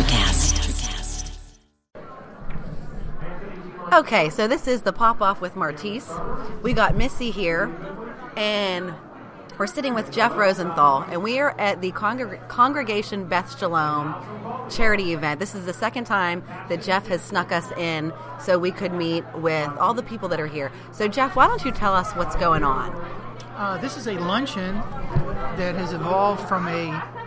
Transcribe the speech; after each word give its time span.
Electrocast. 0.00 1.30
Okay, 3.92 4.30
so 4.30 4.46
this 4.46 4.66
is 4.66 4.82
the 4.82 4.92
pop 4.92 5.20
off 5.20 5.40
with 5.40 5.56
Martise. 5.56 6.08
We 6.62 6.72
got 6.72 6.96
Missy 6.96 7.30
here, 7.30 7.70
and 8.36 8.94
we're 9.58 9.66
sitting 9.66 9.94
with 9.94 10.10
Jeff 10.10 10.36
Rosenthal, 10.36 11.02
and 11.10 11.22
we 11.22 11.38
are 11.38 11.58
at 11.60 11.82
the 11.82 11.92
Congreg- 11.92 12.48
Congregation 12.48 13.26
Beth 13.26 13.58
Shalom 13.58 14.14
charity 14.70 15.12
event. 15.12 15.38
This 15.40 15.54
is 15.54 15.66
the 15.66 15.74
second 15.74 16.04
time 16.04 16.44
that 16.68 16.82
Jeff 16.82 17.08
has 17.08 17.20
snuck 17.20 17.52
us 17.52 17.70
in 17.72 18.12
so 18.40 18.58
we 18.58 18.70
could 18.70 18.92
meet 18.92 19.24
with 19.34 19.68
all 19.78 19.92
the 19.92 20.02
people 20.02 20.28
that 20.30 20.40
are 20.40 20.46
here. 20.46 20.72
So, 20.92 21.08
Jeff, 21.08 21.36
why 21.36 21.46
don't 21.46 21.64
you 21.64 21.72
tell 21.72 21.94
us 21.94 22.12
what's 22.12 22.36
going 22.36 22.62
on? 22.62 22.94
Uh, 23.56 23.76
this 23.78 23.98
is 23.98 24.06
a 24.06 24.14
luncheon 24.14 24.76
that 25.56 25.74
has 25.74 25.92
evolved 25.92 26.48
from 26.48 26.66
a 26.68 27.19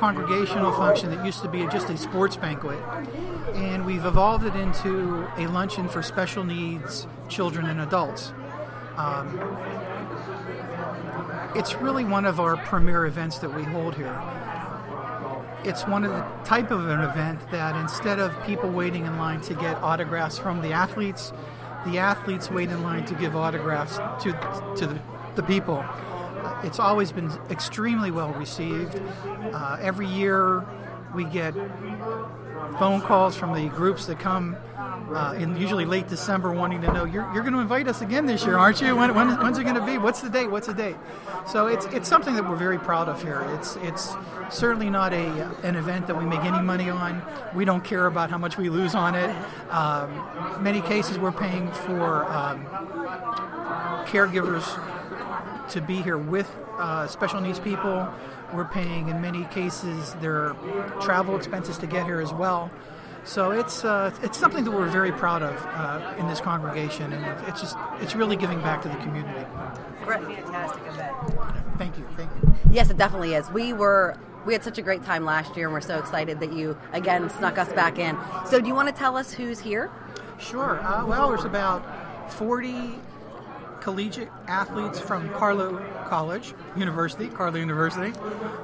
congregational 0.00 0.72
function 0.72 1.10
that 1.10 1.24
used 1.24 1.42
to 1.42 1.48
be 1.48 1.66
just 1.66 1.90
a 1.90 1.96
sports 1.96 2.36
banquet. 2.36 2.82
And 3.54 3.84
we've 3.84 4.06
evolved 4.06 4.46
it 4.46 4.56
into 4.56 5.28
a 5.36 5.46
luncheon 5.46 5.88
for 5.88 6.02
special 6.02 6.42
needs 6.42 7.06
children 7.28 7.66
and 7.66 7.82
adults. 7.82 8.32
Um, 8.96 9.38
it's 11.54 11.74
really 11.74 12.04
one 12.04 12.24
of 12.24 12.40
our 12.40 12.56
premier 12.56 13.04
events 13.04 13.38
that 13.38 13.54
we 13.54 13.62
hold 13.62 13.94
here. 13.94 14.18
It's 15.64 15.86
one 15.86 16.04
of 16.04 16.12
the 16.12 16.22
type 16.44 16.70
of 16.70 16.88
an 16.88 17.00
event 17.00 17.38
that 17.50 17.76
instead 17.76 18.18
of 18.18 18.32
people 18.44 18.70
waiting 18.70 19.04
in 19.04 19.18
line 19.18 19.42
to 19.42 19.54
get 19.54 19.76
autographs 19.82 20.38
from 20.38 20.62
the 20.62 20.72
athletes, 20.72 21.32
the 21.84 21.98
athletes 21.98 22.50
wait 22.50 22.70
in 22.70 22.82
line 22.82 23.04
to 23.04 23.14
give 23.14 23.36
autographs 23.36 23.96
to 24.24 24.32
to 24.76 24.86
the, 24.86 25.00
the 25.34 25.42
people. 25.42 25.84
It's 26.62 26.78
always 26.78 27.12
been 27.12 27.30
extremely 27.50 28.10
well 28.10 28.32
received. 28.32 29.00
Uh, 29.52 29.78
every 29.80 30.06
year, 30.06 30.64
we 31.14 31.24
get 31.24 31.54
phone 32.78 33.00
calls 33.00 33.36
from 33.36 33.54
the 33.54 33.68
groups 33.68 34.06
that 34.06 34.18
come 34.18 34.56
uh, 35.12 35.34
in 35.36 35.56
usually 35.56 35.84
late 35.84 36.08
December 36.08 36.52
wanting 36.52 36.80
to 36.80 36.92
know 36.92 37.04
you're, 37.04 37.28
you're 37.34 37.42
going 37.42 37.54
to 37.54 37.60
invite 37.60 37.88
us 37.88 38.00
again 38.00 38.26
this 38.26 38.44
year, 38.44 38.56
aren't 38.56 38.80
you? 38.80 38.94
When, 38.94 39.14
when, 39.14 39.28
when's 39.40 39.58
it 39.58 39.64
going 39.64 39.74
to 39.74 39.84
be? 39.84 39.98
What's 39.98 40.20
the 40.20 40.30
date? 40.30 40.50
What's 40.50 40.68
the 40.68 40.74
date? 40.74 40.96
So 41.48 41.66
it's 41.66 41.86
it's 41.86 42.08
something 42.08 42.34
that 42.34 42.48
we're 42.48 42.56
very 42.56 42.78
proud 42.78 43.08
of 43.08 43.22
here. 43.22 43.44
It's 43.58 43.76
it's 43.76 44.14
certainly 44.50 44.90
not 44.90 45.12
a 45.12 45.50
an 45.62 45.74
event 45.74 46.06
that 46.06 46.16
we 46.16 46.24
make 46.24 46.44
any 46.44 46.60
money 46.60 46.90
on. 46.90 47.22
We 47.54 47.64
don't 47.64 47.82
care 47.82 48.06
about 48.06 48.30
how 48.30 48.38
much 48.38 48.56
we 48.56 48.68
lose 48.68 48.94
on 48.94 49.14
it. 49.14 49.34
Um, 49.70 50.62
many 50.62 50.80
cases 50.80 51.18
we're 51.18 51.32
paying 51.32 51.70
for 51.72 52.24
um, 52.26 52.64
caregivers 54.06 54.64
to 55.70 55.80
be 55.80 56.02
here 56.02 56.18
with 56.18 56.50
uh, 56.78 57.06
special 57.06 57.40
needs 57.40 57.58
people. 57.58 58.08
We're 58.52 58.64
paying, 58.64 59.08
in 59.08 59.20
many 59.20 59.44
cases, 59.44 60.14
their 60.14 60.54
travel 61.00 61.36
expenses 61.36 61.78
to 61.78 61.86
get 61.86 62.04
here 62.06 62.20
as 62.20 62.32
well. 62.32 62.70
So 63.24 63.50
it's 63.50 63.84
uh, 63.84 64.12
it's 64.22 64.38
something 64.38 64.64
that 64.64 64.70
we're 64.70 64.88
very 64.88 65.12
proud 65.12 65.42
of 65.42 65.54
uh, 65.66 66.14
in 66.18 66.26
this 66.26 66.40
congregation, 66.40 67.12
and 67.12 67.48
it's 67.48 67.60
just 67.60 67.76
it's 68.00 68.14
really 68.14 68.34
giving 68.34 68.60
back 68.60 68.82
to 68.82 68.88
the 68.88 68.96
community. 68.96 69.44
Fantastic 70.04 70.82
event. 70.86 71.16
Thank 71.76 71.98
you, 71.98 72.06
thank 72.16 72.30
you. 72.42 72.54
Yes, 72.70 72.90
it 72.90 72.96
definitely 72.96 73.34
is. 73.34 73.48
We 73.50 73.74
were 73.74 74.16
we 74.46 74.54
had 74.54 74.64
such 74.64 74.78
a 74.78 74.82
great 74.82 75.04
time 75.04 75.24
last 75.24 75.54
year, 75.56 75.66
and 75.66 75.74
we're 75.74 75.82
so 75.82 75.98
excited 75.98 76.40
that 76.40 76.52
you 76.52 76.78
again 76.92 77.28
snuck 77.28 77.58
us 77.58 77.70
back 77.74 77.98
in. 77.98 78.16
So, 78.46 78.60
do 78.60 78.66
you 78.66 78.74
want 78.74 78.88
to 78.88 78.94
tell 78.94 79.16
us 79.16 79.32
who's 79.32 79.60
here? 79.60 79.90
Sure. 80.38 80.80
Uh, 80.80 81.04
well, 81.04 81.28
there's 81.28 81.44
about 81.44 82.32
40 82.32 82.98
collegiate 83.80 84.28
athletes 84.46 85.00
from 85.00 85.28
Carlow 85.30 85.78
College 86.06 86.54
University, 86.76 87.28
Carlow 87.28 87.58
University. 87.58 88.12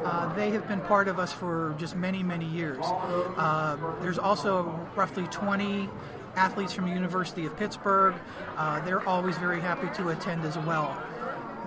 Uh, 0.05 0.33
they 0.35 0.51
have 0.51 0.69
been 0.69 0.81
part 0.81 1.09
of 1.09 1.19
us 1.19 1.33
for 1.33 1.75
just 1.79 1.97
many, 1.97 2.23
many 2.23 2.47
years. 2.47 2.85
Uh, 2.85 3.77
there's 4.01 4.19
also 4.19 4.89
roughly 4.95 5.27
20 5.29 5.89
athletes 6.37 6.73
from 6.73 6.87
the 6.87 6.93
University 6.93 7.47
of 7.47 7.57
Pittsburgh. 7.57 8.15
Uh, 8.57 8.85
they're 8.85 9.07
always 9.09 9.39
very 9.39 9.61
happy 9.61 9.89
to 9.97 10.11
attend 10.11 10.45
as 10.45 10.57
well. 10.59 10.97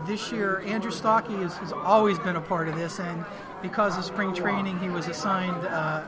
This 0.06 0.32
year, 0.32 0.62
Andrew 0.66 0.92
Stockey 0.92 1.36
has, 1.38 1.58
has 1.58 1.74
always 1.74 2.18
been 2.20 2.38
a 2.38 2.42
part 2.42 2.70
of 2.70 2.76
this, 2.76 3.00
and 3.00 3.26
because 3.62 3.98
of 3.98 4.06
spring 4.06 4.34
training, 4.34 4.80
he 4.80 4.90
was 4.90 5.08
assigned 5.08 5.66
uh, 5.68 6.06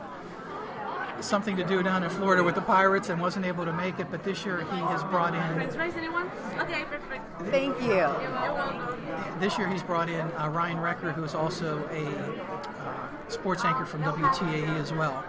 something 1.22 1.56
to 1.56 1.64
do 1.64 1.82
down 1.82 2.02
in 2.02 2.10
Florida 2.10 2.42
with 2.42 2.54
the 2.54 2.60
Pirates 2.60 3.08
and 3.08 3.20
wasn't 3.20 3.46
able 3.46 3.64
to 3.64 3.72
make 3.72 3.98
it. 3.98 4.08
But 4.10 4.24
this 4.24 4.44
year 4.44 4.58
he 4.58 4.80
has 4.80 5.02
brought 5.04 5.34
in. 5.34 5.70
French 5.70 5.96
anyone? 5.96 6.30
Okay, 6.58 6.84
perfect. 6.84 7.42
Thank 7.50 7.80
you. 7.80 7.88
You're 7.88 8.30
welcome. 8.30 9.40
This 9.40 9.58
year 9.58 9.68
he's 9.68 9.82
brought 9.82 10.08
in 10.08 10.20
uh, 10.32 10.48
Ryan 10.48 10.78
Recker, 10.78 11.12
who 11.12 11.24
is 11.24 11.34
also 11.34 11.78
a 11.90 12.06
uh, 12.06 13.28
sports 13.28 13.64
anchor 13.64 13.84
from 13.84 14.02
WTAE 14.02 14.80
as 14.80 14.92
well. 14.92 15.24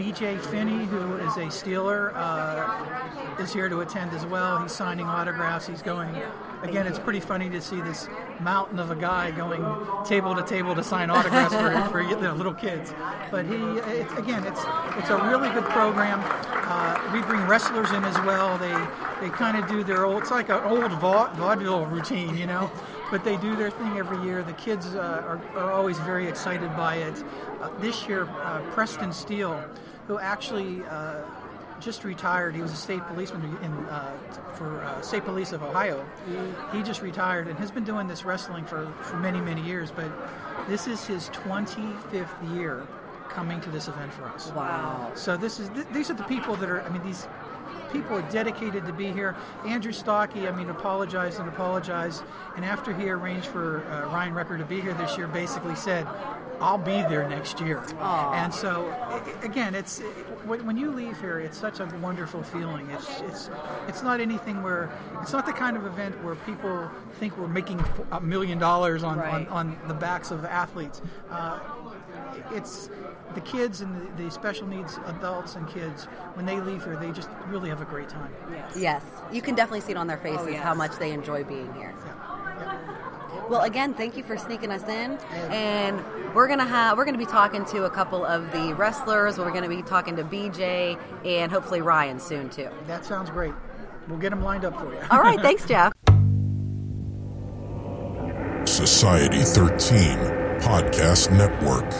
BJ 0.00 0.40
Finney, 0.40 0.86
who 0.86 1.16
is 1.16 1.36
a 1.36 1.50
Steeler, 1.50 2.12
uh, 2.14 3.36
is 3.38 3.52
here 3.52 3.68
to 3.68 3.80
attend 3.80 4.14
as 4.14 4.24
well. 4.24 4.62
He's 4.62 4.72
signing 4.72 5.04
autographs. 5.04 5.66
He's 5.66 5.82
going. 5.82 6.16
Again, 6.62 6.86
it's 6.86 6.98
pretty 6.98 7.20
funny 7.20 7.50
to 7.50 7.60
see 7.60 7.82
this 7.82 8.08
mountain 8.40 8.78
of 8.78 8.90
a 8.90 8.96
guy 8.96 9.30
going 9.30 9.62
table 10.06 10.34
to 10.34 10.42
table 10.42 10.74
to 10.74 10.82
sign 10.82 11.10
autographs 11.10 11.54
for, 11.54 11.82
for 11.90 12.00
you 12.00 12.18
know, 12.18 12.34
little 12.34 12.54
kids. 12.54 12.94
But 13.30 13.44
he, 13.44 13.56
it's, 13.56 14.12
again, 14.14 14.46
it's 14.46 14.62
it's 14.96 15.10
a 15.10 15.22
really 15.28 15.50
good 15.50 15.64
program. 15.64 16.20
Uh, 16.24 17.10
we 17.12 17.20
bring 17.20 17.46
wrestlers 17.46 17.90
in 17.90 18.02
as 18.02 18.16
well. 18.24 18.56
They 18.56 18.72
they 19.20 19.30
kind 19.30 19.58
of 19.58 19.68
do 19.68 19.84
their 19.84 20.06
old. 20.06 20.22
It's 20.22 20.30
like 20.30 20.48
an 20.48 20.62
old 20.64 20.92
va- 20.92 21.30
vaudeville 21.34 21.84
routine, 21.84 22.38
you 22.38 22.46
know. 22.46 22.70
But 23.10 23.22
they 23.22 23.36
do 23.36 23.54
their 23.54 23.70
thing 23.70 23.98
every 23.98 24.22
year. 24.22 24.42
The 24.42 24.52
kids 24.54 24.94
uh, 24.94 24.98
are, 24.98 25.40
are 25.56 25.72
always 25.72 25.98
very 25.98 26.26
excited 26.26 26.74
by 26.76 26.96
it. 26.96 27.22
Uh, 27.60 27.68
this 27.80 28.08
year, 28.08 28.28
uh, 28.42 28.62
Preston 28.70 29.12
Steele, 29.12 29.62
who 30.10 30.18
actually 30.18 30.82
uh, 30.86 31.22
just 31.78 32.02
retired. 32.02 32.52
He 32.52 32.60
was 32.60 32.72
a 32.72 32.76
state 32.76 33.00
policeman 33.02 33.44
in, 33.62 33.72
uh, 33.86 34.12
for 34.56 34.82
uh, 34.82 35.00
state 35.02 35.24
police 35.24 35.52
of 35.52 35.62
Ohio. 35.62 36.04
He 36.72 36.82
just 36.82 37.00
retired 37.00 37.46
and 37.46 37.56
has 37.60 37.70
been 37.70 37.84
doing 37.84 38.08
this 38.08 38.24
wrestling 38.24 38.64
for, 38.64 38.92
for 39.02 39.18
many, 39.18 39.40
many 39.40 39.62
years. 39.62 39.92
But 39.92 40.10
this 40.68 40.88
is 40.88 41.06
his 41.06 41.28
25th 41.28 42.56
year 42.56 42.88
coming 43.28 43.60
to 43.60 43.70
this 43.70 43.86
event 43.86 44.12
for 44.12 44.24
us. 44.24 44.50
Wow. 44.50 45.12
So 45.14 45.36
this 45.36 45.60
is 45.60 45.68
th- 45.68 45.86
these 45.92 46.10
are 46.10 46.14
the 46.14 46.24
people 46.24 46.56
that 46.56 46.68
are. 46.68 46.82
I 46.82 46.88
mean, 46.88 47.04
these 47.04 47.28
people 47.92 48.16
are 48.16 48.30
dedicated 48.32 48.86
to 48.86 48.92
be 48.92 49.12
here. 49.12 49.36
Andrew 49.64 49.92
Stockey, 49.92 50.48
I 50.48 50.50
mean, 50.50 50.70
apologized 50.70 51.38
and 51.38 51.48
apologized, 51.48 52.24
and 52.56 52.64
after 52.64 52.92
he 52.92 53.08
arranged 53.08 53.46
for 53.46 53.84
uh, 53.84 54.12
Ryan 54.12 54.34
Recker 54.34 54.58
to 54.58 54.64
be 54.64 54.80
here 54.80 54.94
this 54.94 55.16
year, 55.16 55.28
basically 55.28 55.76
said, 55.76 56.04
"I'll 56.60 56.78
be 56.78 57.02
there 57.02 57.28
next 57.28 57.60
year." 57.60 57.82
And 58.00 58.52
so, 58.52 58.88
i- 58.88 59.14
i- 59.18 59.44
again, 59.44 59.74
it's 59.74 60.00
when, 60.44 60.64
when 60.66 60.76
you 60.76 60.90
leave 60.90 61.20
here, 61.20 61.38
it's 61.40 61.58
such 61.58 61.80
a 61.80 61.86
wonderful 62.02 62.42
feeling. 62.42 62.88
It's 62.90 63.20
it's 63.22 63.50
it's 63.88 64.02
not 64.02 64.20
anything 64.20 64.62
where 64.62 64.90
it's 65.22 65.32
not 65.32 65.46
the 65.46 65.52
kind 65.52 65.76
of 65.76 65.86
event 65.86 66.22
where 66.24 66.34
people 66.34 66.90
think 67.14 67.36
we're 67.38 67.48
making 67.48 67.82
a 68.12 68.20
million 68.20 68.58
dollars 68.58 69.02
on, 69.02 69.18
on 69.18 69.18
Right. 69.18 69.48
on 69.48 69.76
the 69.88 69.94
backs 69.94 70.30
of 70.30 70.44
athletes. 70.44 71.00
Uh, 71.30 71.58
it's 72.52 72.90
the 73.34 73.40
kids 73.40 73.80
and 73.80 73.94
the, 74.18 74.24
the 74.24 74.30
special 74.30 74.66
needs 74.66 74.98
adults 75.06 75.54
and 75.54 75.68
kids 75.68 76.04
when 76.34 76.46
they 76.46 76.60
leave 76.60 76.82
here 76.84 76.96
they 76.96 77.10
just 77.12 77.28
really 77.46 77.68
have 77.68 77.80
a 77.80 77.84
great 77.84 78.08
time 78.08 78.32
Yes, 78.76 79.04
you 79.32 79.40
can 79.40 79.54
definitely 79.54 79.80
see 79.82 79.92
it 79.92 79.96
on 79.96 80.06
their 80.08 80.16
faces 80.16 80.48
yes. 80.50 80.62
how 80.62 80.74
much 80.74 80.96
they 80.98 81.12
enjoy 81.12 81.44
being 81.44 81.72
here. 81.74 81.94
yeah. 82.06 82.12
Well, 83.50 83.62
again, 83.62 83.92
thank 83.92 84.16
you 84.16 84.22
for 84.22 84.38
sneaking 84.38 84.70
us 84.70 84.88
in, 84.88 85.18
and 85.50 86.02
we're 86.34 86.48
gonna 86.48 86.64
have 86.64 86.96
we're 86.96 87.04
gonna 87.04 87.18
be 87.18 87.26
talking 87.26 87.66
to 87.66 87.84
a 87.84 87.90
couple 87.90 88.24
of 88.24 88.50
the 88.52 88.72
wrestlers. 88.74 89.38
We're 89.38 89.50
gonna 89.50 89.68
be 89.68 89.82
talking 89.82 90.16
to 90.16 90.24
BJ 90.24 90.96
and 91.26 91.52
hopefully 91.52 91.82
Ryan 91.82 92.20
soon 92.20 92.48
too. 92.48 92.70
that 92.86 93.04
sounds 93.04 93.28
great 93.28 93.52
we'll 94.10 94.18
get 94.18 94.30
them 94.30 94.42
lined 94.42 94.64
up 94.64 94.76
for 94.78 94.92
you 94.92 94.98
All 95.10 95.20
right, 95.20 95.40
thanks, 95.40 95.64
Jeff. 95.66 95.92
Society 98.66 99.42
13 99.42 100.18
Podcast 100.60 101.30
Network. 101.36 101.90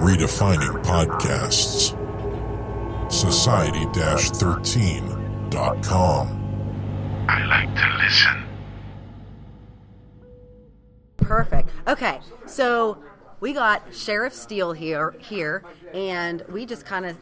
Redefining 0.00 0.82
podcasts. 0.84 1.92
Society 3.12 3.84
13.com. 3.86 6.28
I 7.28 7.44
like 7.46 7.74
to 7.74 7.88
listen. 8.02 8.43
Perfect. 11.16 11.70
Okay, 11.86 12.20
so 12.46 12.98
we 13.40 13.52
got 13.52 13.94
Sheriff 13.94 14.32
Steele 14.32 14.72
here 14.72 15.14
here, 15.18 15.64
and 15.92 16.42
we 16.48 16.66
just 16.66 16.84
kind 16.84 17.06
of 17.06 17.16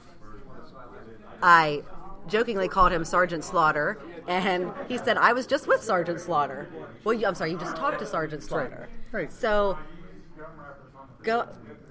I 1.42 1.82
jokingly 2.28 2.68
called 2.68 2.92
him 2.92 3.04
Sergeant 3.04 3.44
Slaughter, 3.44 3.98
and 4.26 4.70
he 4.88 4.98
said 4.98 5.16
I 5.16 5.32
was 5.32 5.46
just 5.46 5.66
with 5.66 5.82
Sergeant 5.82 6.20
Slaughter. 6.20 6.68
Well, 7.04 7.14
you, 7.14 7.26
I'm 7.26 7.34
sorry, 7.34 7.50
you 7.50 7.58
just 7.58 7.76
talked 7.76 7.98
to 8.00 8.06
Sergeant 8.06 8.42
Slaughter. 8.42 8.88
right. 9.12 9.32
So 9.32 9.78
go 11.22 11.48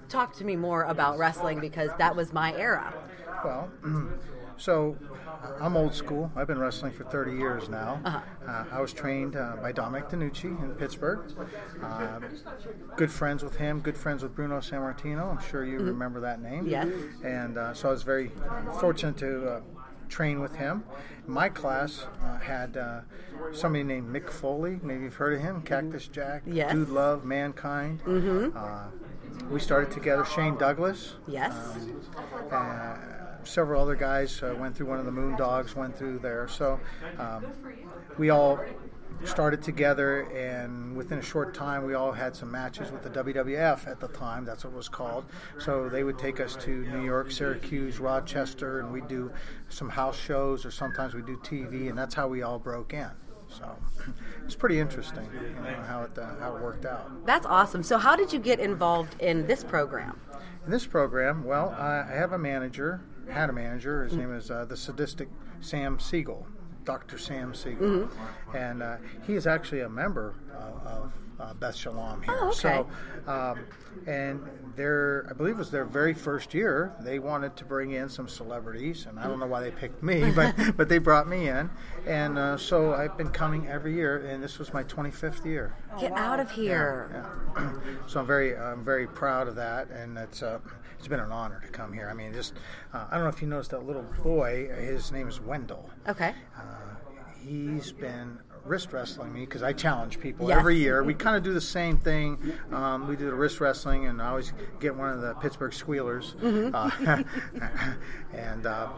talk 0.08 0.34
to 0.36 0.44
me 0.44 0.56
more 0.56 0.84
about 0.84 1.18
wrestling 1.18 1.60
because 1.60 1.90
that 1.98 2.14
was 2.16 2.32
my 2.32 2.54
era. 2.54 2.92
Well, 3.44 3.70
So 4.62 4.96
uh, 5.26 5.54
I'm 5.60 5.76
old 5.76 5.92
school. 5.92 6.30
I've 6.36 6.46
been 6.46 6.60
wrestling 6.60 6.92
for 6.92 7.02
30 7.02 7.32
years 7.32 7.68
now. 7.68 8.00
Uh, 8.46 8.64
I 8.70 8.80
was 8.80 8.92
trained 8.92 9.34
uh, 9.34 9.56
by 9.60 9.72
Dominic 9.72 10.08
DeNucci 10.08 10.62
in 10.62 10.70
Pittsburgh. 10.76 11.24
Uh, 11.82 12.20
good 12.96 13.10
friends 13.10 13.42
with 13.42 13.56
him. 13.56 13.80
Good 13.80 13.96
friends 13.96 14.22
with 14.22 14.36
Bruno 14.36 14.60
Sammartino. 14.60 15.32
I'm 15.36 15.50
sure 15.50 15.64
you 15.64 15.78
remember 15.78 16.20
that 16.20 16.40
name. 16.40 16.68
Yes. 16.68 16.86
And 17.24 17.58
uh, 17.58 17.74
so 17.74 17.88
I 17.88 17.90
was 17.92 18.04
very 18.04 18.30
fortunate 18.78 19.16
to. 19.18 19.48
Uh, 19.48 19.60
Train 20.08 20.40
with 20.40 20.56
him. 20.56 20.84
My 21.26 21.48
class 21.48 22.04
uh, 22.22 22.36
had 22.38 22.76
uh, 22.76 23.00
somebody 23.50 23.82
named 23.82 24.14
Mick 24.14 24.28
Foley. 24.30 24.78
Maybe 24.82 25.04
you've 25.04 25.14
heard 25.14 25.32
of 25.32 25.40
him. 25.40 25.62
Cactus 25.62 26.06
Jack, 26.06 26.42
Yes. 26.44 26.70
Dude 26.74 26.90
Love, 26.90 27.24
Mankind. 27.24 28.02
Mm-hmm. 28.04 28.54
Uh, 28.54 28.88
we 29.50 29.58
started 29.58 29.90
together. 29.90 30.26
Shane 30.26 30.58
Douglas, 30.58 31.14
Yes. 31.26 31.54
Several 33.44 33.82
other 33.82 33.96
guys 33.96 34.42
uh, 34.42 34.54
went 34.58 34.76
through 34.76 34.86
one 34.86 34.98
of 34.98 35.04
the 35.04 35.12
Moondogs, 35.12 35.74
went 35.74 35.96
through 35.96 36.18
there. 36.20 36.48
So 36.48 36.78
um, 37.18 37.46
we 38.18 38.30
all 38.30 38.60
started 39.24 39.62
together, 39.62 40.22
and 40.32 40.96
within 40.96 41.18
a 41.18 41.22
short 41.22 41.54
time, 41.54 41.84
we 41.84 41.94
all 41.94 42.12
had 42.12 42.34
some 42.34 42.50
matches 42.50 42.90
with 42.90 43.02
the 43.02 43.10
WWF 43.10 43.86
at 43.86 44.00
the 44.00 44.08
time. 44.08 44.44
That's 44.44 44.64
what 44.64 44.72
it 44.72 44.76
was 44.76 44.88
called. 44.88 45.24
So 45.58 45.88
they 45.88 46.04
would 46.04 46.18
take 46.18 46.40
us 46.40 46.56
to 46.56 46.70
New 46.70 47.04
York, 47.04 47.30
Syracuse, 47.30 47.98
Rochester, 47.98 48.80
and 48.80 48.92
we'd 48.92 49.08
do 49.08 49.30
some 49.68 49.88
house 49.88 50.18
shows, 50.18 50.64
or 50.64 50.70
sometimes 50.70 51.14
we 51.14 51.22
do 51.22 51.36
TV, 51.38 51.88
and 51.88 51.96
that's 51.96 52.14
how 52.14 52.28
we 52.28 52.42
all 52.42 52.58
broke 52.58 52.94
in. 52.94 53.10
So 53.48 53.76
it's 54.44 54.54
pretty 54.54 54.80
interesting 54.80 55.28
you 55.34 55.62
know, 55.62 55.82
how 55.86 56.02
it 56.02 56.18
uh, 56.18 56.36
how 56.40 56.56
it 56.56 56.62
worked 56.62 56.86
out. 56.86 57.26
That's 57.26 57.46
awesome. 57.46 57.82
So, 57.82 57.98
how 57.98 58.16
did 58.16 58.32
you 58.32 58.38
get 58.38 58.60
involved 58.60 59.20
in 59.20 59.46
this 59.46 59.62
program? 59.62 60.18
In 60.64 60.70
this 60.70 60.86
program, 60.86 61.44
well, 61.44 61.74
I 61.78 62.06
I 62.08 62.14
have 62.14 62.32
a 62.32 62.38
manager, 62.38 63.02
had 63.30 63.50
a 63.50 63.52
manager. 63.52 64.04
His 64.04 64.14
name 64.14 64.34
is 64.34 64.50
uh, 64.50 64.64
the 64.64 64.76
sadistic 64.76 65.28
Sam 65.60 65.98
Siegel, 65.98 66.46
Dr. 66.84 67.18
Sam 67.18 67.54
Siegel. 67.54 68.08
And 68.54 68.82
uh, 68.82 68.96
he 69.26 69.34
is 69.34 69.46
actually 69.46 69.80
a 69.80 69.88
member 69.88 70.34
of 70.52 71.12
uh, 71.42 71.54
Beth 71.54 71.74
Shalom 71.74 72.22
here. 72.22 72.38
Oh, 72.40 72.48
okay. 72.48 72.56
So, 72.56 72.86
um, 73.26 73.58
and 74.06 74.40
their, 74.76 75.26
I 75.28 75.32
believe 75.32 75.56
it 75.56 75.58
was 75.58 75.70
their 75.70 75.84
very 75.84 76.14
first 76.14 76.54
year, 76.54 76.92
they 77.00 77.18
wanted 77.18 77.56
to 77.56 77.64
bring 77.64 77.92
in 77.92 78.08
some 78.08 78.28
celebrities. 78.28 79.06
And 79.06 79.18
I 79.18 79.26
don't 79.26 79.38
know 79.38 79.46
why 79.46 79.60
they 79.60 79.70
picked 79.70 80.02
me, 80.02 80.30
but, 80.36 80.54
but 80.76 80.88
they 80.88 80.98
brought 80.98 81.28
me 81.28 81.48
in. 81.48 81.68
And 82.06 82.38
uh, 82.38 82.56
so 82.56 82.94
I've 82.94 83.16
been 83.16 83.30
coming 83.30 83.68
every 83.68 83.94
year, 83.94 84.24
and 84.26 84.42
this 84.42 84.58
was 84.58 84.72
my 84.72 84.84
25th 84.84 85.44
year. 85.44 85.74
Get 85.98 86.12
out 86.12 86.40
of 86.40 86.50
here. 86.50 87.24
Yeah. 87.56 87.72
so 88.06 88.20
I'm 88.20 88.26
very, 88.26 88.56
I'm 88.56 88.84
very 88.84 89.06
proud 89.06 89.48
of 89.48 89.56
that, 89.56 89.90
and 89.90 90.16
it's, 90.16 90.42
uh, 90.42 90.60
it's 91.02 91.08
been 91.08 91.18
an 91.18 91.32
honor 91.32 91.60
to 91.60 91.66
come 91.66 91.92
here. 91.92 92.08
I 92.08 92.14
mean, 92.14 92.32
just, 92.32 92.54
uh, 92.94 93.06
I 93.10 93.14
don't 93.16 93.24
know 93.24 93.28
if 93.28 93.42
you 93.42 93.48
noticed 93.48 93.72
that 93.72 93.84
little 93.84 94.04
boy. 94.22 94.68
His 94.68 95.10
name 95.10 95.26
is 95.26 95.40
Wendell. 95.40 95.90
Okay. 96.08 96.32
Uh, 96.56 96.62
he's 97.44 97.90
been 97.90 98.38
wrist 98.64 98.92
wrestling 98.92 99.32
me 99.32 99.40
because 99.40 99.64
I 99.64 99.72
challenge 99.72 100.20
people 100.20 100.46
Yes. 100.48 100.58
every 100.60 100.76
year. 100.76 101.02
We 101.02 101.14
kind 101.14 101.34
of 101.36 101.42
do 101.42 101.52
the 101.52 101.60
same 101.60 101.98
thing. 101.98 102.38
Um, 102.70 103.08
we 103.08 103.16
do 103.16 103.26
the 103.26 103.34
wrist 103.34 103.60
wrestling, 103.60 104.06
and 104.06 104.22
I 104.22 104.28
always 104.28 104.52
get 104.78 104.94
one 104.94 105.10
of 105.10 105.20
the 105.22 105.34
Pittsburgh 105.34 105.72
Squealers. 105.72 106.36
Uh, 106.40 107.24
and 108.32 108.64
uh, 108.66 108.88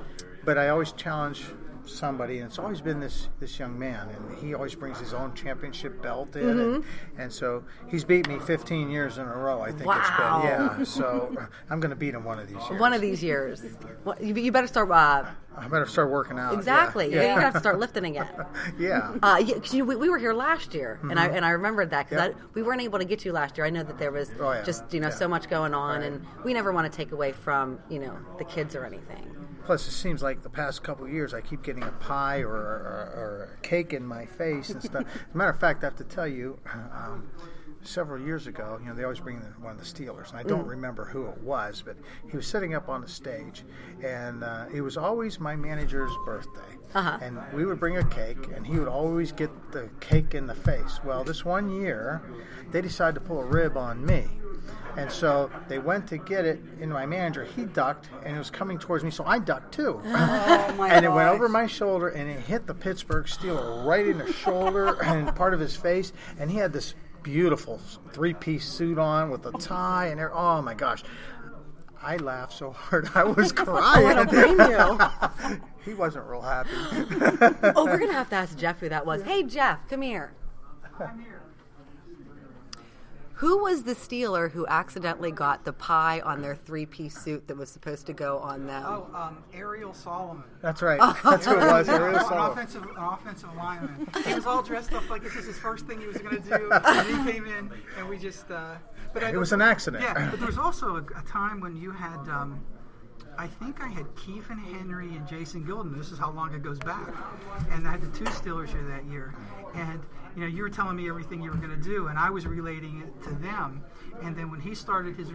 but 0.45 0.59
I 0.59 0.69
always 0.69 0.93
challenge 0.93 1.47
somebody, 1.87 2.39
and 2.39 2.47
it's 2.47 2.59
always 2.59 2.81
been 2.81 3.01
this 3.01 3.29
this 3.41 3.59
young 3.59 3.79
man, 3.79 4.09
and 4.09 4.39
he 4.39 4.55
always 4.55 4.75
brings 4.75 4.99
his 4.99 5.13
own 5.15 5.35
championship 5.35 6.03
belt 6.03 6.35
in, 6.37 6.49
and, 6.59 6.85
and 7.19 7.33
so 7.33 7.65
he's 7.89 8.05
beat 8.05 8.29
me 8.29 8.39
15 8.39 8.91
years 8.91 9.19
in 9.19 9.27
a 9.27 9.37
row. 9.37 9.61
I 9.61 9.71
think 9.73 9.87
Wow. 9.87 9.99
it's 9.99 10.11
been 10.11 10.79
yeah. 10.79 10.85
So 10.85 11.37
I'm 11.71 11.81
going 11.81 11.91
to 11.91 11.97
beat 11.97 12.15
him 12.15 12.25
one 12.25 12.39
of 12.39 12.49
these 12.49 12.57
years. 12.69 12.81
One 12.81 12.93
of 12.93 13.01
these 13.01 13.23
years. 13.23 13.63
What, 14.05 14.23
you, 14.23 14.35
you 14.35 14.53
better 14.53 14.67
start. 14.67 14.91
Uh, 14.91 15.25
I 15.57 15.69
better 15.69 15.87
start 15.87 16.11
working 16.11 16.37
out. 16.39 16.53
yeah. 16.53 16.59
exactly. 16.59 17.13
Yeah. 17.15 17.33
You're 17.35 17.43
gonna 17.43 17.61
start 17.61 17.79
lifting 17.79 18.05
again. 18.07 18.27
yeah. 18.79 19.15
Uh, 19.23 19.41
yeah, 19.45 19.55
you, 19.71 19.85
we, 19.85 19.95
we 19.95 20.09
were 20.09 20.19
here 20.19 20.33
last 20.33 20.75
year, 20.75 20.99
and 21.03 21.19
I 21.19 21.27
and 21.29 21.45
I 21.45 21.51
remembered 21.51 21.91
that 21.91 22.09
because 22.11 22.29
Yep. 22.31 22.37
we 22.55 22.63
weren't 22.65 22.81
able 22.83 22.99
to 22.99 23.05
get 23.05 23.25
you 23.25 23.31
last 23.33 23.57
year. 23.57 23.65
I 23.65 23.71
know 23.71 23.85
that 23.85 23.97
there 23.99 24.11
was 24.11 24.33
Oh, 24.41 24.51
yeah. 24.53 24.63
just 24.65 24.93
you 24.93 24.99
know 24.99 25.09
Yeah. 25.09 25.15
so 25.15 25.29
much 25.29 25.49
going 25.49 25.73
on, 25.73 26.01
Right. 26.01 26.07
and 26.13 26.27
we 26.45 26.55
never 26.55 26.73
want 26.73 26.91
to 26.91 26.97
take 26.97 27.13
away 27.13 27.31
from 27.33 27.79
you 27.89 28.01
know 28.01 28.17
the 28.39 28.45
kids 28.45 28.75
or 28.75 28.85
anything. 28.85 29.31
Plus, 29.65 29.87
it 29.89 29.93
seems 29.93 30.23
like 30.23 30.43
the 30.43 30.51
past 30.51 30.83
couple 30.83 31.09
years, 31.09 31.33
I 31.33 31.41
keep 31.41 31.63
getting 31.63 31.83
a 31.83 31.91
pie 31.93 32.41
or, 32.41 32.49
or, 32.51 33.13
or 33.17 33.51
a 33.57 33.61
cake 33.63 33.93
in 33.95 34.07
my 34.07 34.27
face 34.27 34.71
and 34.71 34.83
stuff. 34.83 35.05
As 35.07 35.35
a 35.35 35.37
matter 35.37 35.51
of 35.51 35.59
fact, 35.59 35.83
I 35.83 35.87
have 35.87 35.97
to 35.97 36.05
tell 36.05 36.29
you, 36.29 36.59
um, 36.93 37.29
several 37.87 38.21
years 38.21 38.47
ago, 38.47 38.79
you 38.81 38.89
know, 38.89 38.95
they 38.95 39.05
always 39.05 39.21
bring 39.21 39.41
the, 39.41 39.47
one 39.61 39.73
of 39.73 39.79
the 39.79 39.85
Steelers, 39.85 40.31
and 40.31 40.39
I 40.39 40.43
don't 40.43 40.67
remember 40.67 41.05
who 41.05 41.27
it 41.27 41.39
was, 41.39 41.83
but 41.85 41.97
he 42.31 42.37
was 42.37 42.47
sitting 42.47 42.75
up 42.75 42.89
on 42.89 43.01
the 43.01 43.09
stage, 43.09 43.65
and 44.03 44.43
uh, 44.43 44.67
it 44.73 44.81
was 44.81 44.97
always 44.97 45.41
my 45.41 45.57
manager's 45.57 46.13
birthday. 46.25 46.61
Uh-huh. 46.95 47.19
And 47.21 47.39
we 47.53 47.65
would 47.65 47.81
bring 47.81 47.97
a 47.97 48.05
cake, 48.05 48.49
and 48.55 48.67
he 48.67 48.79
would 48.79 48.89
always 48.89 49.33
get 49.33 49.51
the 49.73 49.89
cake 50.01 50.35
in 50.35 50.47
the 50.47 50.55
face. 50.55 51.01
Well, 51.05 51.25
this 51.25 51.45
one 51.45 51.71
year, 51.71 52.23
they 52.71 52.81
decided 52.81 53.15
to 53.15 53.21
pull 53.21 53.41
a 53.41 53.45
rib 53.45 53.77
on 53.77 54.05
me. 54.05 54.29
And 54.97 55.11
so 55.11 55.51
they 55.69 55.79
went 55.79 56.07
to 56.09 56.19
get 56.19 56.45
it, 56.45 56.61
and 56.81 56.93
my 56.93 57.05
manager, 57.05 57.45
he 57.45 57.65
ducked, 57.65 58.09
and 58.25 58.37
it 58.37 58.39
was 58.39 58.51
coming 58.51 58.79
towards 58.79 59.03
me, 59.03 59.11
so 59.11 59.25
I 59.25 59.41
ducked 59.41 59.75
too. 59.75 60.01
and 60.05 61.05
it 61.05 61.11
went 61.11 61.29
over 61.29 61.49
my 61.49 61.67
shoulder, 61.67 62.09
and 62.09 62.31
it 62.31 62.39
hit 62.41 62.67
the 62.67 62.75
Pittsburgh 62.75 63.27
Steeler 63.27 63.85
right 63.85 64.07
in 64.07 64.19
the 64.19 64.33
shoulder 64.33 65.03
and 65.05 65.35
part 65.35 65.53
of 65.53 65.59
his 65.59 65.75
face. 65.75 66.13
And 66.39 66.49
he 66.49 66.59
had 66.59 66.73
this 66.73 66.95
beautiful 67.25 67.81
three 68.13 68.35
piece 68.35 68.65
suit 68.65 68.99
on 68.99 69.31
with 69.31 69.45
a 69.47 69.53
tie, 69.59 70.07
and 70.07 70.21
every- 70.21 70.33
oh 70.33 70.63
my 70.63 70.75
gosh. 70.75 71.03
I 72.01 72.19
laughed 72.19 72.53
so 72.53 72.71
hard 72.71 73.09
I 73.15 73.25
was 73.25 73.51
crying. 73.53 74.07
I 74.07 74.13
don't 74.15 74.31
blame 74.31 74.61
you. 74.71 75.59
he 75.85 75.95
wasn't 75.95 76.27
real 76.27 76.43
happy. 76.43 76.69
oh, 77.75 77.87
we're 77.87 77.99
gonna 77.99 78.13
have 78.23 78.29
to 78.29 78.37
ask 78.37 78.57
Jeff 78.59 78.79
who 78.81 78.91
that 78.91 79.07
was. 79.07 79.23
Hey, 79.23 79.43
Jeff, 79.43 79.89
come 79.89 80.03
here. 80.03 80.35
Who 83.39 83.59
was 83.65 83.83
the 83.83 83.95
Steeler 83.95 84.53
who 84.53 84.65
accidentally 84.69 85.33
got 85.33 85.65
the 85.65 85.73
pie 85.73 86.21
on 86.21 86.41
their 86.41 86.55
three-piece 86.55 87.19
suit 87.19 87.49
that 87.49 87.57
was 87.57 87.69
supposed 87.69 88.07
to 88.07 88.13
go 88.13 88.39
on 88.39 88.67
them? 88.67 88.85
Oh, 88.87 89.09
um, 89.15 89.43
Ariel 89.53 89.93
Solomon. 89.93 90.45
That's 90.63 90.83
right. 90.83 91.01
That's 91.25 91.45
who 91.45 91.53
it 91.55 91.67
was. 91.67 91.89
It 91.89 92.01
was 92.01 92.15
an 92.17 92.21
Solomon. 92.21 92.53
offensive, 92.53 92.83
an 92.85 92.97
offensive 92.97 93.55
lineman. 93.57 94.09
He 94.25 94.35
was 94.35 94.47
all 94.47 94.63
dressed 94.63 94.93
up 94.93 95.09
like 95.11 95.23
this 95.23 95.35
was 95.35 95.47
his 95.47 95.59
first 95.59 95.87
thing 95.87 96.01
he 96.01 96.07
was 96.07 96.19
going 96.19 96.41
to 96.43 96.49
do, 96.59 96.71
and 96.85 97.07
he 97.27 97.33
came 97.33 97.47
in, 97.47 97.71
and 97.99 98.09
we 98.09 98.19
just. 98.19 98.51
Uh, 98.51 98.77
but 99.13 99.25
I, 99.25 99.31
It 99.31 99.37
was 99.37 99.53
an 99.53 99.61
accident. 99.63 100.05
Yeah, 100.05 100.31
but 100.31 100.39
there 100.39 100.47
was 100.47 100.59
also 100.59 100.97
a, 100.97 101.03
a 101.19 101.23
time 101.27 101.61
when 101.61 101.77
you 101.77 101.91
had. 101.91 102.19
Um, 102.29 102.65
I 103.37 103.49
think 103.49 103.83
I 103.83 103.89
had 103.89 104.07
Kevin 104.15 104.59
Henry 104.59 105.09
and 105.17 105.27
Jason 105.27 105.65
Gildon. 105.65 105.99
This 105.99 106.13
is 106.13 106.19
how 106.21 106.31
long 106.31 106.55
it 106.55 106.63
goes 106.63 106.79
back, 106.79 107.13
and 107.73 107.87
I 107.89 107.91
had 107.91 108.01
the 108.01 108.17
two 108.17 108.25
Steelers 108.27 108.69
here 108.69 108.85
that 108.85 109.05
year. 109.07 109.35
And 109.75 110.03
you 110.37 110.43
know, 110.43 110.49
you 110.49 110.63
were 110.63 110.71
telling 110.71 110.97
me 110.97 111.09
everything 111.09 111.43
you 111.43 111.51
were 111.51 111.57
going 111.57 111.71
to 111.71 111.83
do, 111.83 112.09
and 112.09 112.19
I 112.19 112.31
was 112.31 112.47
relating 112.47 113.03
it 113.03 113.23
to 113.25 113.35
them. 113.35 113.85
And 114.23 114.37
then 114.37 114.51
when 114.51 114.61
he 114.61 114.75
started 114.75 115.17
his, 115.17 115.29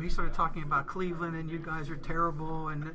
he 0.00 0.08
started 0.08 0.34
talking 0.34 0.62
about 0.62 0.86
Cleveland 0.86 1.36
and 1.36 1.50
you 1.50 1.58
guys 1.58 1.88
are 1.88 1.96
terrible, 1.96 2.68
and 2.68 2.94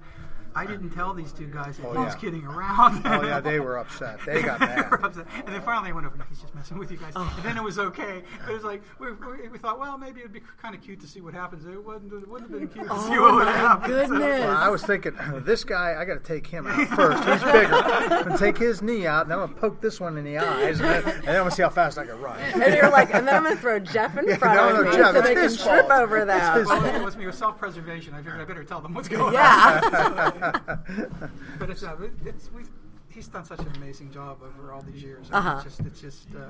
I 0.58 0.66
didn't 0.66 0.90
tell 0.92 1.14
these 1.14 1.32
two 1.32 1.48
guys 1.48 1.78
that 1.78 1.86
Oh, 1.88 1.92
he 1.94 2.00
was 2.00 2.16
kidding 2.16 2.44
around. 2.46 3.02
Oh 3.06 3.24
yeah, 3.24 3.40
they 3.40 3.60
were 3.60 3.78
upset. 3.78 4.20
They 4.26 4.42
got 4.42 4.60
mad. 4.62 4.90
were 4.92 5.06
upset. 5.06 5.26
And 5.46 5.54
then 5.54 5.62
finally 5.62 5.90
I 5.90 5.94
went 5.94 6.08
over, 6.08 6.18
no, 6.18 6.24
he's 6.30 6.40
just 6.42 6.54
messing 6.56 6.78
with 6.78 6.92
you 6.92 6.98
guys. 6.98 7.14
And 7.16 7.44
then 7.44 7.58
it 7.58 7.64
was 7.64 7.78
okay. 7.80 8.24
But 8.46 8.52
it 8.52 8.54
was 8.56 8.64
like, 8.64 8.82
we, 9.00 9.12
we, 9.12 9.48
we 9.50 9.58
thought, 9.58 9.80
well, 9.80 9.98
maybe 9.98 10.20
it 10.22 10.24
would 10.24 10.34
be 10.34 10.42
kind 10.62 10.74
of 10.76 10.82
cute 10.82 11.00
to 11.02 11.08
see 11.08 11.22
what 11.22 11.34
happens. 11.34 11.66
It 11.66 11.84
wouldn't, 11.84 12.12
it 12.12 12.28
wouldn't 12.28 12.50
have 12.52 12.60
been 12.60 12.68
cute 12.70 12.88
to 12.88 12.94
oh, 12.94 13.08
see 13.10 13.20
what 13.20 13.36
would 13.36 13.48
happen. 13.48 13.90
So- 13.90 13.96
goodness. 14.08 14.20
Well, 14.42 14.58
I 14.58 14.70
was 14.70 14.84
thinking, 14.84 15.14
oh, 15.32 15.40
this 15.40 15.64
guy, 15.64 15.96
I 16.00 16.06
got 16.06 16.16
to 16.16 16.20
take 16.20 16.48
him 16.48 16.66
out 16.68 16.88
first. 16.90 17.24
He's 17.24 17.44
bigger. 17.52 17.74
I'm 17.76 18.24
gonna 18.24 18.38
take 18.38 18.58
his 18.58 18.82
knee 18.82 19.06
out, 19.06 19.26
and 19.26 19.34
I'm 19.34 19.40
gonna 19.40 19.54
poke 19.54 19.80
this 19.82 20.00
one 20.00 20.18
in 20.18 20.24
the 20.26 20.38
eyes, 20.40 20.80
and 20.80 20.90
then, 20.90 21.04
and 21.16 21.24
then 21.24 21.36
I'm 21.36 21.42
gonna 21.42 21.52
see 21.52 21.62
how 21.64 21.70
fast 21.70 21.98
I 21.98 22.06
can 22.06 22.20
run. 22.20 22.40
And 22.40 22.74
you're 22.74 22.90
like, 22.90 23.14
and 23.14 23.28
then 23.28 23.36
I'm 23.36 23.44
gonna 23.44 23.56
throw 23.56 23.80
Jeff 23.80 24.18
in 24.18 24.28
Yeah, 24.28 24.38
front 24.38 24.56
no, 24.56 24.70
of 24.70 24.86
no, 24.86 24.92
me 24.92 24.98
Jeff, 24.98 25.12
so 25.14 25.20
it's 25.20 25.28
they 25.28 25.34
can 25.36 25.44
his 25.44 25.62
trip 25.64 25.90
over 25.92 26.26
that. 26.26 26.58
his 26.58 26.68
them. 26.68 26.84
Well, 26.84 26.96
it 27.02 27.04
was 27.06 27.16
me 27.18 27.26
with 27.26 27.36
self-preservation. 27.36 28.14
I 28.14 28.18
figured 28.18 28.40
I 28.42 28.46
better 28.46 28.64
tell 28.64 28.82
them 28.82 28.94
what's 28.94 29.08
going 29.10 29.24
on. 29.24 29.34
Yeah. 29.34 30.47
But 31.60 31.70
it's, 31.70 31.84
uh, 31.84 31.96
it's 32.25 32.51
we 32.51 32.63
he's 33.10 33.27
done 33.27 33.46
such 33.46 33.60
an 33.60 33.75
amazing 33.77 34.12
job 34.12 34.38
over 34.44 34.72
all 34.72 34.82
these 34.82 35.01
years. 35.01 35.27
Uh-huh. 35.32 35.62
It's 35.66 35.75
just, 35.75 35.80
it's 35.88 36.01
just, 36.01 36.27
uh, 36.36 36.50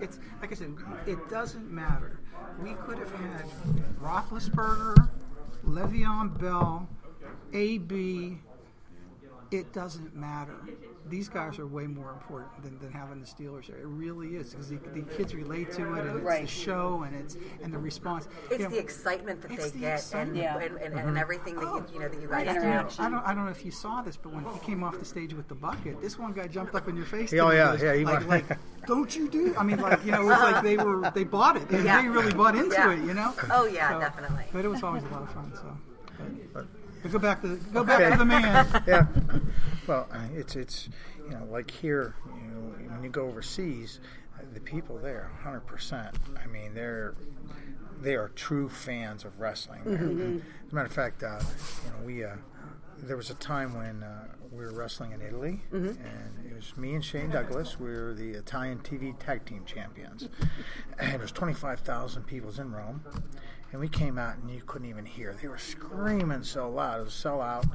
it's 0.00 0.18
like 0.40 0.52
I 0.52 0.54
said, 0.54 0.74
it 1.06 1.28
doesn't 1.28 1.70
matter. 1.70 2.20
We 2.62 2.74
could 2.74 2.98
have 2.98 3.10
had 3.10 3.44
Roethlisberger, 4.00 5.10
Le'Veon 5.66 6.38
Bell, 6.38 6.88
AB. 7.52 8.38
It 9.50 9.72
doesn't 9.72 10.14
matter. 10.14 10.54
These 11.08 11.28
guys 11.28 11.58
are 11.58 11.66
way 11.66 11.86
more 11.86 12.10
important 12.10 12.62
than, 12.62 12.78
than 12.78 12.90
having 12.90 13.20
the 13.20 13.26
Steelers 13.26 13.68
there. 13.68 13.78
It 13.78 13.86
really 13.86 14.36
is 14.36 14.50
because 14.50 14.68
the, 14.68 14.76
the 14.92 15.02
kids 15.02 15.34
relate 15.34 15.70
to 15.72 15.94
it, 15.94 16.06
and 16.06 16.26
it's 16.26 16.40
the 16.40 16.46
show, 16.46 17.04
and 17.06 17.14
it's 17.14 17.36
and 17.62 17.72
the 17.72 17.78
response. 17.78 18.28
It's 18.50 18.58
You 18.58 18.64
know, 18.64 18.70
the 18.70 18.78
excitement 18.78 19.42
that 19.42 19.50
they 19.50 19.56
the 19.56 19.78
get, 19.78 20.14
and, 20.14 20.36
excitement. 20.36 20.36
Yeah. 20.36 20.58
and, 20.58 20.76
and, 20.76 20.82
and 20.82 20.94
mm-hmm. 20.94 21.16
everything 21.16 21.54
that 21.56 21.62
you, 21.62 21.68
oh. 21.68 21.84
you 21.92 22.00
know 22.00 22.08
that 22.08 22.20
you 22.20 22.28
guys 22.28 22.48
And, 22.48 22.88
do. 22.88 23.02
I 23.02 23.10
don't, 23.10 23.24
I 23.26 23.34
don't 23.34 23.44
know 23.44 23.50
if 23.50 23.64
you 23.64 23.70
saw 23.70 24.02
this, 24.02 24.16
but 24.16 24.32
when 24.32 24.44
he 24.52 24.58
came 24.60 24.82
off 24.82 24.98
the 24.98 25.04
stage 25.04 25.32
with 25.34 25.48
the 25.48 25.54
bucket, 25.54 26.00
this 26.00 26.18
one 26.18 26.32
guy 26.32 26.46
jumped 26.46 26.74
up 26.74 26.88
in 26.88 26.96
your 26.96 27.06
face. 27.06 27.32
Oh, 27.32 27.36
yeah, 27.36 27.44
oh, 27.46 27.52
yeah, 27.52 27.72
and 27.72 27.82
yeah, 27.82 27.94
he 27.94 28.04
like, 28.04 28.26
like, 28.26 28.58
don't 28.86 29.14
you 29.14 29.28
do? 29.28 29.54
I 29.56 29.62
mean, 29.62 29.78
like, 29.78 30.04
you 30.04 30.12
know, 30.12 30.22
it 30.22 30.26
was 30.26 30.40
like 30.40 30.62
they 30.64 30.76
were, 30.76 31.10
they 31.14 31.24
bought 31.24 31.56
it. 31.56 31.68
They, 31.68 31.84
Yeah. 31.84 32.02
they 32.02 32.08
really 32.08 32.32
bought 32.32 32.56
into 32.56 32.74
Yeah. 32.74 32.92
it, 32.92 33.04
you 33.04 33.14
know. 33.14 33.34
Oh, 33.50 33.66
yeah, 33.66 33.98
definitely. 33.98 34.44
But 34.52 34.64
it 34.64 34.68
was 34.68 34.82
always 34.82 35.04
a 35.04 35.08
lot 35.08 35.22
of 35.22 35.32
fun. 35.32 35.52
So, 35.54 35.76
but, 36.52 36.66
Go 37.10 37.18
back 37.18 37.40
to 37.42 37.48
the, 37.48 37.56
go 37.70 37.84
back 37.84 38.12
to 38.12 38.18
the 38.18 38.24
man. 38.24 38.82
yeah. 38.86 39.06
Well, 39.86 40.08
uh, 40.12 40.18
it's 40.34 40.56
it's 40.56 40.88
you 41.24 41.30
know 41.30 41.44
like 41.50 41.70
here, 41.70 42.14
you 42.26 42.50
know, 42.50 42.60
when 42.94 43.02
you 43.04 43.10
go 43.10 43.26
overseas, 43.26 44.00
uh, 44.38 44.42
the 44.52 44.60
people 44.60 44.98
there, 44.98 45.30
hundred 45.42 45.66
percent. 45.66 46.16
I 46.42 46.46
mean, 46.46 46.74
they're 46.74 47.14
they 48.00 48.14
are 48.14 48.28
true 48.28 48.68
fans 48.68 49.24
of 49.24 49.38
wrestling. 49.40 49.80
Mm-hmm. 49.84 50.36
As 50.66 50.72
a 50.72 50.74
matter 50.74 50.86
of 50.86 50.92
fact, 50.92 51.22
uh, 51.22 51.40
you 51.84 51.90
know, 51.90 52.06
we 52.06 52.24
uh, 52.24 52.36
there 52.98 53.16
was 53.16 53.30
a 53.30 53.34
time 53.34 53.74
when 53.74 54.02
uh, 54.02 54.26
we 54.50 54.64
were 54.64 54.72
wrestling 54.72 55.12
in 55.12 55.20
Italy, 55.22 55.60
Mm-hmm. 55.72 55.88
and 56.04 56.46
it 56.50 56.54
was 56.54 56.76
me 56.76 56.94
and 56.94 57.04
Shane 57.04 57.30
Douglas. 57.30 57.78
We 57.78 57.90
were 57.90 58.14
the 58.14 58.30
Italian 58.30 58.78
TV 58.80 59.18
Tag 59.18 59.44
Team 59.44 59.64
Champions, 59.66 60.28
and 60.98 61.12
there 61.12 61.18
was 61.18 61.32
twenty 61.32 61.54
five 61.54 61.80
thousand 61.80 62.24
people 62.26 62.50
in 62.58 62.72
Rome. 62.72 63.02
And 63.76 63.82
we 63.82 63.90
came 63.90 64.16
out 64.16 64.38
and 64.38 64.50
you 64.50 64.62
couldn't 64.66 64.88
even 64.88 65.04
hear. 65.04 65.36
They 65.42 65.48
were 65.48 65.58
screaming 65.58 66.44
so 66.44 66.70
loud. 66.70 67.00
It 67.00 67.04
was 67.04 67.24
a 67.24 67.28
sellout. 67.28 67.70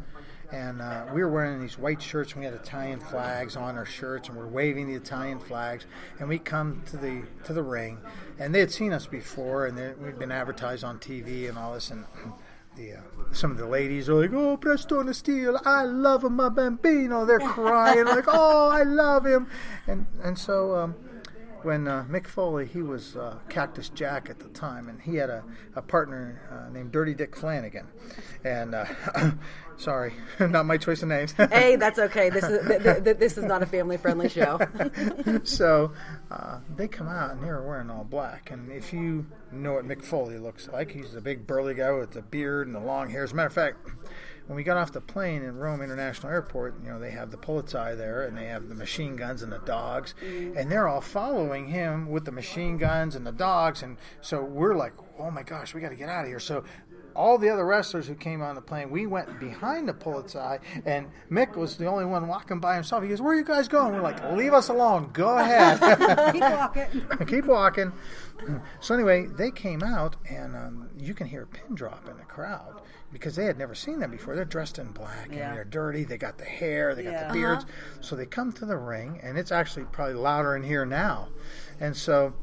And 0.51 0.81
uh, 0.81 1.05
we 1.13 1.21
were 1.21 1.29
wearing 1.29 1.61
these 1.61 1.77
white 1.77 2.01
shirts 2.01 2.31
and 2.31 2.39
we 2.39 2.45
had 2.45 2.55
Italian 2.55 2.99
flags 2.99 3.55
on 3.55 3.77
our 3.77 3.85
shirts 3.85 4.27
and 4.27 4.35
we're 4.35 4.47
waving 4.47 4.87
the 4.87 4.95
Italian 4.95 5.37
flags. 5.37 5.85
And 6.17 6.27
we 6.27 6.39
come 6.39 6.81
to 6.87 6.97
the 6.97 7.21
to 7.43 7.53
the 7.53 7.61
ring 7.61 7.99
and 8.39 8.55
they 8.55 8.59
had 8.61 8.71
seen 8.71 8.93
us 8.93 9.05
before 9.05 9.67
and 9.67 9.77
we'd 10.03 10.17
been 10.17 10.31
advertised 10.31 10.83
on 10.83 10.97
TV 10.97 11.47
and 11.47 11.55
all 11.55 11.75
this. 11.75 11.91
And 11.91 12.05
the, 12.75 12.93
uh, 12.93 13.01
some 13.31 13.51
of 13.51 13.57
the 13.57 13.67
ladies 13.67 14.09
are 14.09 14.15
like, 14.15 14.33
"Oh, 14.33 14.57
Prestone 14.57 15.13
Steel, 15.13 15.59
I 15.65 15.83
love 15.83 16.23
him, 16.23 16.35
my 16.35 16.49
bambino." 16.49 17.25
They're 17.25 17.37
crying 17.39 18.05
like, 18.05 18.25
"Oh, 18.27 18.69
I 18.69 18.81
love 18.81 19.23
him," 19.23 19.45
and 19.85 20.07
and 20.23 20.35
so 20.35 20.75
um, 20.75 20.95
when 21.63 21.87
uh, 21.87 22.05
Mick 22.09 22.27
Foley, 22.27 22.65
he 22.65 22.81
was 22.81 23.15
uh, 23.15 23.37
Cactus 23.49 23.89
Jack 23.89 24.29
at 24.29 24.39
the 24.39 24.49
time, 24.49 24.89
and 24.89 25.01
he 25.01 25.15
had 25.15 25.29
a, 25.29 25.43
a 25.75 25.81
partner 25.81 26.41
uh, 26.51 26.69
named 26.71 26.91
Dirty 26.91 27.13
Dick 27.13 27.35
Flanagan, 27.35 27.87
and 28.43 28.75
uh, 28.75 28.85
sorry, 29.77 30.13
not 30.39 30.65
my 30.65 30.77
choice 30.77 31.01
of 31.01 31.09
names. 31.09 31.33
Hey, 31.51 31.75
that's 31.75 31.99
okay. 31.99 32.29
This 32.29 32.43
is 32.45 32.67
th- 32.67 32.83
th- 32.83 33.03
th- 33.03 33.17
this 33.17 33.37
is 33.37 33.43
not 33.43 33.61
a 33.61 33.65
family 33.65 33.97
friendly 33.97 34.29
show. 34.29 34.59
so 35.43 35.91
uh, 36.29 36.59
they 36.75 36.87
come 36.87 37.07
out 37.07 37.31
and 37.31 37.43
they're 37.43 37.61
wearing 37.61 37.89
all 37.89 38.03
black. 38.03 38.51
And 38.51 38.71
if 38.71 38.93
you 38.93 39.25
know 39.51 39.73
what 39.73 39.85
Mick 39.85 40.01
Foley 40.03 40.37
looks 40.37 40.69
like, 40.69 40.91
he's 40.91 41.13
a 41.13 41.21
big 41.21 41.45
burly 41.45 41.73
guy 41.73 41.91
with 41.91 42.11
the 42.11 42.21
beard 42.21 42.67
and 42.67 42.75
the 42.75 42.79
long 42.79 43.09
hair. 43.09 43.23
As 43.23 43.33
a 43.33 43.35
matter 43.35 43.47
of 43.47 43.53
fact, 43.53 43.77
when 44.47 44.55
we 44.55 44.63
got 44.63 44.77
off 44.77 44.91
the 44.91 45.01
plane 45.01 45.43
in 45.43 45.57
Rome 45.57 45.81
International 45.81 46.31
Airport, 46.31 46.75
you 46.83 46.89
know, 46.89 46.99
they 46.99 47.11
have 47.11 47.31
the 47.31 47.37
Polizei 47.37 47.97
there 47.97 48.23
and 48.23 48.37
they 48.37 48.45
have 48.45 48.69
the 48.69 48.75
machine 48.75 49.15
guns 49.15 49.43
and 49.43 49.51
the 49.51 49.59
dogs. 49.59 50.13
Mm-hmm. 50.23 50.57
And 50.57 50.71
they're 50.71 50.87
all 50.87 51.01
following 51.01 51.67
him 51.67 52.09
with 52.09 52.25
the 52.25 52.31
machine 52.31 52.77
guns 52.77 53.15
and 53.15 53.25
the 53.25 53.31
dogs. 53.31 53.83
And 53.83 53.97
so 54.21 54.43
we're 54.43 54.75
like, 54.75 54.93
oh 55.19 55.31
my 55.31 55.43
gosh, 55.43 55.73
we 55.73 55.81
got 55.81 55.89
to 55.89 55.95
get 55.95 56.09
out 56.09 56.25
of 56.25 56.27
here. 56.27 56.39
So 56.39 56.63
all 57.15 57.37
the 57.37 57.49
other 57.49 57.65
wrestlers 57.65 58.07
who 58.07 58.15
came 58.15 58.41
on 58.41 58.55
the 58.55 58.61
plane, 58.61 58.89
we 58.89 59.05
went 59.07 59.39
behind 59.39 59.87
the 59.87 59.93
Polizei, 59.93 60.59
and 60.85 61.07
Mick 61.31 61.55
was 61.55 61.77
the 61.77 61.85
only 61.85 62.05
one 62.05 62.27
walking 62.27 62.59
by 62.59 62.75
himself. 62.75 63.03
He 63.03 63.09
goes, 63.09 63.21
"Where 63.21 63.33
are 63.33 63.37
you 63.37 63.43
guys 63.45 63.67
going?" 63.67 63.93
We're 63.93 64.01
like, 64.01 64.23
"Leave 64.33 64.53
us 64.53 64.69
alone. 64.69 65.09
Go 65.13 65.37
ahead." 65.37 65.79
Keep 66.33 66.41
walking. 66.41 67.25
keep 67.27 67.45
walking. 67.45 67.91
So 68.79 68.95
anyway, 68.95 69.27
they 69.27 69.51
came 69.51 69.83
out, 69.83 70.15
and 70.27 70.55
um, 70.55 70.89
you 70.97 71.13
can 71.13 71.27
hear 71.27 71.43
a 71.43 71.45
pin 71.47 71.75
drop 71.75 72.09
in 72.09 72.17
the 72.17 72.23
crowd 72.23 72.81
because 73.13 73.35
they 73.35 73.45
had 73.45 73.55
never 73.59 73.75
seen 73.75 73.99
them 73.99 74.09
before. 74.09 74.35
They're 74.35 74.45
dressed 74.45 74.79
in 74.79 74.87
black 74.93 75.27
Yeah. 75.31 75.49
and 75.49 75.57
they're 75.57 75.63
dirty. 75.63 76.05
They 76.05 76.17
got 76.17 76.39
the 76.39 76.45
hair, 76.45 76.95
they 76.95 77.03
got 77.03 77.11
Yeah. 77.11 77.27
the 77.27 77.33
beards. 77.35 77.65
So 77.99 78.15
they 78.15 78.25
come 78.25 78.51
to 78.53 78.65
the 78.65 78.77
ring, 78.77 79.19
and 79.21 79.37
it's 79.37 79.51
actually 79.51 79.85
probably 79.91 80.15
louder 80.15 80.55
in 80.55 80.63
here 80.63 80.87
now. 80.87 81.27
And 81.79 81.95
so 81.95 82.33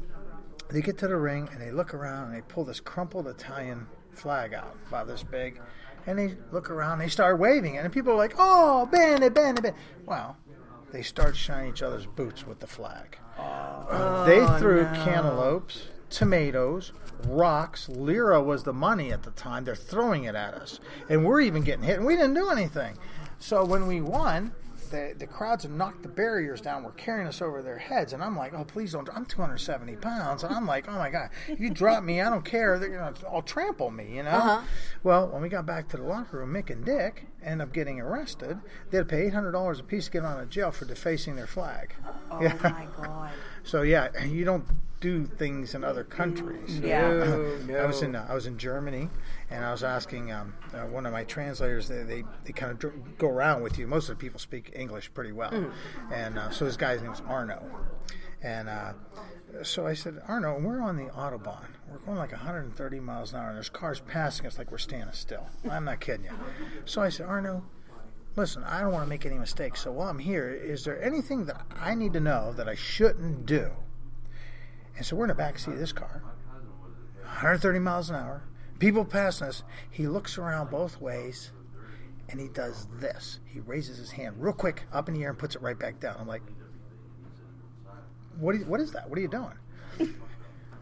they 0.69 0.81
get 0.81 0.97
to 0.99 1.07
the 1.09 1.17
ring, 1.17 1.49
and 1.51 1.59
they 1.61 1.71
look 1.71 1.93
around, 1.93 2.27
and 2.27 2.35
they 2.37 2.41
pull 2.47 2.63
this 2.63 2.79
crumpled 2.79 3.27
Italian 3.27 3.87
flag 4.19 4.53
out, 4.53 4.75
about 4.87 5.07
this 5.07 5.23
big. 5.23 5.59
And 6.05 6.17
they 6.17 6.35
look 6.51 6.69
around, 6.69 6.99
they 6.99 7.07
start 7.07 7.39
waving 7.39 7.75
it, 7.75 7.83
and 7.83 7.93
people 7.93 8.13
are 8.13 8.17
like, 8.17 8.35
"Oh, 8.37 8.87
bene, 8.91 9.29
bene, 9.29 9.61
bene." 9.61 9.75
Well, 10.05 10.37
they 10.91 11.01
start 11.01 11.35
shining 11.35 11.69
each 11.71 11.81
other's 11.83 12.05
boots 12.05 12.47
with 12.47 12.59
the 12.59 12.67
flag. 12.67 13.17
Uh, 13.37 14.25
they 14.25 14.45
threw 14.59 14.85
cantaloupes, 14.85 15.87
tomatoes, 16.09 16.93
rocks. 17.27 17.87
Lira 17.89 18.41
was 18.41 18.63
the 18.63 18.73
money 18.73 19.11
at 19.11 19.23
the 19.23 19.31
time. 19.31 19.65
They're 19.65 19.75
throwing 19.75 20.23
it 20.23 20.35
at 20.35 20.53
us, 20.53 20.79
and 21.09 21.25
we're 21.25 21.41
even 21.41 21.63
getting 21.63 21.83
hit, 21.83 21.97
and 21.97 22.05
we 22.05 22.15
didn't 22.15 22.33
do 22.33 22.49
anything. 22.49 22.97
So 23.37 23.63
when 23.63 23.87
we 23.87 24.01
won, 24.01 24.53
the 24.89 25.13
the 25.17 25.25
crowds 25.27 25.63
have 25.63 25.71
knocked 25.71 26.03
the 26.03 26.09
barriers 26.09 26.61
down. 26.61 26.83
Were 26.83 26.91
carrying 26.91 27.27
us 27.27 27.41
over 27.41 27.61
their 27.61 27.77
heads, 27.77 28.13
and 28.13 28.21
I'm 28.23 28.35
like, 28.37 28.53
"Oh, 28.53 28.63
please 28.63 28.91
don't!" 28.91 29.07
I'm 29.15 29.25
270 29.25 29.95
pounds, 29.97 30.43
and 30.43 30.53
I'm 30.53 30.65
like, 30.65 30.87
"Oh 30.89 30.97
my 30.97 31.09
god, 31.09 31.29
if 31.47 31.59
you 31.59 31.69
drop 31.69 32.03
me, 32.03 32.21
I 32.21 32.29
don't 32.29 32.43
care. 32.45 32.77
They're 32.77 32.89
gonna 32.89 33.13
all 33.27 33.41
trample 33.41 33.91
me," 33.91 34.15
you 34.17 34.23
know. 34.23 34.29
Uh-huh. 34.31 34.61
Well, 35.03 35.27
when 35.29 35.41
we 35.41 35.49
got 35.49 35.65
back 35.65 35.87
to 35.89 35.97
the 35.97 36.03
locker 36.03 36.39
room, 36.39 36.53
Mick 36.53 36.69
and 36.69 36.83
Dick 36.83 37.25
end 37.43 37.61
up 37.61 37.71
getting 37.71 37.99
arrested. 38.01 38.59
They 38.89 38.97
had 38.97 39.07
to 39.07 39.15
pay 39.15 39.29
$800 39.29 39.79
a 39.79 39.83
piece 39.83 40.05
to 40.05 40.11
get 40.11 40.25
out 40.25 40.39
of 40.41 40.49
jail 40.49 40.71
for 40.71 40.85
defacing 40.85 41.35
their 41.37 41.47
flag. 41.47 41.93
Oh 42.29 42.41
Yeah. 42.41 42.55
my 42.61 42.87
god. 43.01 43.31
So 43.63 43.81
yeah, 43.83 44.23
you 44.23 44.43
don't 44.45 44.65
do 44.99 45.25
things 45.25 45.75
in 45.75 45.83
other 45.83 46.03
countries. 46.03 46.79
Yeah. 46.79 47.07
I 47.79 47.85
was 47.85 48.01
in 48.01 48.15
uh, 48.15 48.25
I 48.29 48.33
was 48.33 48.45
in 48.45 48.57
Germany, 48.57 49.09
and 49.49 49.63
I 49.63 49.71
was 49.71 49.83
asking 49.83 50.31
um, 50.31 50.53
uh, 50.73 50.81
one 50.81 51.05
of 51.05 51.13
my 51.13 51.23
translators. 51.23 51.87
They 51.87 52.03
they, 52.03 52.23
they 52.43 52.51
kind 52.51 52.71
of 52.71 52.79
dr- 52.79 53.17
go 53.17 53.29
around 53.29 53.61
with 53.61 53.77
you. 53.77 53.87
Most 53.87 54.09
of 54.09 54.17
the 54.17 54.21
people 54.21 54.39
speak 54.39 54.71
English 54.75 55.13
pretty 55.13 55.31
well, 55.31 55.71
and 56.11 56.37
uh, 56.37 56.49
so 56.51 56.65
this 56.65 56.77
guy's 56.77 57.01
name 57.01 57.11
was 57.11 57.21
Arno, 57.27 57.63
and. 58.41 58.69
Uh, 58.69 58.93
so 59.63 59.87
I 59.87 59.95
said, 59.95 60.21
Arno, 60.27 60.59
we're 60.59 60.79
on 60.79 60.95
the 60.95 61.05
Autobahn. 61.05 61.65
We're 61.89 61.97
going 62.05 62.19
like 62.19 62.31
130 62.31 62.99
miles 62.99 63.33
an 63.33 63.39
hour, 63.39 63.47
and 63.47 63.55
there's 63.55 63.67
cars 63.67 63.99
passing 63.99 64.45
us 64.45 64.59
like 64.59 64.71
we're 64.71 64.77
standing 64.77 65.11
still. 65.11 65.47
I'm 65.69 65.85
not 65.85 65.99
kidding 65.99 66.25
you. 66.25 66.31
So 66.85 67.01
I 67.01 67.09
said, 67.09 67.25
Arno, 67.25 67.65
listen, 68.35 68.63
I 68.63 68.81
don't 68.81 68.91
want 68.91 69.05
to 69.05 69.09
make 69.09 69.25
any 69.25 69.39
mistakes. 69.39 69.81
So 69.81 69.91
while 69.91 70.07
I'm 70.07 70.19
here, 70.19 70.49
is 70.49 70.83
there 70.83 71.01
anything 71.01 71.45
that 71.45 71.65
I 71.79 71.95
need 71.95 72.13
to 72.13 72.19
know 72.19 72.53
that 72.53 72.69
I 72.69 72.75
shouldn't 72.75 73.47
do? 73.47 73.71
And 74.99 75.05
so 75.05 75.15
we're 75.15 75.23
in 75.23 75.29
the 75.29 75.35
back 75.35 75.57
seat 75.57 75.71
of 75.71 75.79
this 75.79 75.93
car, 75.93 76.21
130 77.21 77.79
miles 77.79 78.09
an 78.09 78.17
hour. 78.17 78.43
People 78.79 79.05
passing 79.05 79.47
us. 79.47 79.63
He 79.89 80.09
looks 80.09 80.37
around 80.37 80.71
both 80.71 80.99
ways, 80.99 81.53
and 82.27 82.37
he 82.37 82.49
does 82.49 82.85
this. 82.99 83.39
He 83.45 83.61
raises 83.61 83.97
his 83.97 84.11
hand 84.11 84.35
real 84.37 84.51
quick 84.51 84.83
up 84.91 85.07
in 85.07 85.15
the 85.15 85.23
air 85.23 85.29
and 85.29 85.39
puts 85.39 85.55
it 85.55 85.61
right 85.61 85.79
back 85.79 86.01
down. 86.01 86.17
I'm 86.19 86.27
like, 86.27 86.41
what 88.37 88.55
is, 88.55 88.65
what 88.65 88.81
is 88.81 88.91
that? 88.91 89.09
What 89.09 89.17
are 89.17 89.21
you 89.21 89.29
doing? 89.29 89.53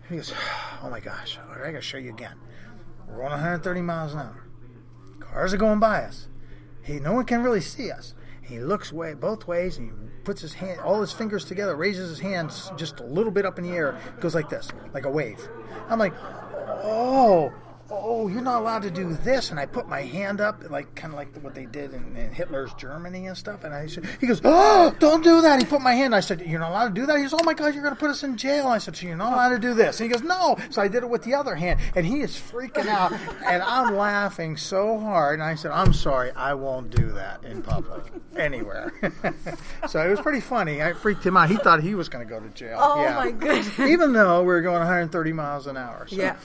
He 0.10 0.16
goes, 0.16 0.34
oh 0.82 0.90
my 0.90 1.00
gosh, 1.00 1.38
all 1.38 1.56
right, 1.56 1.68
I 1.68 1.72
gotta 1.74 1.82
show 1.82 2.00
you 2.00 2.10
again. 2.10 2.38
We're 3.08 3.24
on 3.24 3.30
130 3.30 3.82
miles 3.84 4.14
an 4.14 4.20
hour. 4.22 4.48
Cars 5.20 5.54
are 5.54 5.58
going 5.58 5.80
by 5.80 6.02
us. 6.06 6.28
Hey, 6.82 7.00
no 7.00 7.14
one 7.14 7.26
can 7.26 7.44
really 7.44 7.62
see 7.62 7.92
us. 7.92 8.16
He 8.48 8.60
looks 8.60 8.94
way 8.94 9.14
both 9.14 9.46
ways 9.46 9.78
and 9.78 9.92
he 9.92 10.24
puts 10.24 10.42
his 10.42 10.54
hand, 10.54 10.80
all 10.80 11.02
his 11.02 11.12
fingers 11.12 11.44
together, 11.44 11.76
raises 11.76 12.10
his 12.10 12.20
hands 12.20 12.72
just 12.78 13.02
a 13.02 13.04
little 13.04 13.32
bit 13.32 13.46
up 13.46 13.58
in 13.60 13.66
the 13.66 13.72
air, 13.72 14.00
goes 14.22 14.34
like 14.34 14.50
this, 14.50 14.70
like 14.94 15.06
a 15.06 15.12
wave. 15.12 15.40
I'm 15.90 16.00
like, 16.00 16.14
oh, 16.84 17.52
oh, 17.90 18.28
you're 18.28 18.42
not 18.42 18.62
allowed 18.62 18.82
to 18.84 18.92
do 18.92 19.14
this. 19.24 19.52
And 19.52 19.60
I 19.60 19.66
put 19.66 19.88
my 19.88 20.02
hand 20.02 20.42
up, 20.42 20.70
like 20.70 20.94
kind 20.96 21.14
of 21.14 21.18
like 21.18 21.36
what 21.42 21.56
they 21.56 21.66
did 21.66 21.94
in, 21.94 22.16
in 22.18 22.32
Hitler's 22.32 22.74
Germany 22.74 23.28
and 23.28 23.38
stuff. 23.38 23.64
And 23.64 23.74
I 23.74 23.88
said, 23.88 24.06
he 24.20 24.28
goes, 24.28 24.42
oh, 24.44 24.96
don't 25.00 25.24
do 25.24 25.42
that. 25.42 25.60
He 25.60 25.66
put 25.66 25.82
my 25.82 25.94
hand. 25.94 26.14
I 26.16 26.20
said, 26.20 26.42
you're 26.42 26.60
not 26.60 26.72
allowed 26.72 26.96
to 26.96 27.02
do 27.02 27.06
that. 27.06 27.18
He 27.18 27.24
goes, 27.24 27.34
oh 27.34 27.44
my 27.44 27.54
God, 27.54 27.74
you're 27.74 27.84
going 27.84 27.96
to 27.96 28.00
put 28.00 28.10
us 28.10 28.24
in 28.24 28.38
jail. 28.38 28.68
I 28.68 28.78
said, 28.78 28.96
so 28.96 29.08
you're 29.08 29.16
not 29.16 29.34
allowed 29.34 29.50
to 29.50 29.60
do 29.60 29.74
this. 29.74 30.00
And 30.00 30.10
he 30.10 30.14
goes, 30.18 30.24
no. 30.24 30.58
So 30.70 30.82
I 30.82 30.88
did 30.88 31.04
it 31.04 31.10
with 31.10 31.24
the 31.24 31.34
other 31.36 31.56
hand, 31.56 31.80
and 31.96 32.06
he 32.06 32.22
is 32.22 32.32
freaking 32.36 32.88
out, 32.88 33.12
and 33.46 33.64
I'm 33.64 33.96
laughing 33.96 34.58
so 34.58 35.00
hard. 35.00 35.36
And 35.40 35.44
I 35.44 35.56
said, 35.56 35.72
I'm 35.72 35.94
sorry, 35.94 36.32
I 36.32 36.54
won't 36.54 36.90
do 36.90 37.12
that 37.12 37.44
in 37.44 37.62
public 37.62 38.04
anywhere. 38.36 38.94
so 39.88 40.06
it 40.06 40.10
was 40.10 40.20
pretty 40.20 40.42
funny. 40.42 40.82
I 40.82 40.94
freaked 40.94 41.26
him 41.26 41.38
out. 41.38 41.50
He 41.50 41.58
thought 41.58 41.82
he 41.82 41.96
was 41.96 42.10
going 42.10 42.26
to 42.28 42.30
go 42.30 42.40
to 42.40 42.50
jail. 42.50 42.78
Oh 42.82 43.02
Yeah. 43.02 43.16
my 43.16 43.32
goodness. 43.32 43.80
Even 43.80 44.14
though 44.14 44.42
we 44.42 44.48
were 44.48 44.62
going 44.62 44.80
130 44.80 45.34
miles 45.34 45.68
an 45.68 45.78
hour. 45.78 46.08
So, 46.08 46.16
Yeah. 46.16 46.36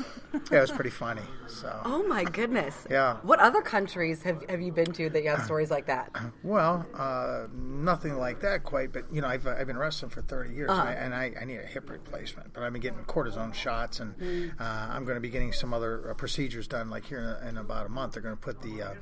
yeah, 0.50 0.58
it 0.58 0.61
was 0.61 0.70
pretty 0.70 0.90
funny. 0.90 1.22
So. 1.46 1.80
Oh 1.84 2.02
my 2.08 2.24
goodness. 2.24 2.86
Yeah. 2.90 3.18
What 3.22 3.38
other 3.40 3.60
countries 3.60 4.22
have, 4.22 4.42
have 4.48 4.60
you 4.62 4.72
been 4.72 4.90
to 4.92 5.10
that 5.10 5.22
you 5.22 5.28
have 5.30 5.42
stories 5.44 5.70
like 5.70 5.86
that? 5.86 6.10
Well, 6.42 6.86
uh, 6.94 7.46
nothing 7.54 8.16
like 8.16 8.40
that 8.40 8.64
quite, 8.64 8.92
but 8.92 9.04
you 9.12 9.20
know, 9.20 9.28
I've, 9.28 9.46
I've 9.46 9.66
been 9.66 9.76
wrestling 9.76 10.10
for 10.10 10.22
30 10.22 10.54
years, 10.54 10.70
Uh-huh. 10.70 10.82
and, 10.88 11.14
I, 11.14 11.24
and 11.26 11.36
I, 11.36 11.42
I 11.42 11.44
need 11.44 11.58
a 11.58 11.66
hip 11.66 11.90
replacement. 11.90 12.52
But 12.54 12.62
I've 12.62 12.72
been 12.72 12.80
getting 12.82 12.98
cortisone 13.04 13.52
shots, 13.54 14.00
and 14.00 14.16
Mm. 14.18 14.60
uh, 14.60 14.64
I'm 14.64 15.04
going 15.04 15.16
to 15.16 15.20
be 15.20 15.30
getting 15.30 15.52
some 15.52 15.74
other 15.74 16.10
uh, 16.10 16.14
procedures 16.14 16.66
done. 16.68 16.90
Like 16.90 17.04
here 17.04 17.38
in, 17.42 17.48
in 17.48 17.56
about 17.58 17.86
a 17.86 17.88
month, 17.90 18.12
they're 18.14 18.22
going 18.22 18.36
to 18.36 18.40
put 18.40 18.62
the 18.62 18.82
uh, 18.82 18.94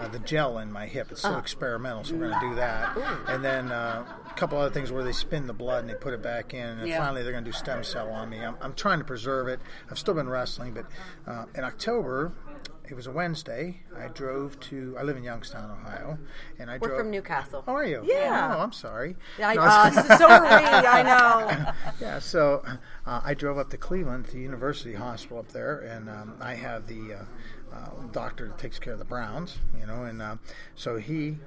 uh, 0.00 0.08
the 0.08 0.18
gel 0.20 0.58
in 0.58 0.70
my 0.72 0.86
hip. 0.86 1.08
It's 1.10 1.20
still 1.20 1.32
Uh-huh. 1.32 1.40
experimental, 1.40 2.04
so 2.04 2.14
we're 2.16 2.28
going 2.28 2.40
to 2.40 2.48
do 2.50 2.54
that. 2.56 2.96
And 3.28 3.44
then 3.44 3.70
uh, 3.72 4.04
a 4.30 4.34
couple 4.34 4.58
other 4.58 4.72
things 4.72 4.90
where 4.92 5.04
they 5.04 5.12
spin 5.12 5.46
the 5.46 5.52
blood 5.52 5.80
and 5.80 5.88
they 5.90 5.94
put 5.94 6.12
it 6.14 6.22
back 6.22 6.54
in, 6.54 6.78
and 6.78 6.88
Yeah. 6.88 6.98
finally 6.98 7.22
they're 7.22 7.32
going 7.32 7.44
to 7.44 7.50
do 7.50 7.56
stem 7.56 7.82
cell 7.84 8.10
on 8.10 8.28
me. 8.30 8.38
I'm, 8.44 8.56
I'm 8.60 8.74
trying 8.74 8.98
to 8.98 9.04
preserve 9.04 9.48
it. 9.48 9.60
I've 9.90 9.98
still 9.98 10.14
been 10.14 10.28
wrestling, 10.28 10.74
but 10.74 10.86
uh, 11.26 11.44
in 11.54 11.62
October. 11.64 11.73
October, 11.74 12.32
it 12.88 12.94
was 12.94 13.08
a 13.08 13.10
Wednesday. 13.10 13.80
I 13.98 14.06
drove 14.06 14.60
to. 14.60 14.94
I 14.96 15.02
live 15.02 15.16
in 15.16 15.24
Youngstown, 15.24 15.72
Ohio, 15.72 16.16
and 16.60 16.70
I 16.70 16.78
We're 16.78 16.86
drove 16.88 17.00
from 17.00 17.10
Newcastle. 17.10 17.64
how 17.66 17.74
are 17.74 17.84
you? 17.84 18.00
Yeah. 18.04 18.54
Oh, 18.56 18.60
I'm 18.60 18.70
sorry. 18.70 19.16
I, 19.42 19.54
No, 19.54 19.62
uh, 19.62 19.90
so 20.16 20.28
are 20.28 20.42
we. 20.42 20.48
I 20.86 21.02
know. 21.02 21.72
yeah, 22.00 22.20
so 22.20 22.62
uh, 23.06 23.22
I 23.24 23.34
drove 23.34 23.58
up 23.58 23.70
to 23.70 23.76
Cleveland, 23.76 24.28
to 24.28 24.38
University 24.38 24.94
Hospital 24.94 25.38
up 25.40 25.48
there, 25.48 25.80
and 25.80 26.08
um, 26.08 26.36
I 26.40 26.54
have 26.54 26.86
the 26.86 27.14
uh, 27.72 27.74
uh, 27.74 27.90
doctor 28.12 28.46
that 28.46 28.58
takes 28.58 28.78
care 28.78 28.92
of 28.92 29.00
the 29.00 29.04
Browns, 29.04 29.58
you 29.76 29.86
know, 29.86 30.04
and 30.04 30.22
uh, 30.22 30.36
so 30.76 30.96
he 30.96 31.38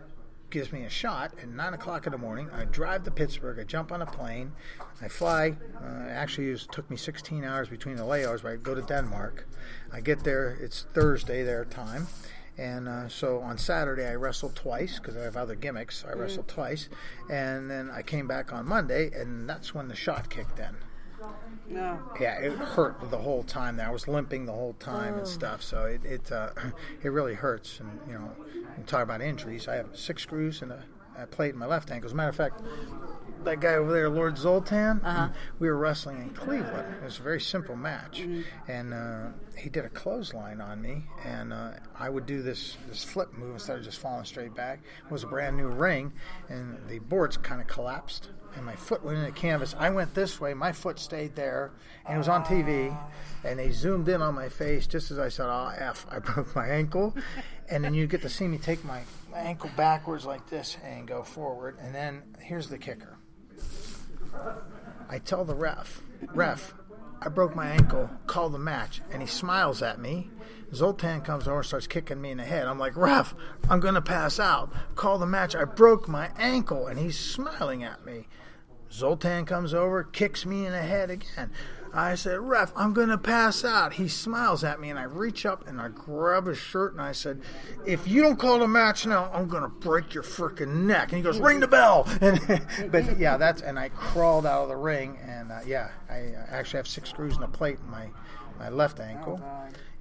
gives 0.49 0.71
me 0.71 0.83
a 0.83 0.89
shot 0.89 1.33
at 1.41 1.49
nine 1.49 1.73
o'clock 1.73 2.05
in 2.05 2.11
the 2.11 2.17
morning. 2.17 2.49
I 2.53 2.65
drive 2.65 3.03
to 3.03 3.11
Pittsburgh. 3.11 3.59
I 3.59 3.63
jump 3.63 3.91
on 3.91 4.01
a 4.01 4.05
plane. 4.05 4.53
I 5.01 5.07
fly. 5.07 5.57
Uh, 5.81 6.09
actually, 6.09 6.49
it 6.49 6.67
took 6.71 6.89
me 6.89 6.97
16 6.97 7.43
hours 7.43 7.69
between 7.69 7.95
the 7.95 8.03
layovers. 8.03 8.43
But 8.43 8.51
I 8.53 8.55
go 8.55 8.73
to 8.73 8.81
Denmark. 8.81 9.47
I 9.91 10.01
get 10.01 10.23
there. 10.23 10.57
It's 10.61 10.87
Thursday 10.93 11.43
their 11.43 11.65
time. 11.65 12.07
And 12.57 12.87
uh, 12.87 13.07
so 13.07 13.39
on 13.41 13.57
Saturday, 13.57 14.07
I 14.07 14.15
wrestled 14.15 14.55
twice 14.55 14.97
because 14.97 15.15
I 15.15 15.21
have 15.21 15.37
other 15.37 15.55
gimmicks. 15.55 16.03
I 16.07 16.13
wrestled 16.13 16.47
twice. 16.47 16.89
And 17.29 17.69
then 17.69 17.91
I 17.91 18.01
came 18.01 18.27
back 18.27 18.51
on 18.51 18.67
Monday, 18.67 19.11
and 19.13 19.47
that's 19.47 19.75
when 19.75 19.87
the 19.87 19.95
shot 19.95 20.29
kicked 20.29 20.59
in. 20.59 20.75
No. 21.69 21.99
Yeah, 22.19 22.39
it 22.39 22.53
hurt 22.53 23.09
the 23.11 23.17
whole 23.17 23.43
time. 23.43 23.75
There, 23.75 23.87
I 23.87 23.91
was 23.91 24.07
limping 24.07 24.45
the 24.45 24.53
whole 24.53 24.73
time 24.73 25.17
and 25.17 25.27
stuff. 25.27 25.61
So 25.61 25.83
it 25.85 26.03
it 26.05 26.31
uh, 26.31 26.49
it 27.03 27.09
really 27.09 27.33
hurts. 27.33 27.79
And 27.79 27.99
you 28.07 28.13
know, 28.13 28.31
you 28.55 28.83
talk 28.85 29.03
about 29.03 29.21
injuries. 29.21 29.67
I 29.67 29.75
have 29.75 29.89
six 29.93 30.23
screws 30.23 30.61
and 30.61 30.71
a, 30.71 30.83
a 31.17 31.27
plate 31.27 31.53
in 31.53 31.59
my 31.59 31.65
left 31.65 31.91
ankle. 31.91 32.07
As 32.07 32.13
a 32.13 32.15
matter 32.15 32.29
of 32.29 32.35
fact, 32.35 32.61
that 33.43 33.59
guy 33.59 33.75
over 33.75 33.91
there, 33.91 34.09
Lord 34.09 34.37
Zoltan, 34.37 35.01
we 35.59 35.67
were 35.67 35.77
wrestling 35.77 36.21
in 36.21 36.29
Cleveland. 36.31 36.95
It 37.01 37.05
was 37.05 37.19
a 37.19 37.21
very 37.21 37.39
simple 37.41 37.75
match, 37.75 38.27
and 38.67 38.93
uh, 38.93 39.27
he 39.57 39.69
did 39.69 39.85
a 39.85 39.89
clothesline 39.89 40.61
on 40.61 40.81
me, 40.81 41.05
and 41.23 41.53
uh, 41.53 41.71
I 41.97 42.09
would 42.09 42.25
do 42.25 42.41
this 42.41 42.77
this 42.87 43.03
flip 43.03 43.33
move 43.33 43.53
instead 43.53 43.77
of 43.77 43.83
just 43.83 43.99
falling 43.99 44.25
straight 44.25 44.55
back. 44.55 44.79
It 45.05 45.11
was 45.11 45.23
a 45.23 45.27
brand 45.27 45.57
new 45.57 45.67
ring, 45.67 46.13
and 46.49 46.77
the 46.87 46.99
boards 46.99 47.37
kind 47.37 47.61
of 47.61 47.67
collapsed 47.67 48.29
and 48.57 48.65
my 48.65 48.75
foot 48.75 49.03
went 49.03 49.19
in 49.19 49.23
the 49.23 49.31
canvas. 49.31 49.75
I 49.77 49.89
went 49.91 50.13
this 50.13 50.41
way, 50.41 50.53
my 50.53 50.71
foot 50.71 50.99
stayed 50.99 51.35
there, 51.35 51.71
and 52.05 52.15
it 52.15 52.17
was 52.17 52.27
on 52.27 52.43
TV. 52.43 52.97
And 53.43 53.59
they 53.59 53.71
zoomed 53.71 54.09
in 54.09 54.21
on 54.21 54.33
my 54.33 54.49
face 54.49 54.87
just 54.87 55.11
as 55.11 55.19
I 55.19 55.29
said, 55.29 55.45
"Oh 55.45 55.71
f!" 55.77 56.05
I 56.09 56.19
broke 56.33 56.55
my 56.55 56.67
ankle, 56.67 57.15
and 57.69 57.83
then 57.83 57.93
you 57.93 58.07
get 58.07 58.21
to 58.23 58.29
see 58.29 58.47
me 58.47 58.57
take 58.57 58.83
my, 58.83 59.03
my 59.31 59.37
ankle 59.37 59.69
backwards 59.77 60.25
like 60.25 60.49
this 60.49 60.75
and 60.83 61.07
go 61.07 61.23
forward. 61.23 61.77
And 61.79 61.93
then 61.93 62.23
here's 62.41 62.67
the 62.67 62.77
kicker: 62.77 63.17
I 65.07 65.19
tell 65.19 65.45
the 65.45 65.55
ref, 65.55 66.01
"Ref, 66.33 66.73
I 67.21 67.29
broke 67.29 67.55
my 67.55 67.67
ankle. 67.67 68.09
Call 68.25 68.49
the 68.49 68.59
match." 68.59 69.01
And 69.11 69.21
he 69.21 69.27
smiles 69.27 69.81
at 69.81 69.99
me. 69.99 70.31
Zoltan 70.73 71.21
comes 71.21 71.47
over 71.47 71.57
and 71.57 71.65
starts 71.65 71.87
kicking 71.87 72.21
me 72.21 72.31
in 72.31 72.37
the 72.37 72.45
head. 72.45 72.67
I'm 72.67 72.79
like, 72.79 72.95
ref, 72.95 73.33
I'm 73.69 73.79
going 73.79 73.95
to 73.95 74.01
pass 74.01 74.39
out. 74.39 74.71
Call 74.95 75.17
the 75.17 75.25
match. 75.25 75.55
I 75.55 75.63
broke 75.63 76.07
my 76.07 76.29
ankle. 76.37 76.87
And 76.87 76.99
he's 76.99 77.17
smiling 77.17 77.83
at 77.83 78.05
me. 78.05 78.27
Zoltan 78.91 79.45
comes 79.45 79.73
over, 79.73 80.03
kicks 80.03 80.45
me 80.45 80.65
in 80.65 80.71
the 80.71 80.81
head 80.81 81.09
again. 81.09 81.51
I 81.93 82.15
said, 82.15 82.39
Ref, 82.39 82.71
I'm 82.75 82.93
going 82.93 83.09
to 83.09 83.17
pass 83.17 83.65
out. 83.65 83.93
He 83.93 84.07
smiles 84.07 84.63
at 84.63 84.79
me, 84.79 84.89
and 84.89 84.99
I 84.99 85.03
reach 85.03 85.45
up 85.45 85.67
and 85.67 85.81
I 85.81 85.87
grab 85.87 86.45
his 86.45 86.57
shirt 86.57 86.93
and 86.93 87.01
I 87.01 87.11
said, 87.11 87.41
If 87.85 88.07
you 88.07 88.21
don't 88.21 88.37
call 88.37 88.59
the 88.59 88.67
match 88.67 89.05
now, 89.05 89.31
I'm 89.33 89.47
going 89.47 89.63
to 89.63 89.69
break 89.69 90.13
your 90.13 90.23
freaking 90.23 90.85
neck. 90.85 91.09
And 91.11 91.17
he 91.17 91.23
goes, 91.23 91.39
Ring 91.39 91.59
the 91.59 91.67
bell. 91.67 92.07
And, 92.27 92.91
but 92.91 93.17
yeah, 93.17 93.37
that's, 93.37 93.61
and 93.61 93.79
I 93.79 93.89
crawled 93.89 94.45
out 94.45 94.63
of 94.63 94.69
the 94.69 94.75
ring, 94.75 95.17
and 95.25 95.51
uh, 95.51 95.59
yeah, 95.65 95.91
I 96.09 96.33
uh, 96.35 96.45
actually 96.49 96.77
have 96.77 96.87
six 96.87 97.09
screws 97.09 97.35
and 97.35 97.43
a 97.43 97.47
plate 97.47 97.77
in 97.83 97.89
my, 97.89 98.09
my 98.57 98.69
left 98.69 98.99
ankle. 98.99 99.41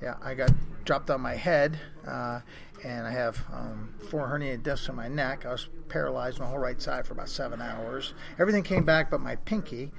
Yeah, 0.02 0.14
I 0.22 0.34
got 0.34 0.50
dropped 0.84 1.10
on 1.10 1.20
my 1.20 1.34
head, 1.34 1.78
uh, 2.06 2.40
and 2.84 3.06
I 3.06 3.10
have 3.10 3.42
um, 3.52 3.94
four 4.10 4.28
herniated 4.28 4.62
discs 4.62 4.88
in 4.88 4.94
my 4.94 5.08
neck. 5.08 5.46
I 5.46 5.52
was 5.52 5.68
paralyzed 5.88 6.38
my 6.38 6.46
whole 6.46 6.58
right 6.58 6.80
side 6.80 7.06
for 7.06 7.14
about 7.14 7.28
seven 7.28 7.62
hours. 7.62 8.12
Everything 8.38 8.62
came 8.62 8.84
back 8.84 9.10
but 9.10 9.20
my 9.20 9.36
pinky. 9.36 9.90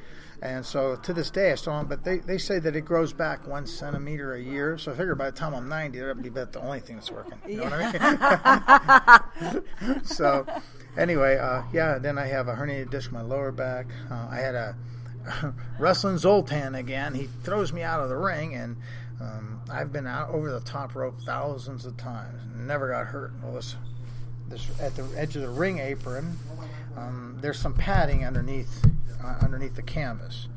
And 0.42 0.64
so 0.64 0.96
to 0.98 1.14
this 1.14 1.32
day, 1.32 1.52
I 1.52 1.56
still 1.56 1.74
don't, 1.74 1.90
but 1.90 2.04
they, 2.04 2.20
they 2.20 2.38
say 2.38 2.60
that 2.60 2.76
it 2.76 2.82
grows 2.82 3.12
back 3.12 3.48
one 3.48 3.66
centimeter 3.66 4.36
a 4.36 4.42
year. 4.42 4.78
So 4.78 4.92
I 4.92 4.96
figure 4.96 5.16
by 5.16 5.32
the 5.32 5.36
time 5.36 5.56
I'm 5.56 5.68
90, 5.68 5.98
that'll 5.98 6.14
be 6.16 6.28
about 6.28 6.54
the 6.54 6.62
only 6.62 6.80
thing 6.80 6.98
that's 6.98 7.10
working. 7.10 7.40
You 7.48 7.58
know 7.58 7.64
what 7.64 7.96
I 8.00 9.22
mean? 9.52 10.04
so 10.04 10.46
anyway, 10.96 11.38
uh, 11.38 11.64
yeah, 11.74 11.98
then 11.98 12.20
I 12.20 12.28
have 12.28 12.48
a 12.48 12.54
herniated 12.54 12.92
disc 12.92 13.10
in 13.10 13.16
my 13.16 13.24
lower 13.24 13.52
back. 13.52 13.88
Uh, 14.12 14.28
I 14.30 14.38
had 14.38 14.54
a 14.54 14.76
wrestling 15.80 16.18
Zoltan 16.18 16.76
again. 16.76 17.14
He 17.14 17.28
throws 17.44 17.74
me 17.74 17.84
out 17.84 18.00
of 18.00 18.10
the 18.10 18.18
ring, 18.18 18.56
and 18.56 18.78
um, 19.20 19.62
I've 19.72 19.92
been 19.92 20.08
out 20.08 20.30
over 20.30 20.52
the 20.52 20.60
top 20.62 20.96
rope 20.96 21.20
thousands 21.26 21.86
of 21.86 21.98
times, 21.98 22.42
never 22.56 22.90
got 22.90 23.08
hurt. 23.08 23.34
Well, 23.42 23.54
this, 23.54 23.76
this 24.48 24.68
at 24.80 24.96
the 24.96 25.08
edge 25.16 25.36
of 25.36 25.42
the 25.42 25.50
ring 25.50 25.80
apron, 25.80 26.38
um, 26.96 27.38
there's 27.42 27.60
some 27.60 27.74
padding 27.74 28.26
underneath 28.26 28.86
uh, 29.24 29.36
underneath 29.42 29.76
the 29.76 29.82
canvas. 29.82 30.48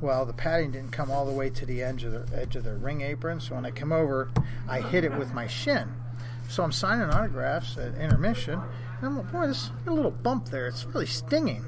Well, 0.00 0.24
the 0.24 0.32
padding 0.32 0.72
didn't 0.72 0.92
come 0.92 1.10
all 1.10 1.26
the 1.26 1.32
way 1.32 1.50
to 1.50 1.66
the 1.66 1.82
edge 1.82 2.04
of 2.04 2.12
the 2.12 2.40
edge 2.40 2.56
of 2.56 2.64
the 2.64 2.74
ring 2.74 3.02
apron, 3.02 3.40
so 3.40 3.54
when 3.54 3.66
I 3.66 3.70
come 3.70 3.92
over, 3.92 4.30
I 4.68 4.80
hit 4.80 5.04
it 5.04 5.16
with 5.16 5.34
my 5.34 5.46
shin. 5.46 5.94
So 6.48 6.64
I'm 6.64 6.72
signing 6.72 7.10
autographs 7.10 7.76
at 7.76 7.94
intermission, 7.96 8.54
and 8.54 9.06
I'm 9.06 9.18
like, 9.18 9.30
boy, 9.30 9.46
this 9.46 9.70
a 9.86 9.90
little 9.92 10.10
bump 10.10 10.46
there. 10.46 10.66
It's 10.66 10.84
really 10.86 11.06
stinging. 11.06 11.64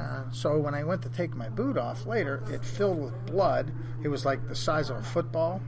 Uh, 0.00 0.22
so 0.32 0.58
when 0.58 0.74
I 0.74 0.84
went 0.84 1.02
to 1.02 1.08
take 1.10 1.34
my 1.36 1.48
boot 1.48 1.76
off 1.76 2.06
later, 2.06 2.42
it 2.50 2.64
filled 2.64 3.00
with 3.02 3.26
blood. 3.26 3.72
It 4.02 4.08
was 4.08 4.24
like 4.24 4.48
the 4.48 4.54
size 4.56 4.90
of 4.90 4.96
a 4.96 5.02
football, 5.02 5.60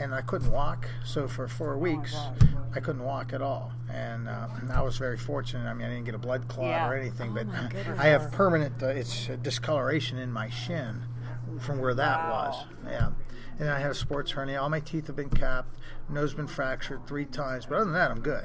and 0.00 0.14
I 0.14 0.20
couldn't 0.22 0.50
walk. 0.50 0.88
So 1.04 1.28
for 1.28 1.46
four 1.48 1.76
weeks, 1.78 2.16
I 2.74 2.80
couldn't 2.80 3.02
walk 3.04 3.32
at 3.32 3.42
all. 3.42 3.72
And, 3.92 4.28
uh, 4.28 4.48
and 4.60 4.72
I 4.72 4.80
was 4.82 4.96
very 4.98 5.16
fortunate. 5.16 5.68
I 5.68 5.74
mean, 5.74 5.86
I 5.86 5.90
didn't 5.90 6.04
get 6.06 6.14
a 6.14 6.18
blood 6.18 6.48
clot 6.48 6.68
Yeah. 6.68 6.88
or 6.88 6.94
anything, 6.94 7.34
but 7.34 7.46
I 7.98 8.06
have 8.06 8.32
permanent. 8.32 8.82
Uh, 8.82 8.86
it's 8.88 9.26
discoloration 9.42 10.18
in 10.18 10.32
my 10.32 10.48
shin 10.48 11.02
from 11.60 11.78
where 11.80 11.94
that 11.94 12.30
was. 12.30 12.64
Yeah. 12.86 13.10
And 13.60 13.68
I 13.70 13.78
had 13.80 13.90
a 13.90 13.94
sports 13.94 14.30
hernia. 14.30 14.60
All 14.62 14.68
my 14.70 14.80
teeth 14.80 15.08
have 15.08 15.16
been 15.16 15.30
capped. 15.30 15.74
Nose 16.10 16.32
been 16.32 16.46
fractured 16.46 17.06
three 17.06 17.24
times. 17.26 17.66
But 17.66 17.74
other 17.76 17.84
than 17.86 17.94
that, 17.94 18.10
I'm 18.10 18.20
good. 18.20 18.44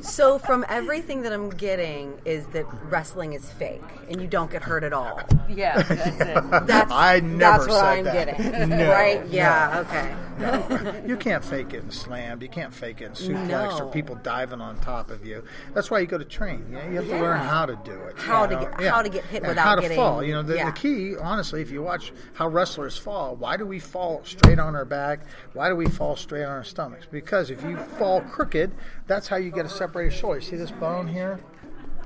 So 0.00 0.38
from 0.38 0.64
everything 0.68 1.22
that 1.22 1.32
I'm 1.32 1.50
getting 1.50 2.18
is 2.24 2.46
that 2.48 2.66
wrestling 2.84 3.32
is 3.32 3.50
fake 3.52 3.82
and 4.08 4.20
you 4.20 4.28
don't 4.28 4.50
get 4.50 4.62
hurt 4.62 4.84
at 4.84 4.92
all. 4.92 5.20
Yeah, 5.46 5.82
that's 5.82 6.06
it. 6.20 6.66
That's 6.66 6.90
I 6.90 7.20
never 7.20 7.66
that's 7.66 7.68
what 7.68 7.78
said 7.80 7.84
I'm 7.98 8.04
that. 8.04 8.38
getting. 8.38 8.68
No, 8.70 8.90
right? 8.90 9.24
no. 9.24 9.30
Yeah. 9.30 9.84
Okay. 9.86 10.14
No, 10.40 11.02
you 11.06 11.16
can't 11.18 11.44
fake 11.44 11.74
it 11.74 11.84
in 11.84 11.90
slammed. 11.90 12.40
You 12.42 12.48
can't 12.48 12.72
fake 12.74 13.02
it 13.02 13.04
in 13.04 13.12
suplex 13.12 13.48
No. 13.78 13.84
or 13.86 13.90
people 13.92 14.16
diving 14.16 14.60
on 14.62 14.80
top 14.80 15.10
of 15.10 15.24
you. 15.24 15.44
That's 15.74 15.90
why 15.90 15.98
you 16.00 16.06
go 16.06 16.16
to 16.18 16.24
train. 16.24 16.64
You, 16.70 16.76
know, 16.76 16.88
you 16.88 16.94
have 16.96 17.04
to 17.08 17.18
learn 17.20 17.38
how 17.38 17.66
to 17.66 17.76
do 17.84 17.92
it. 17.92 18.16
How 18.18 18.46
to 18.46 18.54
know? 18.54 18.60
get- 18.78 18.90
how 18.90 19.02
to 19.02 19.08
get 19.10 19.24
hit 19.26 19.42
And 19.42 19.48
without 19.50 19.64
how 19.64 19.74
to 19.76 19.82
getting- 19.82 19.96
fall. 19.98 20.24
You 20.24 20.32
know, 20.32 20.42
the, 20.42 20.56
yeah. 20.56 20.70
the 20.70 20.72
key, 20.72 21.14
honestly, 21.18 21.60
if 21.60 21.70
you 21.70 21.82
watch 21.82 22.12
how 22.32 22.48
wrestlers 22.48 22.96
fall, 22.96 23.36
why 23.36 23.56
do 23.58 23.66
we 23.66 23.78
fall 23.94 24.20
straight 24.24 24.58
on 24.58 24.74
our 24.74 24.84
back? 24.84 25.20
Why 25.52 25.68
do 25.68 25.76
we 25.76 25.86
fall 25.86 26.16
straight 26.16 26.42
on 26.42 26.50
our 26.50 26.64
stomachs? 26.64 27.06
Because 27.08 27.48
if 27.48 27.62
you 27.62 27.76
fall 27.76 28.20
crooked, 28.22 28.72
that's 29.06 29.28
how 29.28 29.36
you 29.36 29.52
get 29.52 29.64
a 29.66 29.68
separated 29.68 30.12
shoulder. 30.12 30.40
See 30.40 30.56
this 30.56 30.72
bone 30.72 31.06
here? 31.06 31.38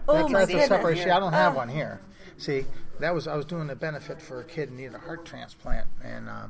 Oh 0.06 0.18
That's, 0.18 0.30
my 0.30 0.44
that's 0.44 0.52
a 0.52 0.66
separation. 0.66 1.10
I 1.10 1.18
don't 1.18 1.32
have 1.32 1.54
Oh. 1.54 1.56
one 1.56 1.70
here. 1.70 2.02
See, 2.36 2.66
that 3.00 3.14
was 3.14 3.26
I 3.26 3.36
was 3.36 3.46
doing 3.46 3.70
a 3.70 3.74
benefit 3.74 4.20
for 4.20 4.38
a 4.38 4.44
kid 4.44 4.68
who 4.68 4.74
needed 4.76 4.96
a 4.96 4.98
heart 4.98 5.24
transplant, 5.24 5.86
and 6.04 6.28
uh, 6.28 6.48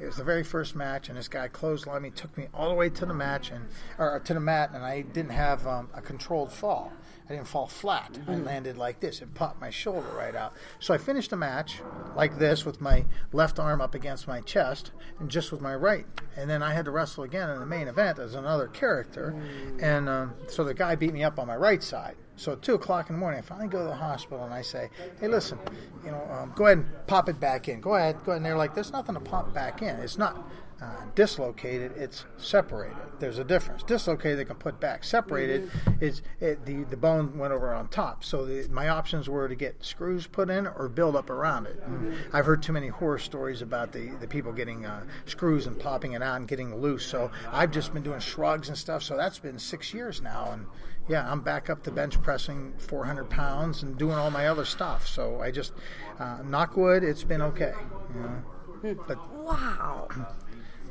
it 0.00 0.06
was 0.06 0.16
the 0.16 0.24
very 0.24 0.42
first 0.42 0.74
match. 0.74 1.08
And 1.08 1.16
this 1.16 1.28
guy 1.28 1.46
clotheslined 1.46 2.02
me, 2.02 2.10
took 2.10 2.36
me 2.36 2.48
all 2.52 2.68
the 2.68 2.74
way 2.74 2.90
to 2.90 3.06
the 3.06 3.14
match 3.14 3.52
and 3.52 3.66
or 3.96 4.18
to 4.18 4.34
the 4.34 4.40
mat, 4.40 4.70
and 4.74 4.84
I 4.84 5.02
didn't 5.02 5.30
have 5.30 5.68
um, 5.68 5.88
a 5.94 6.00
controlled 6.00 6.52
fall. 6.52 6.92
I 7.30 7.34
didn't 7.34 7.46
fall 7.46 7.68
flat. 7.68 8.18
I 8.26 8.34
landed 8.34 8.76
like 8.76 8.98
this 8.98 9.22
and 9.22 9.32
popped 9.32 9.60
my 9.60 9.70
shoulder 9.70 10.08
right 10.16 10.34
out. 10.34 10.52
So 10.80 10.92
I 10.92 10.98
finished 10.98 11.30
the 11.30 11.36
match 11.36 11.80
like 12.16 12.38
this 12.38 12.64
with 12.64 12.80
my 12.80 13.04
left 13.32 13.60
arm 13.60 13.80
up 13.80 13.94
against 13.94 14.26
my 14.26 14.40
chest 14.40 14.90
and 15.20 15.30
just 15.30 15.52
with 15.52 15.60
my 15.60 15.76
right. 15.76 16.06
And 16.36 16.50
then 16.50 16.60
I 16.60 16.74
had 16.74 16.86
to 16.86 16.90
wrestle 16.90 17.22
again 17.22 17.48
in 17.48 17.60
the 17.60 17.66
main 17.66 17.86
event 17.86 18.18
as 18.18 18.34
another 18.34 18.66
character. 18.66 19.40
And 19.78 20.08
um, 20.08 20.34
so 20.48 20.64
the 20.64 20.74
guy 20.74 20.96
beat 20.96 21.12
me 21.12 21.22
up 21.22 21.38
on 21.38 21.46
my 21.46 21.54
right 21.54 21.84
side. 21.84 22.16
So 22.34 22.52
at 22.52 22.62
two 22.62 22.74
o'clock 22.74 23.10
in 23.10 23.14
the 23.16 23.20
morning, 23.20 23.38
I 23.38 23.42
finally 23.42 23.68
go 23.68 23.78
to 23.78 23.84
the 23.84 23.94
hospital 23.94 24.42
and 24.42 24.54
I 24.54 24.62
say, 24.62 24.88
"Hey, 25.20 25.28
listen, 25.28 25.58
you 26.02 26.10
know, 26.10 26.26
um, 26.30 26.52
go 26.56 26.64
ahead 26.64 26.78
and 26.78 27.06
pop 27.06 27.28
it 27.28 27.38
back 27.38 27.68
in. 27.68 27.82
Go 27.82 27.96
ahead, 27.96 28.16
go 28.24 28.32
ahead." 28.32 28.38
And 28.38 28.46
they're 28.46 28.56
like, 28.56 28.74
"There's 28.74 28.92
nothing 28.92 29.14
to 29.14 29.20
pop 29.20 29.52
back 29.52 29.82
in. 29.82 29.94
It's 29.96 30.16
not 30.16 30.50
uh, 30.80 31.04
dislocated. 31.14 31.92
It's 31.96 32.24
separated. 32.38 32.96
There's 33.18 33.38
a 33.38 33.44
difference. 33.44 33.82
Dislocated, 33.82 34.38
they 34.38 34.44
can 34.44 34.56
put 34.56 34.80
back. 34.80 35.04
Separated 35.04 35.70
is 36.00 36.22
it, 36.40 36.64
the 36.64 36.84
the 36.84 36.96
bone 36.96 37.36
went 37.38 37.52
over 37.52 37.74
on 37.74 37.88
top. 37.88 38.24
So 38.24 38.46
the, 38.46 38.66
my 38.68 38.88
options 38.88 39.28
were 39.28 39.48
to 39.48 39.54
get 39.54 39.84
screws 39.84 40.26
put 40.26 40.48
in 40.48 40.66
or 40.66 40.88
build 40.88 41.16
up 41.16 41.28
around 41.30 41.66
it. 41.66 41.82
And 41.84 42.14
I've 42.32 42.46
heard 42.46 42.62
too 42.62 42.72
many 42.72 42.88
horror 42.88 43.18
stories 43.18 43.62
about 43.62 43.92
the 43.92 44.08
the 44.20 44.28
people 44.28 44.52
getting 44.52 44.86
uh, 44.86 45.04
screws 45.26 45.66
and 45.66 45.78
popping 45.78 46.12
it 46.12 46.22
out 46.22 46.36
and 46.36 46.48
getting 46.48 46.74
loose. 46.80 47.04
So 47.04 47.30
I've 47.52 47.70
just 47.70 47.92
been 47.92 48.02
doing 48.02 48.20
shrugs 48.20 48.68
and 48.68 48.76
stuff. 48.78 49.02
So 49.02 49.16
that's 49.16 49.38
been 49.38 49.58
six 49.58 49.92
years 49.92 50.22
now, 50.22 50.50
and 50.52 50.66
yeah, 51.08 51.30
I'm 51.30 51.40
back 51.40 51.68
up 51.68 51.82
to 51.84 51.90
bench 51.90 52.20
pressing 52.22 52.72
400 52.78 53.28
pounds 53.28 53.82
and 53.82 53.98
doing 53.98 54.14
all 54.14 54.30
my 54.30 54.46
other 54.46 54.64
stuff. 54.64 55.08
So 55.08 55.40
I 55.40 55.50
just, 55.50 55.72
uh, 56.20 56.38
knock 56.44 56.76
wood, 56.76 57.02
it's 57.02 57.24
been 57.24 57.42
okay. 57.42 57.74
You 58.14 58.20
know? 58.20 58.94
But 59.08 59.18
Wow. 59.34 60.08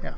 Yeah, 0.04 0.14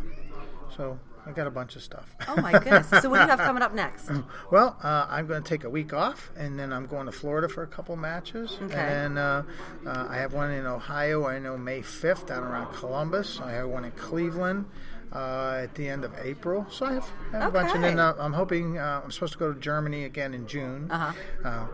so 0.76 1.00
I 1.26 1.32
got 1.32 1.48
a 1.48 1.52
bunch 1.52 1.76
of 1.76 1.84
stuff. 1.84 2.16
Oh 2.28 2.36
my 2.42 2.52
goodness. 2.52 2.90
So 2.90 3.10
what 3.10 3.18
do 3.18 3.24
you 3.24 3.30
have 3.30 3.40
coming 3.40 3.62
up 3.64 3.74
next? 3.74 4.10
Well, 4.52 4.76
uh, 4.84 5.08
I'm 5.10 5.28
going 5.28 5.44
to 5.44 5.48
take 5.50 5.64
a 5.64 5.70
week 5.70 5.94
off, 5.94 6.32
and 6.36 6.60
then 6.60 6.74
I'm 6.74 6.86
going 6.88 7.06
to 7.06 7.12
Florida 7.12 7.48
for 7.48 7.64
a 7.64 7.68
couple 7.68 7.96
matches. 7.96 8.58
Okay. 8.62 8.74
And 8.74 9.16
then 9.16 9.18
uh, 9.18 9.44
uh, 9.86 10.08
I 10.10 10.18
have 10.18 10.34
one 10.34 10.52
in 10.52 10.66
Ohio. 10.66 11.26
I 11.26 11.40
know 11.40 11.58
May 11.58 11.80
5th 11.82 12.28
down 12.28 12.44
around 12.44 12.74
Columbus. 12.74 13.40
I 13.40 13.52
have 13.52 13.70
one 13.70 13.86
in 13.86 13.92
Cleveland. 13.92 14.66
uh, 15.14 15.62
at 15.64 15.76
the 15.76 15.88
end 15.90 16.04
of 16.06 16.14
April. 16.24 16.66
So 16.72 16.86
I 16.86 16.94
have, 16.94 17.10
I 17.34 17.38
have 17.40 17.50
a 17.50 17.52
bunch, 17.52 17.76
and 17.76 17.84
then 17.84 18.00
uh, 18.00 18.14
I'm 18.18 18.34
hoping 18.34 18.78
uh, 18.78 19.02
I'm 19.04 19.12
supposed 19.12 19.34
to 19.34 19.40
go 19.40 19.52
to 19.54 19.60
Germany 19.60 20.06
again 20.06 20.34
in 20.34 20.48
June. 20.48 20.90
Uh-huh. 20.90 21.14
Uh, 21.44 21.68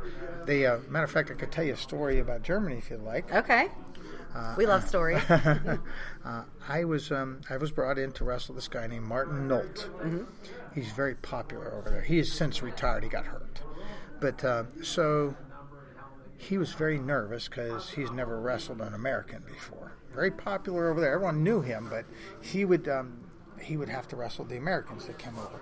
the 0.45 0.65
uh, 0.65 0.77
matter 0.89 1.05
of 1.05 1.11
fact, 1.11 1.29
I 1.29 1.35
could 1.35 1.51
tell 1.51 1.63
you 1.63 1.73
a 1.73 1.77
story 1.77 2.19
about 2.19 2.41
Germany 2.43 2.77
if 2.77 2.89
you'd 2.89 3.01
like. 3.01 3.31
Okay. 3.33 3.67
We 4.57 4.65
love 4.65 4.87
stories. 4.87 5.21
uh, 5.29 6.43
I 6.67 6.83
was 6.83 7.11
um, 7.11 7.41
I 7.49 7.57
was 7.57 7.71
brought 7.71 7.97
in 7.97 8.11
to 8.13 8.23
wrestle 8.23 8.55
this 8.55 8.67
guy 8.67 8.87
named 8.87 9.05
Martin 9.05 9.47
Nolt. 9.47 9.89
He's 10.73 10.91
very 10.91 11.15
popular 11.15 11.73
over 11.73 11.89
there. 11.89 12.01
He 12.01 12.17
has 12.17 12.31
since 12.31 12.61
retired. 12.61 13.03
He 13.03 13.09
got 13.09 13.25
hurt, 13.25 13.61
but 14.19 14.43
uh, 14.43 14.65
so 14.83 15.35
he 16.37 16.57
was 16.57 16.73
very 16.73 16.99
nervous 16.99 17.47
because 17.47 17.91
he's 17.91 18.11
never 18.11 18.39
wrestled 18.39 18.81
an 18.81 18.93
American 18.93 19.43
before. 19.45 19.93
Very 20.13 20.31
popular 20.31 20.89
over 20.89 21.01
there. 21.01 21.13
Everyone 21.13 21.43
knew 21.43 21.61
him, 21.61 21.87
but 21.89 22.05
he 22.41 22.63
would 22.65 22.87
um, 22.87 23.29
he 23.61 23.77
would 23.77 23.89
have 23.89 24.07
to 24.09 24.15
wrestle 24.15 24.45
the 24.45 24.57
Americans 24.57 25.05
that 25.07 25.17
came 25.17 25.37
over. 25.37 25.59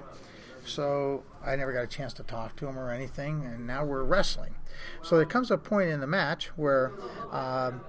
So 0.66 1.24
I 1.46 1.56
never 1.56 1.72
got 1.72 1.84
a 1.84 1.88
chance 1.88 2.12
to 2.14 2.24
talk 2.24 2.56
to 2.58 2.68
him 2.68 2.78
or 2.78 2.90
anything, 2.90 3.46
and 3.46 3.68
now 3.68 3.86
we're 3.86 4.04
wrestling. 4.04 4.56
So 5.04 5.16
there 5.16 5.26
comes 5.26 5.52
a 5.52 5.58
point 5.58 5.90
in 5.90 6.02
the 6.02 6.08
match 6.08 6.48
where. 6.58 6.92
Um, 7.32 7.82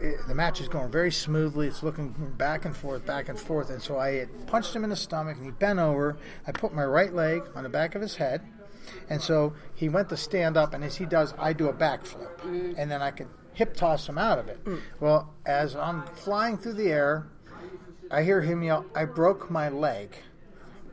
it, 0.00 0.26
the 0.28 0.34
match 0.34 0.60
is 0.60 0.68
going 0.68 0.90
very 0.90 1.10
smoothly. 1.10 1.66
It's 1.66 1.82
looking 1.82 2.10
back 2.36 2.64
and 2.64 2.76
forth, 2.76 3.04
back 3.04 3.28
and 3.28 3.38
forth. 3.38 3.70
And 3.70 3.82
so 3.82 3.98
I 3.98 4.12
had 4.12 4.46
punched 4.46 4.74
him 4.74 4.84
in 4.84 4.90
the 4.90 4.96
stomach, 4.96 5.36
and 5.36 5.44
he 5.44 5.52
bent 5.52 5.78
over. 5.78 6.16
I 6.46 6.52
put 6.52 6.74
my 6.74 6.84
right 6.84 7.12
leg 7.12 7.42
on 7.54 7.62
the 7.62 7.68
back 7.68 7.94
of 7.94 8.02
his 8.02 8.16
head, 8.16 8.42
and 9.08 9.20
so 9.20 9.54
he 9.74 9.88
went 9.88 10.08
to 10.10 10.16
stand 10.16 10.56
up. 10.56 10.74
And 10.74 10.84
as 10.84 10.96
he 10.96 11.06
does, 11.06 11.34
I 11.38 11.52
do 11.52 11.68
a 11.68 11.72
backflip, 11.72 12.38
mm. 12.40 12.74
and 12.76 12.90
then 12.90 13.02
I 13.02 13.10
could 13.10 13.28
hip 13.54 13.76
toss 13.76 14.08
him 14.08 14.18
out 14.18 14.38
of 14.38 14.48
it. 14.48 14.64
Mm. 14.64 14.80
Well, 15.00 15.34
as 15.44 15.74
I'm 15.74 16.06
flying 16.06 16.58
through 16.58 16.74
the 16.74 16.90
air, 16.90 17.26
I 18.10 18.22
hear 18.22 18.40
him 18.40 18.62
yell, 18.62 18.86
"I 18.94 19.04
broke 19.04 19.50
my 19.50 19.68
leg." 19.68 20.16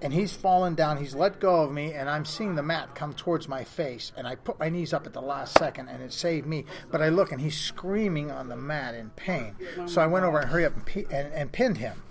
And 0.01 0.13
he's 0.13 0.33
fallen 0.33 0.75
down. 0.75 0.97
He's 0.97 1.15
let 1.15 1.39
go 1.39 1.61
of 1.63 1.71
me, 1.71 1.93
and 1.93 2.09
I'm 2.09 2.25
seeing 2.25 2.55
the 2.55 2.63
mat 2.63 2.95
come 2.95 3.13
towards 3.13 3.47
my 3.47 3.63
face. 3.63 4.11
And 4.17 4.27
I 4.27 4.35
put 4.35 4.59
my 4.59 4.69
knees 4.69 4.93
up 4.93 5.05
at 5.05 5.13
the 5.13 5.21
last 5.21 5.57
second, 5.57 5.89
and 5.89 6.01
it 6.03 6.13
saved 6.13 6.45
me. 6.47 6.65
But 6.91 7.01
I 7.01 7.09
look, 7.09 7.31
and 7.31 7.41
he's 7.41 7.57
screaming 7.57 8.31
on 8.31 8.49
the 8.49 8.55
mat 8.57 8.93
in 8.95 9.09
pain. 9.11 9.55
So 9.87 10.01
I 10.01 10.07
went 10.07 10.25
over 10.25 10.39
and 10.39 10.49
hurry 10.49 10.65
up 10.65 10.73
and, 10.75 11.05
and, 11.11 11.33
and 11.33 11.51
pinned 11.51 11.77
him. 11.77 12.01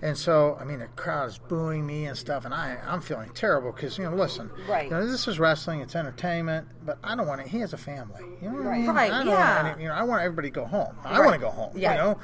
And 0.00 0.16
so, 0.16 0.56
I 0.60 0.64
mean, 0.64 0.78
the 0.78 0.86
crowd 0.86 1.28
is 1.28 1.38
booing 1.38 1.84
me 1.84 2.04
and 2.06 2.16
stuff, 2.16 2.44
and 2.44 2.54
I, 2.54 2.78
I'm 2.86 3.00
feeling 3.00 3.30
terrible 3.34 3.72
because, 3.72 3.98
you 3.98 4.04
know, 4.04 4.14
listen, 4.14 4.48
Right. 4.68 4.84
you 4.84 4.90
know, 4.92 5.04
this 5.04 5.26
is 5.26 5.40
wrestling, 5.40 5.80
it's 5.80 5.96
entertainment, 5.96 6.68
but 6.86 6.98
I 7.02 7.16
don't 7.16 7.26
want 7.26 7.40
to. 7.42 7.48
He 7.48 7.58
has 7.58 7.72
a 7.72 7.76
family, 7.76 8.22
you 8.40 8.48
know 8.48 8.58
what 8.58 8.66
I 8.66 8.68
Right. 8.68 8.80
mean? 8.82 8.90
Right, 8.94 9.12
I 9.12 9.22
yeah. 9.24 9.56
Want 9.64 9.74
any, 9.74 9.82
you 9.82 9.88
know, 9.88 9.94
I 9.96 10.04
want 10.04 10.22
everybody 10.22 10.50
to 10.50 10.54
go 10.54 10.66
home. 10.66 10.94
I 11.04 11.18
want 11.18 11.32
to 11.32 11.40
go 11.40 11.50
home, 11.50 11.72
Yeah. 11.76 11.92
you 11.94 11.98
know. 11.98 12.18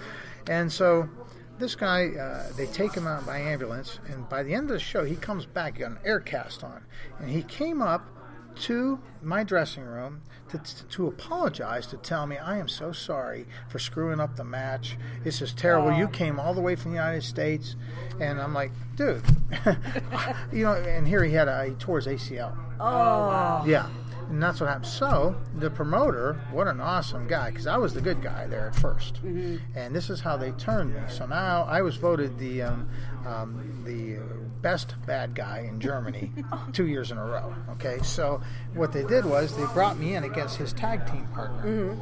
And 0.46 0.70
so, 0.70 1.08
this 1.58 1.74
guy, 1.74 2.08
uh, 2.08 2.52
they 2.56 2.66
take 2.66 2.94
him 2.94 3.06
out 3.06 3.26
by 3.26 3.38
ambulance, 3.38 3.98
and 4.08 4.28
by 4.28 4.42
the 4.42 4.54
end 4.54 4.64
of 4.64 4.74
the 4.74 4.80
show, 4.80 5.04
he 5.04 5.16
comes 5.16 5.46
back. 5.46 5.74
He 5.74 5.80
got 5.80 5.92
an 5.92 5.98
air 6.04 6.20
cast 6.20 6.64
on, 6.64 6.84
and 7.18 7.30
he 7.30 7.42
came 7.42 7.80
up 7.80 8.08
to 8.56 9.00
my 9.22 9.42
dressing 9.42 9.84
room 9.84 10.22
to, 10.48 10.86
to 10.88 11.06
apologize, 11.06 11.86
to 11.88 11.96
tell 11.96 12.26
me, 12.26 12.36
I 12.36 12.58
am 12.58 12.68
so 12.68 12.92
sorry 12.92 13.46
for 13.68 13.78
screwing 13.78 14.20
up 14.20 14.36
the 14.36 14.44
match. 14.44 14.96
This 15.22 15.42
is 15.42 15.52
terrible. 15.52 15.92
You 15.92 16.08
came 16.08 16.38
all 16.38 16.54
the 16.54 16.60
way 16.60 16.76
from 16.76 16.92
the 16.92 16.98
United 16.98 17.24
States. 17.24 17.76
And 18.20 18.40
I'm 18.40 18.54
like, 18.54 18.70
dude, 18.96 19.24
you 20.52 20.64
know, 20.64 20.74
and 20.74 21.06
here 21.06 21.24
he 21.24 21.32
had 21.32 21.48
a, 21.48 21.66
he 21.66 21.72
tore 21.72 22.00
his 22.00 22.06
ACL. 22.06 22.56
Oh. 22.78 23.64
Yeah. 23.66 23.88
And 24.28 24.42
that's 24.42 24.60
what 24.60 24.68
happened. 24.68 24.86
So 24.86 25.36
the 25.56 25.70
promoter, 25.70 26.40
what 26.50 26.66
an 26.66 26.80
awesome 26.80 27.26
guy, 27.26 27.50
because 27.50 27.66
I 27.66 27.76
was 27.76 27.94
the 27.94 28.00
good 28.00 28.22
guy 28.22 28.46
there 28.46 28.68
at 28.68 28.74
1st 28.74 29.60
and 29.74 29.94
this 29.94 30.10
is 30.10 30.20
how 30.20 30.36
they 30.36 30.52
turned 30.52 30.94
me. 30.94 31.00
So 31.08 31.26
now 31.26 31.64
I 31.64 31.82
was 31.82 31.96
voted 31.96 32.38
the 32.38 32.62
um, 32.62 32.88
um, 33.26 33.82
the 33.84 34.18
best 34.62 34.94
bad 35.06 35.34
guy 35.34 35.66
in 35.68 35.80
Germany 35.80 36.32
two 36.72 36.86
years 36.86 37.10
in 37.10 37.18
a 37.18 37.24
row. 37.24 37.54
Okay, 37.72 37.98
so 38.02 38.40
what 38.74 38.92
they 38.92 39.04
did 39.04 39.24
was 39.24 39.56
they 39.56 39.66
brought 39.74 39.98
me 39.98 40.14
in 40.14 40.24
against 40.24 40.56
his 40.56 40.72
tag 40.72 41.06
team 41.10 41.26
partner, 41.34 41.96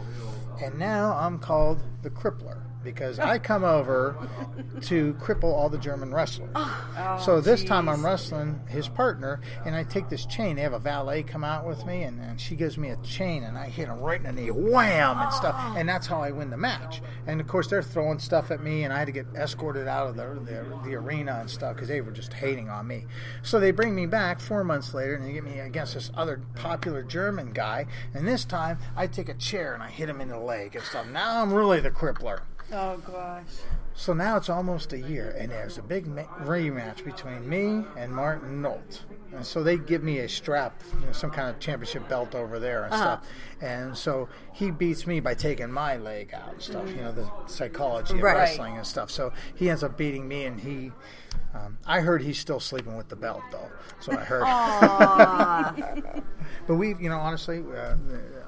and 0.62 0.78
now 0.78 1.12
I'm 1.14 1.38
called 1.38 1.82
the 2.02 2.10
Crippler. 2.10 2.62
Because 2.84 3.18
I 3.18 3.38
come 3.38 3.64
over 3.64 4.16
to 4.82 5.14
cripple 5.14 5.52
all 5.52 5.68
the 5.68 5.78
German 5.78 6.12
wrestlers. 6.12 6.50
Oh, 6.54 7.20
so 7.24 7.40
this 7.40 7.62
time 7.64 7.88
I'm 7.88 8.04
wrestling 8.04 8.60
his 8.68 8.88
partner, 8.88 9.40
and 9.64 9.74
I 9.74 9.84
take 9.84 10.08
this 10.08 10.26
chain. 10.26 10.56
They 10.56 10.62
have 10.62 10.72
a 10.72 10.78
valet 10.78 11.22
come 11.22 11.44
out 11.44 11.66
with 11.66 11.86
me, 11.86 12.02
and, 12.02 12.20
and 12.20 12.40
she 12.40 12.56
gives 12.56 12.76
me 12.76 12.90
a 12.90 12.96
chain, 12.96 13.44
and 13.44 13.56
I 13.56 13.68
hit 13.68 13.88
him 13.88 14.00
right 14.00 14.20
in 14.20 14.34
the 14.34 14.42
knee, 14.42 14.50
wham, 14.50 15.18
and 15.18 15.32
stuff. 15.32 15.54
Oh. 15.56 15.74
And 15.76 15.88
that's 15.88 16.06
how 16.06 16.22
I 16.22 16.30
win 16.30 16.50
the 16.50 16.56
match. 16.56 17.00
And 17.26 17.40
of 17.40 17.46
course, 17.46 17.68
they're 17.68 17.82
throwing 17.82 18.18
stuff 18.18 18.50
at 18.50 18.62
me, 18.62 18.84
and 18.84 18.92
I 18.92 18.98
had 18.98 19.06
to 19.06 19.12
get 19.12 19.26
escorted 19.34 19.86
out 19.86 20.08
of 20.08 20.16
the, 20.16 20.40
the, 20.44 20.78
the 20.84 20.94
arena 20.94 21.38
and 21.40 21.48
stuff 21.48 21.74
because 21.74 21.88
they 21.88 22.00
were 22.00 22.12
just 22.12 22.32
hating 22.32 22.68
on 22.68 22.86
me. 22.86 23.06
So 23.42 23.60
they 23.60 23.70
bring 23.70 23.94
me 23.94 24.06
back 24.06 24.40
four 24.40 24.64
months 24.64 24.94
later, 24.94 25.14
and 25.14 25.24
they 25.24 25.32
get 25.32 25.44
me 25.44 25.58
against 25.58 25.94
this 25.94 26.10
other 26.14 26.40
popular 26.54 27.02
German 27.02 27.52
guy. 27.52 27.86
And 28.14 28.26
this 28.26 28.44
time, 28.44 28.78
I 28.96 29.06
take 29.06 29.28
a 29.28 29.34
chair 29.34 29.74
and 29.74 29.82
I 29.82 29.90
hit 29.90 30.08
him 30.08 30.20
in 30.20 30.28
the 30.28 30.38
leg 30.38 30.74
and 30.74 30.84
stuff. 30.84 31.06
Now 31.06 31.42
I'm 31.42 31.52
really 31.52 31.80
the 31.80 31.90
crippler. 31.90 32.42
Oh 32.72 32.96
gosh. 33.06 33.44
So 33.94 34.14
now 34.14 34.38
it's 34.38 34.48
almost 34.48 34.94
a 34.94 34.98
year, 34.98 35.36
and 35.38 35.50
there's 35.50 35.76
a 35.76 35.82
big 35.82 36.06
ma- 36.06 36.22
rematch 36.40 37.04
between 37.04 37.46
me 37.46 37.84
and 37.98 38.10
Martin 38.14 38.62
Nolt. 38.62 39.02
And 39.34 39.44
so 39.44 39.62
they 39.62 39.76
give 39.76 40.02
me 40.02 40.20
a 40.20 40.28
strap, 40.28 40.82
you 40.98 41.06
know, 41.06 41.12
some 41.12 41.30
kind 41.30 41.50
of 41.50 41.58
championship 41.60 42.08
belt 42.08 42.34
over 42.34 42.58
there 42.58 42.84
and 42.84 42.94
stuff. 42.94 43.26
And 43.60 43.94
so 43.96 44.28
he 44.54 44.70
beats 44.70 45.06
me 45.06 45.20
by 45.20 45.34
taking 45.34 45.70
my 45.70 45.96
leg 45.98 46.32
out 46.32 46.52
and 46.54 46.62
stuff, 46.62 46.88
you 46.88 46.96
know, 47.02 47.12
the 47.12 47.28
psychology 47.46 48.14
of 48.14 48.22
Right. 48.22 48.34
wrestling 48.36 48.78
and 48.78 48.86
stuff. 48.86 49.10
So 49.10 49.32
he 49.54 49.68
ends 49.68 49.82
up 49.84 49.98
beating 49.98 50.26
me, 50.26 50.44
and 50.46 50.58
he. 50.60 50.92
Um, 51.54 51.76
I 51.86 52.00
heard 52.00 52.22
he's 52.22 52.38
still 52.38 52.60
sleeping 52.60 52.96
with 52.96 53.08
the 53.10 53.16
belt, 53.16 53.42
though. 53.50 53.70
So 54.00 54.12
I 54.12 54.24
heard. 54.24 56.22
But 56.66 56.76
we've, 56.76 57.00
you 57.00 57.08
know, 57.08 57.18
honestly, 57.18 57.58
uh, 57.58 57.96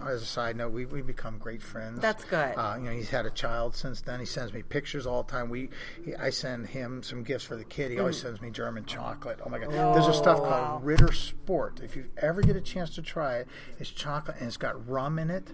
as 0.09 0.23
a 0.23 0.27
side 0.27 0.57
note, 0.57 0.73
we 0.73 0.87
we've 0.87 1.07
become 1.07 1.39
great 1.39 1.63
friends. 1.63 2.01
That's 2.01 2.25
good. 2.25 2.55
Uh, 2.57 2.77
you 2.79 2.85
know, 2.85 2.91
he's 2.93 3.11
had 3.11 3.27
a 3.27 3.31
child 3.31 3.75
since 3.75 4.01
then. 4.01 4.21
He 4.21 4.27
sends 4.27 4.53
me 4.53 4.63
pictures 4.63 5.07
all 5.07 5.23
the 5.23 5.31
time. 5.33 5.49
We, 5.51 5.71
he, 6.05 6.15
I 6.15 6.31
send 6.31 6.69
him 6.69 7.03
some 7.03 7.23
gifts 7.23 7.45
for 7.45 7.57
the 7.57 7.65
kid. 7.65 7.91
He 7.91 7.97
Mm. 7.97 8.01
always 8.01 8.21
sends 8.21 8.41
me 8.41 8.51
German 8.51 8.85
chocolate. 8.85 9.41
Oh 9.45 9.49
my 9.49 9.59
God! 9.59 9.71
There's 9.95 10.07
a 10.09 10.15
stuff 10.15 10.39
called 10.39 10.85
Ritter 10.85 11.13
Sport. 11.13 11.81
If 11.83 11.97
you 11.97 12.07
ever 12.19 12.43
get 12.43 12.57
a 12.57 12.61
chance 12.61 12.91
to 12.97 13.03
try 13.03 13.37
it, 13.39 13.49
it's 13.79 13.91
chocolate 13.91 14.37
and 14.39 14.47
it's 14.47 14.57
got 14.57 14.89
rum 14.89 15.19
in 15.19 15.31
it. 15.31 15.53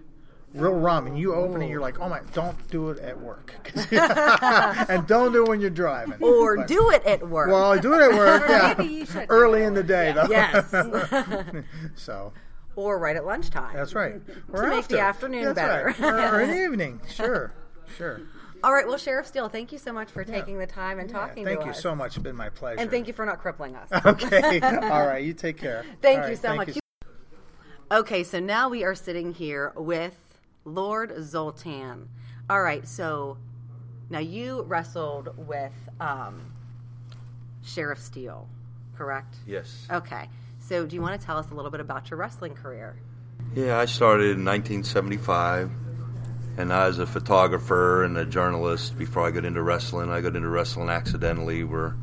Real 0.52 0.72
rum, 0.72 1.06
and 1.06 1.16
you 1.16 1.32
open 1.32 1.62
it, 1.62 1.68
you're 1.68 1.80
like, 1.80 2.00
"Oh 2.00 2.08
my!" 2.08 2.22
Don't 2.32 2.56
do 2.72 2.90
it 2.90 2.98
at 2.98 3.20
work, 3.20 3.54
and 3.92 5.06
don't 5.06 5.32
do 5.32 5.44
it 5.44 5.48
when 5.48 5.60
you're 5.60 5.70
driving. 5.70 6.14
Or 6.20 6.56
But- 6.56 6.66
do 6.66 6.90
it 6.90 7.04
at 7.04 7.28
work. 7.28 7.50
Well, 7.50 7.78
do 7.78 7.94
it 7.94 8.00
at 8.00 8.12
work. 8.12 8.42
yeah. 8.48 8.74
maybe 8.76 8.92
you 8.94 9.06
should 9.06 9.26
Early 9.28 9.62
in 9.62 9.74
the 9.74 9.84
day, 9.84 10.10
though. 10.10 10.26
yes. 10.28 10.68
so 11.94 12.32
or 12.76 12.98
right 12.98 13.16
at 13.16 13.24
lunchtime. 13.24 13.74
that's 13.74 13.94
right. 13.94 14.20
Or 14.52 14.62
To 14.64 14.68
make 14.70 14.88
the 14.88 15.00
afternoon 15.00 15.54
That's 15.54 15.56
better. 15.56 15.84
right. 15.98 16.00
Or, 16.32 16.36
or 16.36 16.40
in 16.42 16.50
the 16.50 16.62
evening. 16.64 17.00
Sure, 17.08 17.52
sure. 17.96 18.20
All 18.62 18.72
right. 18.74 18.86
Well, 18.86 18.98
Sheriff 18.98 19.26
Steele, 19.26 19.48
thank 19.48 19.72
you 19.72 19.78
so 19.78 19.92
much 19.92 20.10
for 20.10 20.22
taking 20.22 20.58
the 20.58 20.66
time 20.66 20.98
and 20.98 21.08
Yeah, 21.10 21.18
talking 21.18 21.44
thank 21.46 21.60
to 21.60 21.64
you 21.66 21.70
us. 21.72 21.80
so 21.80 21.94
much. 21.96 22.16
It's 22.16 22.22
been 22.22 22.36
my 22.36 22.50
pleasure. 22.50 22.78
And 22.80 22.90
thank 22.90 23.06
you 23.06 23.12
for 23.14 23.24
not 23.24 23.38
crippling 23.38 23.74
us. 23.74 23.88
Okay. 24.06 24.60
All 24.60 25.06
right. 25.06 25.24
You 25.24 25.32
take 25.32 25.56
care. 25.56 25.84
Thank 26.02 26.18
All 26.18 26.24
you 26.24 26.30
right, 26.30 26.38
so 26.38 26.48
thank 26.48 26.56
much. 26.58 26.68
you. 26.76 26.80
Okay, 27.92 28.22
so 28.22 28.38
now 28.38 28.68
we 28.68 28.84
are 28.84 28.94
sitting 28.94 29.32
here 29.34 29.72
with 29.76 30.16
Lord 30.64 31.12
Zoltan. 31.22 32.08
All 32.50 32.62
right, 32.62 32.86
so 32.86 33.38
now 34.10 34.18
you 34.20 34.62
wrestled 34.62 35.34
with 35.48 35.72
um, 35.98 36.52
Sheriff 37.64 37.98
Steele, 37.98 38.48
correct? 38.96 39.36
Yes. 39.46 39.86
Okay, 39.90 40.28
so 40.70 40.86
do 40.86 40.94
you 40.94 41.02
want 41.02 41.20
to 41.20 41.26
tell 41.26 41.36
us 41.36 41.50
a 41.50 41.54
little 41.54 41.72
bit 41.72 41.80
about 41.80 42.10
your 42.10 42.18
wrestling 42.18 42.54
career? 42.54 42.96
Yeah, 43.56 43.80
I 43.80 43.86
started 43.86 44.38
in 44.38 44.44
1975, 44.44 45.68
and 46.58 46.72
I 46.72 46.86
was 46.86 47.00
a 47.00 47.06
photographer 47.06 48.04
and 48.04 48.16
a 48.16 48.24
journalist 48.24 48.96
before 48.96 49.26
I 49.26 49.32
got 49.32 49.44
into 49.44 49.62
wrestling. 49.62 50.10
I 50.10 50.20
got 50.20 50.36
into 50.36 50.48
wrestling 50.48 50.88
accidentally, 50.88 51.64
where 51.64 51.96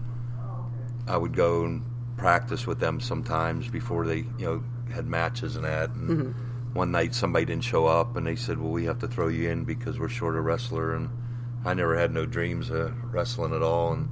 I 1.08 1.16
would 1.16 1.34
go 1.34 1.64
and 1.64 1.86
practice 2.18 2.68
with 2.68 2.82
them 2.82 3.00
sometimes 3.00 3.70
before 3.70 4.06
they, 4.06 4.26
you 4.38 4.46
know, 4.46 4.64
had 4.94 5.06
matches 5.06 5.56
and 5.56 5.64
that. 5.64 5.92
And 5.92 6.10
mm-hmm. 6.10 6.74
one 6.74 6.92
night 6.92 7.16
somebody 7.16 7.46
didn't 7.46 7.64
show 7.64 7.86
up, 7.86 8.18
and 8.18 8.28
they 8.28 8.36
said, 8.36 8.60
"Well, 8.60 8.74
we 8.74 8.84
have 8.84 9.00
to 9.00 9.08
throw 9.08 9.30
you 9.30 9.50
in 9.50 9.64
because 9.64 9.98
we're 9.98 10.10
short 10.10 10.36
a 10.36 10.42
wrestler." 10.42 10.94
And 10.94 11.10
I 11.64 11.74
never 11.74 11.98
had 11.98 12.12
no 12.12 12.26
dreams 12.26 12.70
of 12.70 12.92
wrestling 13.14 13.54
at 13.54 13.64
all. 13.64 13.94
And 13.94 14.10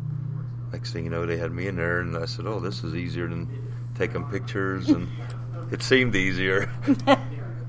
next 0.71 0.93
thing 0.93 1.03
you 1.03 1.09
know, 1.09 1.25
they 1.25 1.35
had 1.35 1.51
me 1.51 1.67
in 1.67 1.75
there, 1.75 1.99
and 1.99 2.15
I 2.15 2.23
said, 2.23 2.47
"Oh, 2.47 2.61
this 2.61 2.85
is 2.85 2.95
easier 2.95 3.27
than 3.27 3.64
taking 3.95 4.23
pictures." 4.25 4.89
And 4.89 5.07
it 5.71 5.81
seemed 5.81 6.15
easier. 6.15 6.69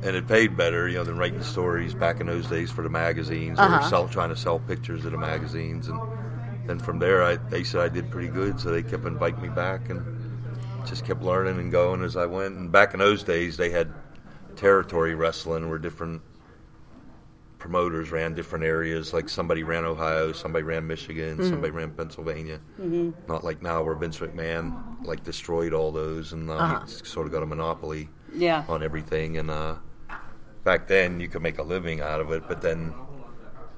and 0.02 0.14
it 0.14 0.28
paid 0.28 0.56
better, 0.56 0.88
you 0.88 0.96
know, 0.96 1.04
than 1.04 1.18
writing 1.18 1.42
stories 1.42 1.94
back 1.94 2.20
in 2.20 2.26
those 2.26 2.46
days 2.46 2.70
for 2.70 2.82
the 2.82 2.88
magazines 2.88 3.58
or 3.58 3.62
uh-huh. 3.62 3.88
sell, 3.88 4.08
trying 4.08 4.28
to 4.28 4.36
sell 4.36 4.58
pictures 4.58 5.02
to 5.02 5.10
the 5.10 5.18
magazines. 5.18 5.88
And 5.88 6.00
then 6.66 6.78
from 6.78 6.98
there, 6.98 7.22
I, 7.22 7.36
they 7.36 7.64
said 7.64 7.80
I 7.80 7.88
did 7.88 8.10
pretty 8.10 8.28
good, 8.28 8.60
so 8.60 8.70
they 8.70 8.82
kept 8.82 9.04
inviting 9.04 9.42
me 9.42 9.48
back 9.48 9.88
and 9.88 10.04
just 10.86 11.04
kept 11.04 11.22
learning 11.22 11.58
and 11.58 11.72
going 11.72 12.02
as 12.02 12.16
I 12.16 12.26
went. 12.26 12.56
And 12.56 12.70
back 12.70 12.94
in 12.94 13.00
those 13.00 13.22
days, 13.22 13.56
they 13.56 13.70
had 13.70 13.92
territory 14.54 15.14
wrestling, 15.14 15.68
where 15.68 15.78
different 15.78 16.22
promoters 17.66 18.12
ran 18.12 18.34
different 18.34 18.64
areas. 18.64 19.12
Like 19.12 19.28
somebody 19.28 19.62
ran 19.64 19.84
Ohio, 19.84 20.32
somebody 20.32 20.62
ran 20.62 20.86
Michigan, 20.86 21.42
somebody 21.42 21.72
ran 21.72 21.90
Pennsylvania. 21.90 22.60
Mm-hmm. 22.80 23.10
Not 23.28 23.42
like 23.42 23.60
now 23.60 23.82
where 23.82 23.96
Vince 23.96 24.18
McMahon 24.18 25.04
like 25.04 25.24
destroyed 25.24 25.72
all 25.74 25.90
those 25.90 26.32
and 26.32 26.48
uh, 26.50 26.80
he's 26.82 27.06
sort 27.08 27.26
of 27.26 27.32
got 27.32 27.42
a 27.42 27.46
monopoly 27.46 28.08
Yeah. 28.32 28.64
on 28.68 28.82
everything. 28.84 29.36
And 29.36 29.50
uh, 29.50 29.76
back 30.62 30.86
then, 30.86 31.18
you 31.18 31.26
could 31.28 31.42
make 31.42 31.58
a 31.58 31.62
living 31.64 32.00
out 32.00 32.20
of 32.20 32.30
it. 32.30 32.44
But 32.46 32.62
then, 32.62 32.94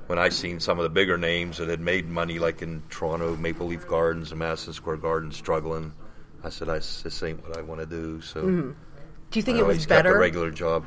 when 0.06 0.18
I 0.18 0.28
seen 0.28 0.60
some 0.60 0.78
of 0.78 0.82
the 0.82 0.90
bigger 0.90 1.16
names 1.16 1.56
that 1.58 1.68
had 1.68 1.80
made 1.80 2.08
money, 2.08 2.38
like 2.38 2.60
in 2.60 2.82
Toronto, 2.90 3.36
Maple 3.36 3.66
Leaf 3.68 3.86
Gardens 3.88 4.30
and 4.30 4.38
Madison 4.38 4.72
Square 4.74 4.98
Garden, 4.98 5.32
struggling, 5.32 5.92
I 6.44 6.50
said, 6.50 6.68
I, 6.68 6.74
"This 6.78 7.22
ain't 7.22 7.42
what 7.46 7.56
I 7.56 7.62
want 7.62 7.80
to 7.80 7.86
do." 7.86 8.20
So, 8.20 8.42
Do 8.42 8.74
you 9.34 9.42
think 9.42 9.56
I 9.56 9.60
it 9.60 9.66
was 9.66 9.76
always 9.76 9.86
kept 9.86 10.00
a 10.00 10.04
better? 10.04 10.18
regular 10.18 10.50
job. 10.50 10.84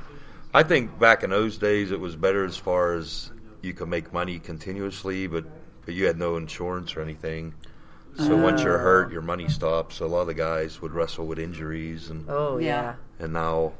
I 0.53 0.63
think 0.63 0.99
back 0.99 1.23
in 1.23 1.29
those 1.29 1.57
days, 1.57 1.91
it 1.91 1.99
was 1.99 2.15
better 2.15 2.43
as 2.45 2.57
far 2.57 2.93
as 2.93 3.31
you 3.61 3.73
could 3.73 3.87
make 3.87 4.11
money 4.11 4.39
continuously, 4.39 5.27
but 5.27 5.45
but 5.85 5.93
you 5.95 6.05
had 6.05 6.17
no 6.17 6.35
insurance 6.37 6.95
or 6.95 7.01
anything. 7.01 7.53
So 8.17 8.35
once 8.35 8.61
you're 8.61 8.77
hurt, 8.77 9.11
your 9.11 9.21
money 9.21 9.47
stops. 9.47 9.95
So 9.95 10.05
a 10.05 10.07
lot 10.07 10.21
of 10.21 10.27
the 10.27 10.33
guys 10.33 10.81
would 10.81 10.91
wrestle 10.91 11.25
with 11.25 11.39
injuries 11.39 12.09
and 12.09 12.25
Oh 12.29 12.57
yeah. 12.57 12.67
Yeah. 13.19 13.25
and 13.25 13.33
now, 13.33 13.71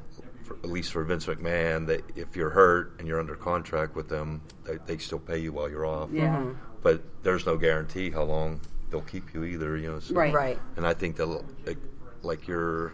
for, 0.43 0.55
at 0.55 0.69
least 0.69 0.93
for 0.93 1.03
Vince 1.03 1.25
McMahon, 1.25 1.85
that 1.87 2.01
if 2.15 2.35
you're 2.35 2.49
hurt 2.49 2.93
and 2.97 3.07
you're 3.07 3.19
under 3.19 3.35
contract 3.35 3.93
with 3.95 4.07
them, 4.07 4.41
they, 4.63 4.77
they 4.85 4.97
still 4.97 5.19
pay 5.19 5.37
you 5.37 5.51
while 5.51 5.69
you're 5.69 5.85
off. 5.85 6.09
Yeah. 6.11 6.37
Mm-hmm. 6.37 6.53
But 6.81 7.03
there's 7.23 7.45
no 7.45 7.57
guarantee 7.57 8.09
how 8.09 8.23
long 8.23 8.61
they'll 8.89 9.01
keep 9.01 9.33
you 9.33 9.43
either. 9.43 9.77
You 9.77 9.91
know. 9.91 9.99
So, 9.99 10.15
Right. 10.15 10.33
Right. 10.33 10.59
And 10.77 10.87
I 10.87 10.93
think 10.93 11.17
that 11.17 11.25
like, 11.25 11.77
like 12.23 12.47
your 12.47 12.93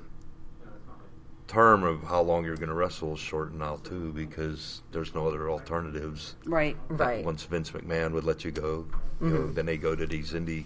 term 1.47 1.83
of 1.83 2.03
how 2.03 2.21
long 2.21 2.43
you're 2.45 2.55
going 2.57 2.67
to 2.69 2.75
wrestle 2.75 3.13
is 3.13 3.19
shortened 3.19 3.60
now 3.60 3.77
too 3.83 4.12
because 4.13 4.81
there's 4.91 5.13
no 5.15 5.27
other 5.27 5.49
alternatives. 5.49 6.36
Right. 6.45 6.75
Right. 6.89 7.23
Once 7.23 7.43
Vince 7.43 7.71
McMahon 7.71 8.12
would 8.13 8.23
let 8.25 8.43
you 8.43 8.51
go, 8.51 8.86
you 9.21 9.29
know, 9.29 9.47
then 9.51 9.65
they 9.65 9.77
go 9.77 9.95
to 9.95 10.05
these 10.05 10.33
indie 10.33 10.65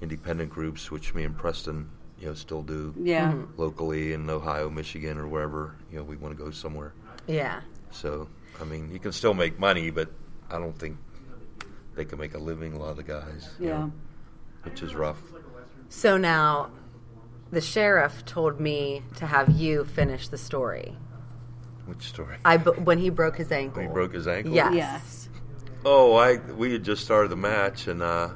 independent 0.00 0.50
groups, 0.50 0.90
which 0.90 1.14
me 1.14 1.24
and 1.24 1.36
Preston, 1.36 1.88
you 2.20 2.26
know, 2.26 2.34
still 2.34 2.62
do 2.62 2.94
Yeah. 2.98 3.32
Mm-hmm. 3.32 3.60
locally 3.60 4.12
in 4.14 4.28
Ohio, 4.30 4.68
Michigan, 4.70 5.18
or 5.18 5.28
wherever 5.28 5.76
you 5.90 5.98
know 5.98 6.04
we 6.04 6.16
want 6.16 6.36
to 6.36 6.42
go 6.42 6.50
somewhere. 6.50 6.92
Yeah. 7.26 7.60
So 7.90 8.28
I 8.60 8.64
mean, 8.64 8.90
you 8.92 8.98
can 8.98 9.12
still 9.12 9.34
make 9.34 9.58
money, 9.58 9.90
but 9.90 10.08
I 10.50 10.58
don't 10.58 10.78
think 10.78 10.96
they 11.94 12.04
can 12.04 12.18
make 12.18 12.34
a 12.34 12.38
living. 12.38 12.72
A 12.74 12.78
lot 12.78 12.90
of 12.90 12.96
the 12.96 13.02
guys, 13.02 13.50
you 13.60 13.68
Yeah. 13.68 13.78
know, 13.78 13.92
which 14.62 14.82
is 14.82 14.94
rough. 14.94 15.18
So 15.90 16.16
now, 16.16 16.70
the 17.54 17.60
sheriff 17.60 18.24
told 18.24 18.60
me 18.60 19.02
to 19.16 19.26
have 19.26 19.48
you 19.48 19.84
finish 19.84 20.28
the 20.28 20.38
story. 20.38 20.96
Which 21.86 22.08
story? 22.08 22.36
I 22.44 22.56
when 22.56 22.98
he 22.98 23.10
broke 23.10 23.36
his 23.36 23.52
ankle. 23.52 23.82
When 23.82 23.88
He 23.88 23.92
broke 23.92 24.14
his 24.14 24.26
ankle. 24.26 24.52
Yes. 24.52 24.74
Yes. 24.74 25.28
Oh, 25.84 26.14
I 26.14 26.36
we 26.36 26.72
had 26.72 26.82
just 26.82 27.04
started 27.04 27.30
the 27.30 27.36
match, 27.36 27.86
and 27.86 28.02
uh, 28.02 28.30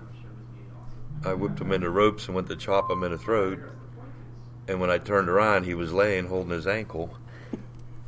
I 1.25 1.35
whipped 1.35 1.61
him 1.61 1.73
into 1.73 1.91
ropes 1.91 2.27
and 2.27 2.35
went 2.35 2.49
to 2.49 2.57
chop 2.57 2.91
him 2.91 3.03
in 3.03 3.13
the 3.13 3.19
throat. 3.19 3.59
And 4.69 4.81
when 4.81 4.91
I 4.91 4.99
turned 4.99 5.31
around, 5.31 5.65
he 5.65 5.73
was 5.75 5.93
laying 5.93 6.27
holding 6.27 6.53
his 6.53 6.67
ankle, 6.67 7.17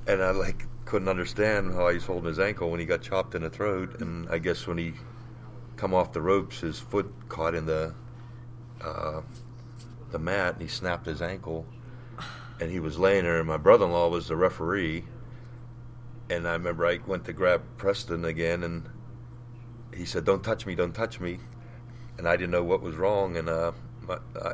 and 0.06 0.22
I 0.22 0.30
like 0.30 0.66
couldn't 0.84 1.08
understand 1.08 1.72
how 1.72 1.88
he 1.88 1.94
was 1.94 2.04
holding 2.04 2.26
his 2.26 2.38
ankle 2.38 2.70
when 2.70 2.80
he 2.80 2.86
got 2.86 3.00
chopped 3.00 3.34
in 3.34 3.42
the 3.42 3.50
throat. 3.50 4.00
And 4.00 4.28
I 4.28 4.38
guess 4.38 4.66
when 4.66 4.76
he 4.76 4.92
come 5.76 5.94
off 5.94 6.12
the 6.12 6.20
ropes, 6.20 6.60
his 6.60 6.78
foot 6.78 7.10
caught 7.30 7.54
in 7.54 7.64
the 7.64 7.94
uh, 8.82 9.22
the 10.12 10.18
mat, 10.18 10.54
and 10.54 10.62
he 10.62 10.68
snapped 10.68 11.06
his 11.06 11.22
ankle. 11.22 11.66
And 12.60 12.70
he 12.70 12.80
was 12.80 12.98
laying 12.98 13.24
there, 13.24 13.38
and 13.38 13.48
my 13.48 13.56
brother-in-law 13.56 14.08
was 14.08 14.28
the 14.28 14.36
referee. 14.36 15.04
And 16.28 16.46
I 16.46 16.52
remember 16.52 16.86
I 16.86 16.98
went 17.06 17.24
to 17.24 17.32
grab 17.32 17.62
Preston 17.78 18.24
again, 18.24 18.62
and 18.62 18.88
he 19.94 20.04
said, 20.04 20.24
"Don't 20.24 20.44
touch 20.44 20.66
me, 20.66 20.74
don't 20.74 20.94
touch 20.94 21.20
me," 21.20 21.38
and 22.18 22.28
I 22.28 22.36
didn't 22.36 22.50
know 22.50 22.62
what 22.62 22.82
was 22.82 22.96
wrong, 22.96 23.36
and 23.36 23.48
uh, 23.48 23.72
my, 24.02 24.18
I, 24.40 24.52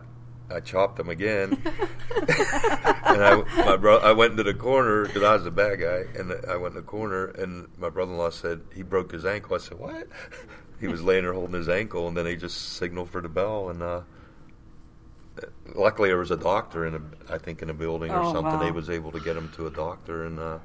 I 0.50 0.60
chopped 0.60 0.98
him 1.00 1.08
again, 1.08 1.60
and 1.66 3.24
I 3.24 3.42
my 3.64 3.76
bro- 3.76 3.98
I 3.98 4.12
went 4.12 4.32
into 4.32 4.44
the 4.44 4.54
corner 4.54 5.04
because 5.04 5.22
I 5.22 5.34
was 5.34 5.44
the 5.44 5.50
bad 5.50 5.80
guy, 5.80 6.04
and 6.18 6.32
I 6.48 6.56
went 6.56 6.74
in 6.74 6.80
the 6.80 6.86
corner, 6.86 7.26
and 7.26 7.66
my 7.76 7.90
brother-in-law 7.90 8.30
said 8.30 8.62
he 8.74 8.82
broke 8.82 9.12
his 9.12 9.24
ankle. 9.24 9.56
I 9.56 9.58
said, 9.58 9.78
"What?" 9.78 10.08
He 10.78 10.88
was 10.88 11.02
laying 11.02 11.24
there 11.24 11.32
holding 11.32 11.54
his 11.54 11.70
ankle, 11.70 12.06
and 12.06 12.14
then 12.14 12.26
they 12.26 12.36
just 12.36 12.74
signaled 12.74 13.08
for 13.08 13.22
the 13.22 13.30
bell, 13.30 13.70
and 13.70 13.82
uh, 13.82 14.02
luckily 15.74 16.08
there 16.08 16.18
was 16.18 16.30
a 16.30 16.36
doctor 16.36 16.86
in 16.86 16.94
a, 16.94 17.32
I 17.32 17.38
think 17.38 17.62
in 17.62 17.70
a 17.70 17.74
building 17.74 18.10
or 18.10 18.20
Oh, 18.22 18.32
something. 18.32 18.52
wow. 18.54 18.62
They 18.62 18.70
was 18.70 18.88
able 18.90 19.12
to 19.12 19.20
get 19.20 19.36
him 19.36 19.50
to 19.56 19.66
a 19.66 19.70
doctor, 19.70 20.24
and 20.26 20.38
uh, 20.38 20.58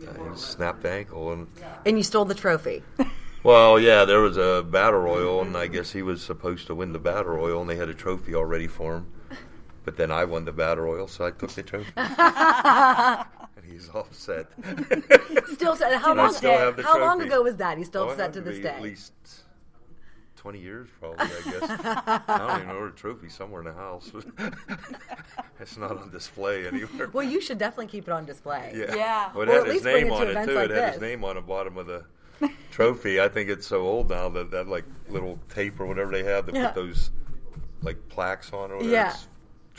he 0.00 0.36
snapped 0.36 0.82
the 0.82 0.90
ankle, 0.90 1.32
and 1.32 1.46
And 1.86 1.96
you 1.96 2.02
stole 2.02 2.24
the 2.24 2.34
trophy. 2.34 2.82
well, 3.42 3.78
yeah, 3.78 4.04
there 4.04 4.20
was 4.20 4.36
a 4.36 4.62
battle 4.68 5.00
royal, 5.00 5.40
and 5.42 5.56
I 5.56 5.66
guess 5.68 5.92
he 5.92 6.02
was 6.02 6.22
supposed 6.22 6.66
to 6.68 6.74
win 6.74 6.92
the 6.92 6.98
battle 6.98 7.32
royal, 7.34 7.60
and 7.60 7.70
they 7.70 7.76
had 7.76 7.88
a 7.88 7.94
trophy 7.94 8.34
already 8.34 8.66
for 8.66 8.96
him. 8.96 9.06
But 9.84 9.96
then 9.96 10.12
I 10.12 10.24
won 10.24 10.44
the 10.44 10.52
battle 10.52 10.84
royal, 10.84 11.08
so 11.08 11.26
I 11.26 11.30
took 11.32 11.50
the 11.50 11.62
trophy. 11.64 11.90
and 11.96 13.64
he's 13.68 13.88
all 13.88 14.02
upset. 14.02 14.46
Still 15.52 15.74
set. 15.74 15.92
How 16.00 16.14
long? 16.14 16.32
still 16.32 16.56
have 16.56 16.76
the 16.76 16.84
how 16.84 17.00
long 17.00 17.20
ago 17.20 17.42
was 17.42 17.56
that? 17.56 17.78
He's 17.78 17.88
still 17.88 18.02
Oh, 18.04 18.10
upset 18.10 18.32
to 18.34 18.40
this 18.40 18.58
be 18.58 18.62
day. 18.62 18.68
At 18.70 18.82
least 18.82 19.12
twenty 20.42 20.58
years, 20.58 20.88
probably. 20.98 21.24
I 21.24 21.28
guess. 21.50 21.62
I 22.28 22.38
don't 22.38 22.56
even 22.62 22.68
know 22.68 22.86
the 22.86 22.96
trophy 22.96 23.28
somewhere 23.28 23.60
in 23.60 23.68
the 23.68 23.72
house. 23.74 24.10
it's 25.60 25.76
not 25.76 25.96
on 25.96 26.10
display 26.10 26.66
anywhere. 26.66 27.08
Well, 27.12 27.22
you 27.24 27.40
should 27.40 27.58
definitely 27.58 27.86
keep 27.86 28.08
it 28.08 28.10
on 28.12 28.24
display. 28.24 28.72
Yeah. 28.74 28.94
Yeah. 28.96 29.30
Well, 29.32 29.42
it 29.44 29.48
Or 29.48 29.52
had 29.52 29.60
at 29.60 29.66
his 29.66 29.72
least 29.74 29.82
bring 29.84 29.94
name 29.94 30.06
it 30.06 30.10
to 30.10 30.14
on 30.16 30.22
it 30.26 30.30
events 30.30 30.48
too. 30.48 30.54
like 30.56 30.70
it 30.70 30.76
had 30.76 30.84
this. 30.88 30.92
his 30.94 31.00
name 31.02 31.24
on 31.24 31.36
the 31.36 31.42
bottom 31.42 31.78
of 31.78 31.86
the 31.86 32.04
trophy. 32.72 33.20
I 33.20 33.28
think 33.28 33.50
it's 33.50 33.66
so 33.68 33.82
old 33.82 34.10
now 34.10 34.28
that 34.30 34.50
that 34.50 34.66
like 34.66 34.84
little 35.08 35.38
tape 35.48 35.78
or 35.78 35.86
whatever 35.86 36.10
they 36.10 36.24
have 36.24 36.46
to 36.46 36.52
Yeah. 36.52 36.66
put 36.68 36.74
those 36.74 37.10
like 37.82 38.08
plaques 38.08 38.52
on 38.52 38.72
or 38.72 38.76
whatever. 38.78 38.92
Yeah. 38.92 39.10
It's 39.10 39.28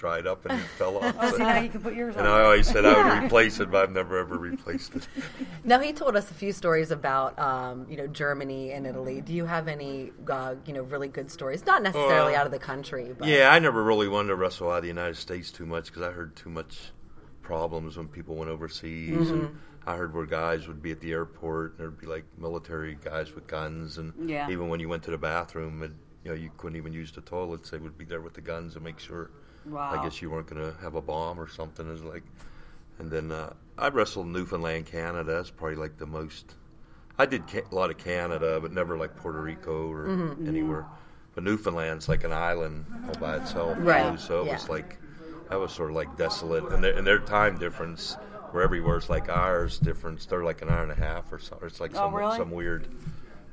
dried 0.04 0.28
up 0.28 0.46
and 0.46 0.60
it 0.60 0.66
fell 0.78 0.98
off. 0.98 1.16
Oh, 1.18 1.30
So- 1.32 1.38
see, 1.38 1.44
now 1.44 1.60
you 1.62 1.70
can 1.70 1.80
put 1.82 1.96
yours 1.96 2.18
and 2.18 2.28
on. 2.28 2.40
I 2.40 2.44
always 2.44 2.68
said 2.68 2.84
I 2.86 2.94
would 3.16 3.24
replace 3.24 3.62
it, 3.62 3.72
but 3.72 3.84
I've 3.84 3.92
never 3.92 4.18
ever 4.20 4.38
replaced 4.38 4.96
it. 4.98 5.08
Now 5.64 5.80
he 5.80 5.94
told 5.94 6.18
us 6.18 6.30
a 6.30 6.34
few 6.34 6.52
stories 6.52 6.92
about, 6.92 7.40
um, 7.40 7.86
you 7.90 7.96
know, 7.96 8.06
Germany 8.08 8.74
and 8.74 8.86
Italy. 8.86 9.22
Do 9.22 9.32
you 9.32 9.46
have 9.46 9.70
any, 9.70 10.12
uh, 10.30 10.56
you 10.66 10.74
know, 10.74 10.82
really 10.82 11.08
good 11.08 11.32
stories? 11.32 11.66
Not 11.66 11.82
necessarily 11.82 12.36
Uh, 12.36 12.40
out 12.42 12.46
of 12.46 12.52
the 12.52 12.60
country, 12.60 13.16
but 13.18 13.30
Yeah, 13.30 13.50
I 13.50 13.60
never 13.60 13.82
really 13.82 14.10
wanted 14.10 14.28
to 14.28 14.36
wrestle 14.36 14.70
out 14.70 14.78
of 14.78 14.82
the 14.82 14.90
United 14.90 15.16
States 15.16 15.52
too 15.54 15.66
much 15.66 15.86
because 15.86 16.02
I 16.02 16.12
heard 16.12 16.36
too 16.36 16.50
much 16.50 16.92
problems 17.42 17.96
when 17.96 18.10
people 18.10 18.36
went 18.36 18.52
overseas, 18.52 19.30
and 19.32 19.42
Mm-hmm. 19.44 19.58
I 19.90 19.96
heard 19.96 20.14
where 20.14 20.26
guys 20.26 20.68
would 20.68 20.82
be 20.82 20.92
at 20.92 21.00
the 21.02 21.12
airport 21.14 21.72
and 21.72 21.80
there'd 21.80 21.98
be 22.00 22.08
like 22.08 22.26
military 22.38 22.98
guys 23.02 23.34
with 23.34 23.48
guns, 23.48 23.98
and 23.98 24.12
Yeah. 24.30 24.50
even 24.50 24.68
when 24.68 24.80
you 24.82 24.90
went 24.90 25.04
to 25.04 25.12
the 25.12 25.18
bathroom 25.18 25.82
and 25.82 25.96
you 26.26 26.30
know 26.32 26.36
you 26.38 26.52
couldn't 26.58 26.78
even 26.78 26.92
use 26.94 27.12
the 27.14 27.22
toilets, 27.22 27.70
they 27.70 27.78
would 27.78 27.98
be 27.98 28.06
there 28.06 28.22
with 28.22 28.34
the 28.34 28.42
guns 28.42 28.76
and 28.76 28.84
make 28.84 29.00
sure. 29.00 29.30
Wow. 29.66 29.92
I 30.00 30.04
guess 30.04 30.22
you 30.22 30.30
weren't 30.30 30.48
going 30.48 30.62
to 30.62 30.78
have 30.82 30.96
a 30.96 31.02
bomb 31.02 31.40
or 31.40 31.48
something. 31.48 31.88
Is 31.94 32.04
like, 32.04 32.24
and 33.00 33.10
then 33.12 33.32
uh, 33.32 33.54
I 33.78 33.90
wrestled 33.90 34.28
Newfoundland, 34.28 34.86
Canada. 34.86 35.34
That's 35.36 35.50
probably 35.50 35.76
like 35.78 35.98
the 35.98 36.06
most. 36.06 36.54
I 37.18 37.26
did 37.26 37.48
ca- 37.48 37.62
a 37.72 37.76
lot 37.76 37.90
of 37.92 37.98
Canada, 37.98 38.60
but 38.62 38.72
never 38.74 38.98
like 38.98 39.16
Puerto 39.16 39.42
Rico 39.42 39.90
or 39.92 40.08
Mm-hmm. 40.08 40.48
anywhere. 40.48 40.86
But 41.36 41.44
Newfoundland's 41.44 42.08
like 42.10 42.24
an 42.24 42.34
island 42.34 42.86
all 43.08 43.16
by 43.20 43.38
itself, 43.38 43.76
Right, 43.80 44.12
too. 44.12 44.18
So 44.18 44.42
it 44.42 44.48
yeah. 44.48 44.54
was 44.54 44.70
like 44.70 44.98
that 45.50 45.60
was 45.60 45.72
sort 45.72 45.90
of 45.92 45.96
like 45.96 46.16
desolate, 46.18 46.72
and 46.72 46.84
their, 46.84 46.96
and 46.98 47.06
their 47.06 47.20
time 47.20 47.58
difference, 47.58 48.16
where 48.52 48.64
everywhere's 48.64 49.10
like 49.10 49.30
ours 49.30 49.80
difference. 49.80 50.26
They're 50.26 50.44
like 50.44 50.62
an 50.62 50.70
hour 50.70 50.84
and 50.84 50.92
a 50.92 50.96
half 50.96 51.32
or 51.32 51.40
so. 51.40 51.58
It's 51.64 51.80
like 51.80 51.92
Oh, 51.94 51.98
some 51.98 52.16
really? 52.16 52.38
some 52.38 52.52
weird 52.52 52.88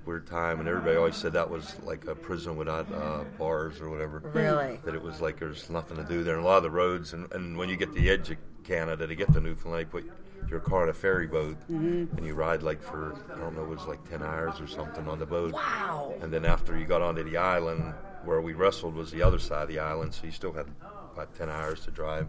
weird 0.06 0.26
time, 0.26 0.60
and 0.60 0.68
everybody 0.68 0.96
always 0.96 1.16
said 1.16 1.32
that 1.34 1.48
was 1.50 1.76
like 1.84 2.06
a 2.06 2.14
prison 2.14 2.56
without 2.56 2.90
uh, 2.92 3.24
bars 3.38 3.80
or 3.80 3.90
whatever 3.90 4.20
really. 4.34 4.78
that 4.84 4.94
it 4.94 5.02
was 5.02 5.20
like 5.20 5.38
there's 5.38 5.68
nothing 5.70 5.96
to 5.96 6.04
do 6.04 6.24
there. 6.24 6.36
And 6.36 6.44
a 6.44 6.46
lot 6.48 6.56
of 6.58 6.62
the 6.62 6.70
roads, 6.70 7.12
and, 7.12 7.30
and 7.32 7.56
when 7.56 7.68
you 7.68 7.76
get 7.76 7.92
to 7.94 8.00
the 8.00 8.10
edge 8.10 8.30
of 8.30 8.36
Canada 8.64 9.06
to 9.06 9.14
get 9.14 9.32
to 9.32 9.40
Newfoundland, 9.40 9.88
you 9.92 10.00
put 10.00 10.12
your 10.48 10.60
car 10.60 10.82
on 10.82 10.88
a 10.88 10.92
ferry 10.94 11.26
boat, 11.26 11.56
Mm-hmm. 11.70 12.16
and 12.16 12.26
you 12.26 12.34
ride 12.34 12.62
like 12.62 12.82
for 12.82 13.14
I 13.34 13.38
don't 13.38 13.54
know, 13.54 13.62
it 13.62 13.68
was 13.68 13.84
like 13.86 14.08
ten 14.08 14.22
hours 14.22 14.60
or 14.60 14.66
something 14.66 15.06
on 15.06 15.18
the 15.18 15.26
boat. 15.26 15.52
Wow. 15.52 16.14
And 16.22 16.32
then 16.32 16.44
after 16.44 16.76
you 16.78 16.86
got 16.86 17.02
onto 17.02 17.22
the 17.22 17.36
island 17.36 17.92
where 18.24 18.40
we 18.40 18.52
wrestled 18.54 18.94
was 18.94 19.10
the 19.10 19.22
other 19.22 19.38
side 19.38 19.62
of 19.62 19.68
the 19.68 19.78
island, 19.78 20.14
so 20.14 20.24
you 20.24 20.32
still 20.32 20.52
had 20.52 20.66
about 21.12 21.34
ten 21.36 21.48
hours 21.50 21.80
to 21.84 21.90
drive 21.90 22.26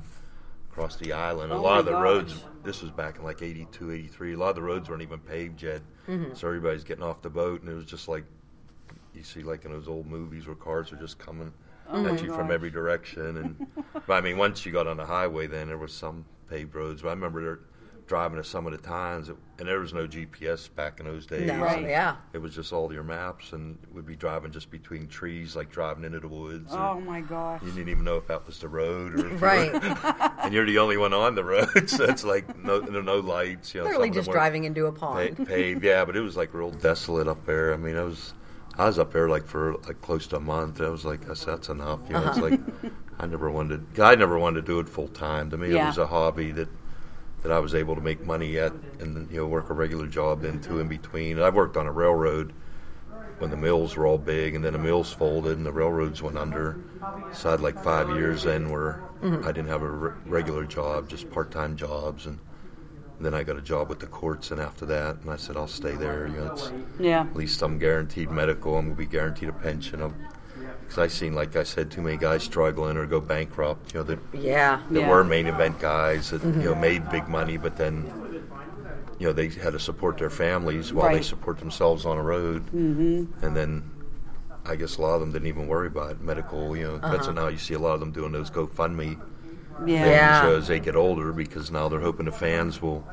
across 0.72 0.96
the 0.96 1.12
island. 1.14 1.52
a 1.52 1.56
Oh 1.56 1.62
lot 1.62 1.80
of 1.80 1.86
the 1.86 1.92
gosh. 1.92 2.04
roads, 2.04 2.44
this 2.64 2.82
was 2.82 2.92
back 2.92 3.18
in 3.18 3.24
like 3.24 3.42
82, 3.42 3.92
83, 3.92 4.34
a 4.34 4.38
lot 4.38 4.50
of 4.50 4.56
the 4.56 4.62
roads 4.62 4.90
weren't 4.90 5.02
even 5.02 5.20
paved 5.20 5.62
yet. 5.62 5.82
Mm-hmm. 6.08 6.34
So 6.34 6.48
everybody's 6.48 6.84
getting 6.84 7.04
off 7.04 7.22
the 7.22 7.30
boat, 7.30 7.62
and 7.62 7.70
it 7.70 7.74
was 7.74 7.86
just 7.86 8.08
like 8.08 8.24
you 9.14 9.24
see 9.24 9.44
like 9.44 9.66
in 9.66 9.72
those 9.72 9.88
old 9.90 10.08
movies 10.08 10.48
where 10.48 10.56
cars 10.56 10.92
are 10.94 10.96
just 10.98 11.20
coming 11.20 11.52
Oh 11.90 12.06
at 12.06 12.24
you 12.24 12.34
from 12.34 12.52
every 12.52 12.70
direction. 12.70 13.38
And 13.38 13.68
but 14.08 14.14
I 14.14 14.22
mean, 14.22 14.38
once 14.38 14.66
you 14.66 14.72
got 14.72 14.88
on 14.88 14.96
the 14.98 15.06
highway, 15.06 15.48
then 15.48 15.68
there 15.68 15.78
was 15.78 15.94
some 15.94 16.26
paved 16.50 16.74
roads. 16.74 17.02
But 17.02 17.10
I 17.10 17.12
remember 17.12 17.44
there, 17.44 17.60
driving 18.12 18.38
to 18.38 18.44
some 18.44 18.66
of 18.68 18.74
the 18.74 18.78
times, 18.78 19.30
it, 19.30 19.38
and 19.58 19.70
there 19.70 19.80
was 19.80 19.94
no 19.94 20.06
GPS 20.06 20.68
back 20.76 21.00
in 21.00 21.06
those 21.06 21.26
days. 21.26 21.48
No, 21.48 21.62
Right. 21.62 21.88
yeah. 21.88 22.18
It 22.34 22.40
was 22.40 22.54
just 22.54 22.74
all 22.74 22.92
your 22.92 23.04
maps, 23.06 23.54
and 23.54 23.78
we'd 23.94 24.06
be 24.06 24.18
driving 24.18 24.52
just 24.52 24.70
between 24.70 25.08
trees, 25.08 25.56
like 25.56 25.72
driving 25.72 26.04
into 26.04 26.20
the 26.20 26.28
woods. 26.28 26.74
Oh 26.74 27.00
my 27.00 27.22
gosh. 27.22 27.62
You 27.64 27.72
didn't 27.72 27.88
even 27.88 28.04
know 28.04 28.18
if 28.18 28.28
that 28.28 28.46
was 28.46 28.60
the 28.60 28.68
road, 28.68 29.14
or 29.14 29.20
if 29.20 29.24
you 29.28 29.30
were- 29.30 29.38
Right. 29.38 29.72
and 30.44 30.54
you're 30.54 30.66
the 30.66 30.78
only 30.80 30.98
one 30.98 31.14
on 31.14 31.36
the 31.36 31.44
road, 31.46 31.70
so 31.90 32.04
it's 32.04 32.26
like 32.26 32.54
no, 32.62 32.80
no, 32.80 33.00
no 33.00 33.20
lights. 33.22 33.74
You 33.74 33.80
know, 33.80 33.86
Literally 33.86 34.08
some 34.08 34.10
of 34.10 34.16
them 34.16 34.24
just 34.26 34.32
driving 34.34 34.64
into 34.66 34.88
a 34.88 34.92
pa- 34.92 35.14
pond. 35.14 35.48
paved, 35.48 35.82
yeah, 35.82 36.04
but 36.04 36.18
it 36.18 36.22
was 36.22 36.36
like 36.36 36.54
real 36.54 36.72
desolate 36.72 37.30
up 37.30 37.46
there. 37.46 37.74
I 37.74 37.78
mean, 37.78 37.96
I 37.96 38.04
was, 38.04 38.34
I 38.78 38.88
was 38.88 39.00
up 39.00 39.14
there 39.14 39.30
like 39.30 39.48
for 39.48 39.76
like 39.88 40.02
close 40.02 40.28
to 40.28 40.36
a 40.36 40.42
month. 40.42 40.82
I 40.82 40.90
was 40.90 41.06
like, 41.06 41.30
I 41.30 41.34
said, 41.34 41.54
that's 41.54 41.70
enough. 41.70 42.02
You 42.10 42.16
know, 42.16 42.28
it's 42.28 42.38
Uh-huh. 42.40 42.50
like 42.50 42.60
I 43.20 43.26
never 43.26 43.50
wanted, 43.50 43.96
To, 43.96 44.04
I 44.04 44.16
never 44.16 44.38
wanted 44.38 44.66
to 44.66 44.68
do 44.68 44.80
it 44.82 44.90
full 44.90 45.08
time. 45.08 45.50
To 45.52 45.58
me, 45.58 45.72
Yeah. 45.74 45.86
it 45.86 45.88
was 45.88 45.98
a 45.98 46.08
hobby 46.08 46.52
that 46.52 46.68
that 47.44 47.52
I 47.52 47.60
was 47.60 47.74
able 47.76 47.96
to 47.96 48.02
make 48.02 48.24
money 48.26 48.58
at, 48.60 48.72
and 49.00 49.30
you 49.32 49.38
know, 49.38 49.48
work 49.48 49.70
a 49.70 49.74
regular 49.74 50.08
job 50.08 50.42
then 50.42 50.62
too 50.62 50.80
in 50.80 50.88
between. 50.88 51.40
I've 51.42 51.56
worked 51.56 51.78
on 51.78 51.88
a 51.88 51.92
railroad 51.92 52.54
when 53.40 53.50
the 53.50 53.58
mills 53.58 53.96
were 53.96 54.06
all 54.06 54.20
big, 54.20 54.54
and 54.56 54.64
then 54.64 54.74
the 54.74 54.80
mills 54.80 55.12
folded 55.12 55.58
and 55.58 55.66
the 55.66 55.72
railroads 55.72 56.22
went 56.22 56.38
under. 56.38 56.78
So 57.34 57.50
I 57.50 57.52
had 57.54 57.62
like 57.62 57.82
five 57.84 58.10
years 58.10 58.44
then 58.44 58.70
where 58.70 59.02
Mm-hmm. 59.22 59.48
I 59.48 59.52
didn't 59.52 59.68
have 59.68 59.84
a 59.84 59.88
re- 59.88 60.12
regular 60.26 60.66
job, 60.66 61.08
just 61.08 61.30
part 61.30 61.52
time 61.52 61.76
jobs, 61.76 62.26
and 62.26 62.40
then 63.20 63.36
I 63.36 63.44
got 63.44 63.56
a 63.56 63.62
job 63.62 63.88
with 63.88 64.00
the 64.00 64.08
courts, 64.08 64.50
and 64.50 64.60
after 64.60 64.84
that, 64.88 65.18
and 65.22 65.30
I 65.30 65.36
said 65.36 65.58
I'll 65.58 65.68
stay 65.68 65.92
there. 65.96 66.26
You 66.26 66.38
know, 66.38 66.52
it's, 66.54 66.72
Yeah. 67.00 67.22
at 67.22 67.36
least 67.36 67.62
I'm 67.62 67.78
guaranteed 67.78 68.32
medical. 68.32 68.76
I'm 68.76 68.86
gonna 68.86 68.96
be 68.96 69.06
guaranteed 69.06 69.50
a 69.50 69.54
pension. 69.54 70.02
Because 70.92 71.06
I 71.06 71.08
seen, 71.08 71.34
like 71.34 71.56
I 71.56 71.64
said, 71.64 71.90
too 71.90 72.02
many 72.02 72.18
guys 72.18 72.44
struggling 72.44 72.98
or 72.98 73.06
go 73.06 73.22
bankrupt. 73.22 73.94
You 73.94 74.02
know, 74.02 74.04
that 74.08 74.20
Yeah. 74.34 74.82
there 74.90 75.04
Yeah. 75.04 75.10
were 75.10 75.24
main 75.24 75.48
event 75.48 75.80
guys 75.80 76.32
that 76.32 76.44
you 76.44 76.50
Mm-hmm. 76.52 76.64
know 76.66 76.76
made 76.76 77.10
big 77.10 77.30
money, 77.30 77.56
but 77.56 77.78
then 77.78 78.12
you 79.18 79.26
know 79.28 79.32
they 79.32 79.48
had 79.48 79.72
to 79.72 79.80
support 79.80 80.18
their 80.18 80.30
families 80.30 80.92
while 80.92 81.08
they 81.08 81.16
Right. 81.16 81.24
support 81.24 81.60
themselves 81.60 82.06
on 82.06 82.18
the 82.18 82.24
road, 82.24 82.66
mm-hmm. 82.76 83.46
and 83.46 83.56
then. 83.56 83.84
I 84.64 84.76
guess 84.76 84.98
a 84.98 85.02
lot 85.02 85.16
of 85.16 85.22
them 85.22 85.32
didn't 85.32 85.48
even 85.48 85.68
worry 85.68 85.88
about 85.88 86.22
medical. 86.22 86.78
You 86.78 86.84
know, 86.84 86.98
that's 87.00 87.24
Uh-huh. 87.28 87.32
now 87.32 87.48
you 87.48 87.58
see 87.58 87.74
a 87.74 87.80
lot 87.80 87.96
of 87.96 88.00
them 88.00 88.12
doing 88.12 88.32
those 88.32 88.52
GoFundMe 88.52 89.18
Yeah. 89.88 90.06
Yeah. 90.06 90.42
shows 90.44 90.62
as 90.64 90.68
they 90.68 90.80
get 90.80 90.96
older 90.96 91.32
because 91.32 91.72
now 91.72 91.90
they're 91.90 92.00
hoping 92.00 92.28
the 92.28 92.32
fans 92.32 92.80
will 92.80 93.04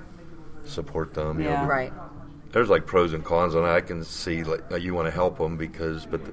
support 0.65 1.15
them. 1.15 1.39
You 1.39 1.45
know, 1.47 1.51
Yeah. 1.53 1.67
Right. 1.67 1.93
there's 2.53 2.69
like 2.69 2.85
pros 2.85 3.15
and 3.15 3.25
cons 3.25 3.55
on 3.55 3.65
it. 3.65 3.73
I 3.73 3.81
can 3.81 4.05
see 4.05 4.45
like 4.45 4.61
you 4.79 4.93
want 4.93 5.07
to 5.07 5.11
help 5.11 5.39
them 5.39 5.57
because, 5.57 6.05
but 6.05 6.23
the, 6.27 6.33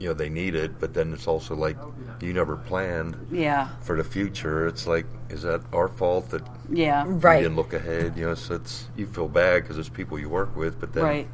you 0.00 0.08
know 0.08 0.14
they 0.14 0.28
need 0.30 0.54
it. 0.56 0.80
But 0.80 0.94
then 0.94 1.12
it's 1.12 1.28
also 1.28 1.54
like 1.54 1.76
you 2.20 2.32
never 2.32 2.56
planned 2.56 3.16
Yeah. 3.30 3.68
for 3.82 3.96
the 3.96 4.04
future. 4.04 4.66
It's 4.66 4.86
like, 4.86 5.06
is 5.28 5.42
that 5.42 5.60
our 5.72 5.88
fault 5.88 6.30
that 6.30 6.42
Yeah. 6.70 7.04
you 7.06 7.12
Right. 7.12 7.42
didn't 7.42 7.56
look 7.56 7.72
ahead? 7.74 8.16
You 8.16 8.26
know, 8.26 8.34
so 8.34 8.54
it's 8.56 8.88
you 8.96 9.06
feel 9.06 9.28
bad 9.28 9.62
because 9.62 9.78
it's 9.78 9.88
people 9.90 10.18
you 10.18 10.28
work 10.28 10.56
with, 10.56 10.80
but 10.80 10.92
then 10.92 11.04
Right. 11.04 11.28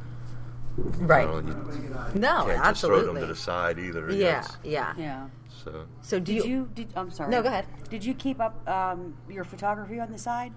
Right. 0.99 1.27
you, 1.27 1.41
know, 1.41 1.71
you 2.13 2.19
No, 2.19 2.45
can't 2.45 2.63
just 2.63 2.81
throw 2.85 3.03
them 3.03 3.15
to 3.15 3.25
the 3.25 3.35
side 3.35 3.79
either. 3.79 4.11
Yeah. 4.11 4.39
it's- 4.39 4.57
Yeah. 4.63 4.93
Yeah. 4.97 5.27
So 5.63 5.85
So 6.01 6.19
do 6.19 6.33
Did 6.35 6.45
you? 6.45 6.49
you? 6.51 6.69
Did 6.75 6.87
I'm 6.95 7.09
sorry. 7.09 7.31
No, 7.31 7.41
go 7.41 7.47
ahead. 7.47 7.65
Did 7.89 8.05
you 8.05 8.13
keep 8.13 8.39
up 8.39 8.67
um, 8.69 9.15
your 9.27 9.43
photography 9.43 9.99
on 9.99 10.11
the 10.11 10.17
side? 10.19 10.53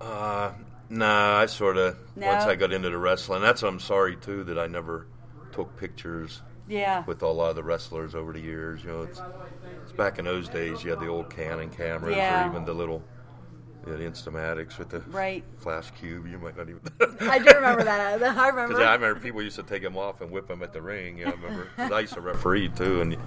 Uh, 0.00 0.52
nah, 0.88 1.38
I 1.38 1.46
sort 1.46 1.76
of 1.76 1.96
No? 2.16 2.26
once 2.28 2.44
I 2.44 2.54
got 2.54 2.72
into 2.72 2.88
the 2.90 2.98
wrestling. 2.98 3.42
That's 3.42 3.62
what 3.62 3.68
I'm 3.68 3.80
sorry 3.80 4.16
too 4.16 4.44
that 4.44 4.58
I 4.58 4.66
never 4.68 5.06
took 5.52 5.76
pictures 5.76 6.42
Yeah. 6.72 7.04
with 7.06 7.22
a 7.22 7.26
lot 7.28 7.50
of 7.50 7.56
the 7.56 7.62
wrestlers 7.62 8.14
over 8.14 8.32
the 8.32 8.40
years. 8.40 8.82
You 8.82 8.90
know, 8.90 9.02
it's, 9.02 9.20
it's 9.82 9.92
back 9.92 10.18
in 10.18 10.24
those 10.24 10.48
days. 10.48 10.82
You 10.82 10.90
had 10.90 11.00
the 11.00 11.06
old 11.08 11.28
Canon 11.30 11.68
cameras, 11.70 12.16
Yeah. 12.16 12.46
or 12.46 12.50
even 12.50 12.64
the 12.64 12.72
little 12.74 13.02
yeah, 13.86 13.94
the 13.96 14.04
Instamatics 14.04 14.78
with 14.78 14.90
the 14.90 15.00
Right. 15.10 15.42
flash 15.58 15.90
cube. 15.98 16.26
You 16.28 16.38
might 16.38 16.56
not 16.56 16.68
even. 16.68 16.80
I 17.28 17.38
do 17.40 17.50
remember 17.54 17.82
that. 17.84 18.22
I 18.22 18.48
remember. 18.48 18.68
Because 18.74 18.84
I 18.86 18.94
remember 18.94 19.18
people 19.20 19.42
used 19.42 19.56
to 19.56 19.64
take 19.64 19.82
them 19.82 19.96
off 19.96 20.20
and 20.20 20.30
whip 20.30 20.46
them 20.46 20.62
at 20.62 20.72
the 20.72 20.80
ring. 20.80 21.18
You 21.18 21.24
know, 21.26 21.32
I 21.32 21.34
remember 21.34 21.68
'cause 21.76 21.90
I 21.92 22.00
used 22.00 22.14
to 22.14 22.20
referee 22.20 22.68
too, 22.70 23.00
and 23.00 23.12
you 23.12 23.18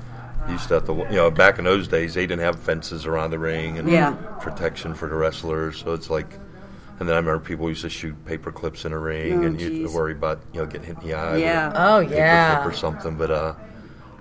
used 0.50 0.70
to 0.70 0.76
have 0.76 0.86
to. 0.86 0.94
You 0.94 1.18
know, 1.18 1.30
back 1.30 1.60
in 1.60 1.66
those 1.66 1.88
days, 1.90 2.14
they 2.14 2.26
didn't 2.26 2.42
have 2.44 2.58
fences 2.58 3.06
around 3.06 3.32
the 3.32 3.40
ring 3.40 3.78
and 3.78 3.90
Yeah. 3.92 4.12
protection 4.40 4.94
for 4.96 5.10
the 5.10 5.16
wrestlers. 5.16 5.78
So 5.80 5.94
it's 5.94 6.10
like, 6.10 6.40
and 7.00 7.08
then 7.10 7.16
I 7.16 7.20
remember 7.20 7.40
people 7.40 7.68
used 7.70 7.82
to 7.82 7.90
shoot 7.90 8.16
paper 8.26 8.52
clips 8.52 8.86
in 8.86 8.94
a 8.94 9.00
ring, 9.00 9.40
Oh, 9.44 9.48
and 9.48 9.60
you'd 9.60 9.70
geez. 9.72 9.94
worry 9.94 10.14
about 10.14 10.42
you 10.54 10.60
know 10.62 10.66
getting 10.66 10.88
hit 10.88 10.98
in 11.02 11.08
the 11.10 11.14
eye. 11.16 11.38
Yeah. 11.38 11.72
Oh, 11.76 12.02
paper 12.02 12.16
yeah. 12.16 12.56
clip 12.62 12.74
or 12.74 12.76
something. 12.78 13.16
But 13.18 13.32
uh, 13.32 13.54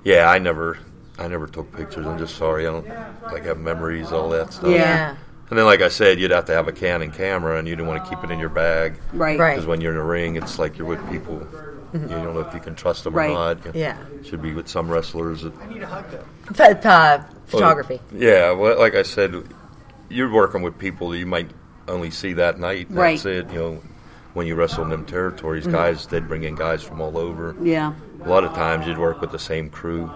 yeah, 0.04 0.28
I 0.28 0.38
never, 0.38 0.78
I 1.18 1.28
never 1.28 1.46
took 1.46 1.72
pictures. 1.76 2.06
I'm 2.06 2.18
just 2.18 2.36
sorry. 2.36 2.66
I 2.66 2.70
don't 2.70 2.86
like 3.32 3.44
have 3.44 3.58
memories, 3.58 4.12
all 4.12 4.28
that 4.30 4.52
stuff. 4.52 4.70
yeah. 4.70 5.16
And 5.50 5.58
then, 5.58 5.66
like 5.66 5.82
I 5.82 5.88
said, 5.88 6.18
you'd 6.18 6.30
have 6.30 6.46
to 6.46 6.52
have 6.54 6.68
a 6.68 6.72
Canon 6.72 7.10
camera, 7.12 7.58
and 7.58 7.68
you 7.68 7.76
didn't 7.76 7.86
want 7.88 8.02
to 8.02 8.10
keep 8.10 8.24
it 8.24 8.30
in 8.30 8.38
your 8.38 8.48
bag. 8.48 8.98
Right. 9.12 9.38
Right. 9.38 9.54
Because 9.54 9.66
when 9.66 9.80
you're 9.80 9.92
in 9.92 9.98
a 9.98 10.04
ring, 10.04 10.36
it's 10.36 10.58
like 10.58 10.78
you're 10.78 10.86
with 10.86 11.06
people. 11.10 11.46
You 11.92 12.00
don't 12.08 12.34
know 12.34 12.40
if 12.40 12.52
you 12.52 12.58
can 12.58 12.74
trust 12.74 13.04
them 13.04 13.14
Right. 13.14 13.30
or 13.30 13.34
not. 13.54 13.72
Yeah. 13.76 13.96
Should 14.24 14.42
be 14.42 14.52
with 14.52 14.66
some 14.66 14.88
wrestlers. 14.90 15.42
That, 15.42 15.56
I 15.58 15.66
need 15.72 15.80
a 15.82 15.86
hug 15.86 16.10
though. 16.10 16.24
Ph- 16.52 16.84
uh, 16.84 17.22
photography. 17.46 18.00
yeah. 18.12 18.50
Well, 18.50 18.76
like 18.80 18.96
I 18.96 19.02
said, 19.04 19.34
you're 20.08 20.32
working 20.32 20.62
with 20.62 20.76
people 20.76 21.10
that 21.10 21.18
you 21.18 21.26
might 21.26 21.50
only 21.88 22.10
see 22.10 22.32
that 22.34 22.58
night. 22.58 22.88
and 22.88 22.96
That's 22.98 23.24
Right. 23.24 23.34
it. 23.34 23.50
You 23.52 23.58
know, 23.58 23.82
when 24.34 24.46
you 24.46 24.54
wrestle 24.54 24.84
in 24.84 24.90
them 24.90 25.04
territories, 25.04 25.64
Mm-hmm. 25.64 25.72
guys, 25.76 26.06
they'd 26.06 26.26
bring 26.26 26.42
in 26.44 26.54
guys 26.54 26.82
from 26.82 27.00
all 27.00 27.16
over. 27.18 27.54
Yeah. 27.62 27.92
A 28.24 28.28
lot 28.28 28.44
of 28.44 28.52
times 28.54 28.86
you'd 28.86 28.98
work 28.98 29.20
with 29.20 29.30
the 29.30 29.38
same 29.38 29.68
crew, 29.70 30.10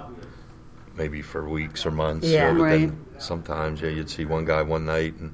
maybe 0.97 1.23
for 1.23 1.49
weeks 1.49 1.87
or 1.87 1.91
months. 1.91 2.27
you 2.27 2.35
Yeah. 2.35 2.53
know, 2.53 2.59
but 2.59 2.65
Right. 2.65 2.81
then 2.89 2.99
sometimes, 3.19 3.81
yeah, 3.81 3.91
you'd 3.91 4.11
see 4.11 4.25
one 4.25 4.45
guy 4.45 4.63
one 4.63 4.85
night, 4.87 5.15
and, 5.21 5.33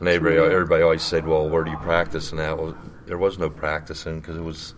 and 0.00 0.08
everybody, 0.08 0.52
everybody 0.52 0.82
always 0.82 1.02
said, 1.02 1.26
"Well, 1.26 1.48
where 1.48 1.64
do 1.64 1.70
you 1.70 1.76
practice?" 1.78 2.30
And 2.30 2.40
that 2.40 2.58
well, 2.58 2.74
there 3.06 3.18
was 3.18 3.38
no 3.38 3.48
practicing 3.48 4.20
because 4.20 4.36
it 4.36 4.42
was 4.44 4.74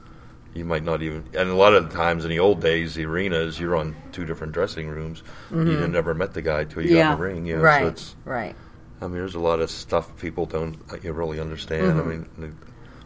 you 0.55 0.65
might 0.65 0.85
not 0.85 1.03
even. 1.03 1.25
And 1.37 1.51
a 1.51 1.55
lot 1.55 1.75
of 1.75 1.91
the 1.91 1.97
times 1.97 2.25
in 2.25 2.31
the 2.31 2.39
old 2.39 2.61
days, 2.61 2.95
the 2.95 3.05
arenas 3.07 3.59
you're 3.59 3.75
on 3.75 3.97
two 4.13 4.25
different 4.25 4.53
dressing 4.53 4.89
rooms. 4.89 5.25
You 5.51 5.89
never 5.89 6.15
met 6.15 6.33
the 6.35 6.43
guy 6.43 6.63
till 6.65 6.83
you 6.85 6.95
Yeah. 6.97 7.03
got 7.09 7.13
in 7.15 7.19
the 7.19 7.25
ring. 7.25 7.47
You 7.47 7.57
know, 7.57 7.63
Mm-hmm. 7.65 7.85
Right. 7.87 7.99
So 7.99 8.15
right. 8.25 8.57
I 9.05 9.09
mean, 9.09 9.19
there's 9.19 9.35
a 9.35 9.41
lot 9.41 9.61
of 9.61 9.71
stuff 9.71 10.17
people 10.19 10.47
don't 10.47 10.91
like, 10.91 11.05
you 11.05 11.13
really 11.13 11.39
understand. 11.41 11.87
Mm-hmm. 11.99 12.01
I 12.01 12.03
mean. 12.05 12.27
They, 12.39 12.51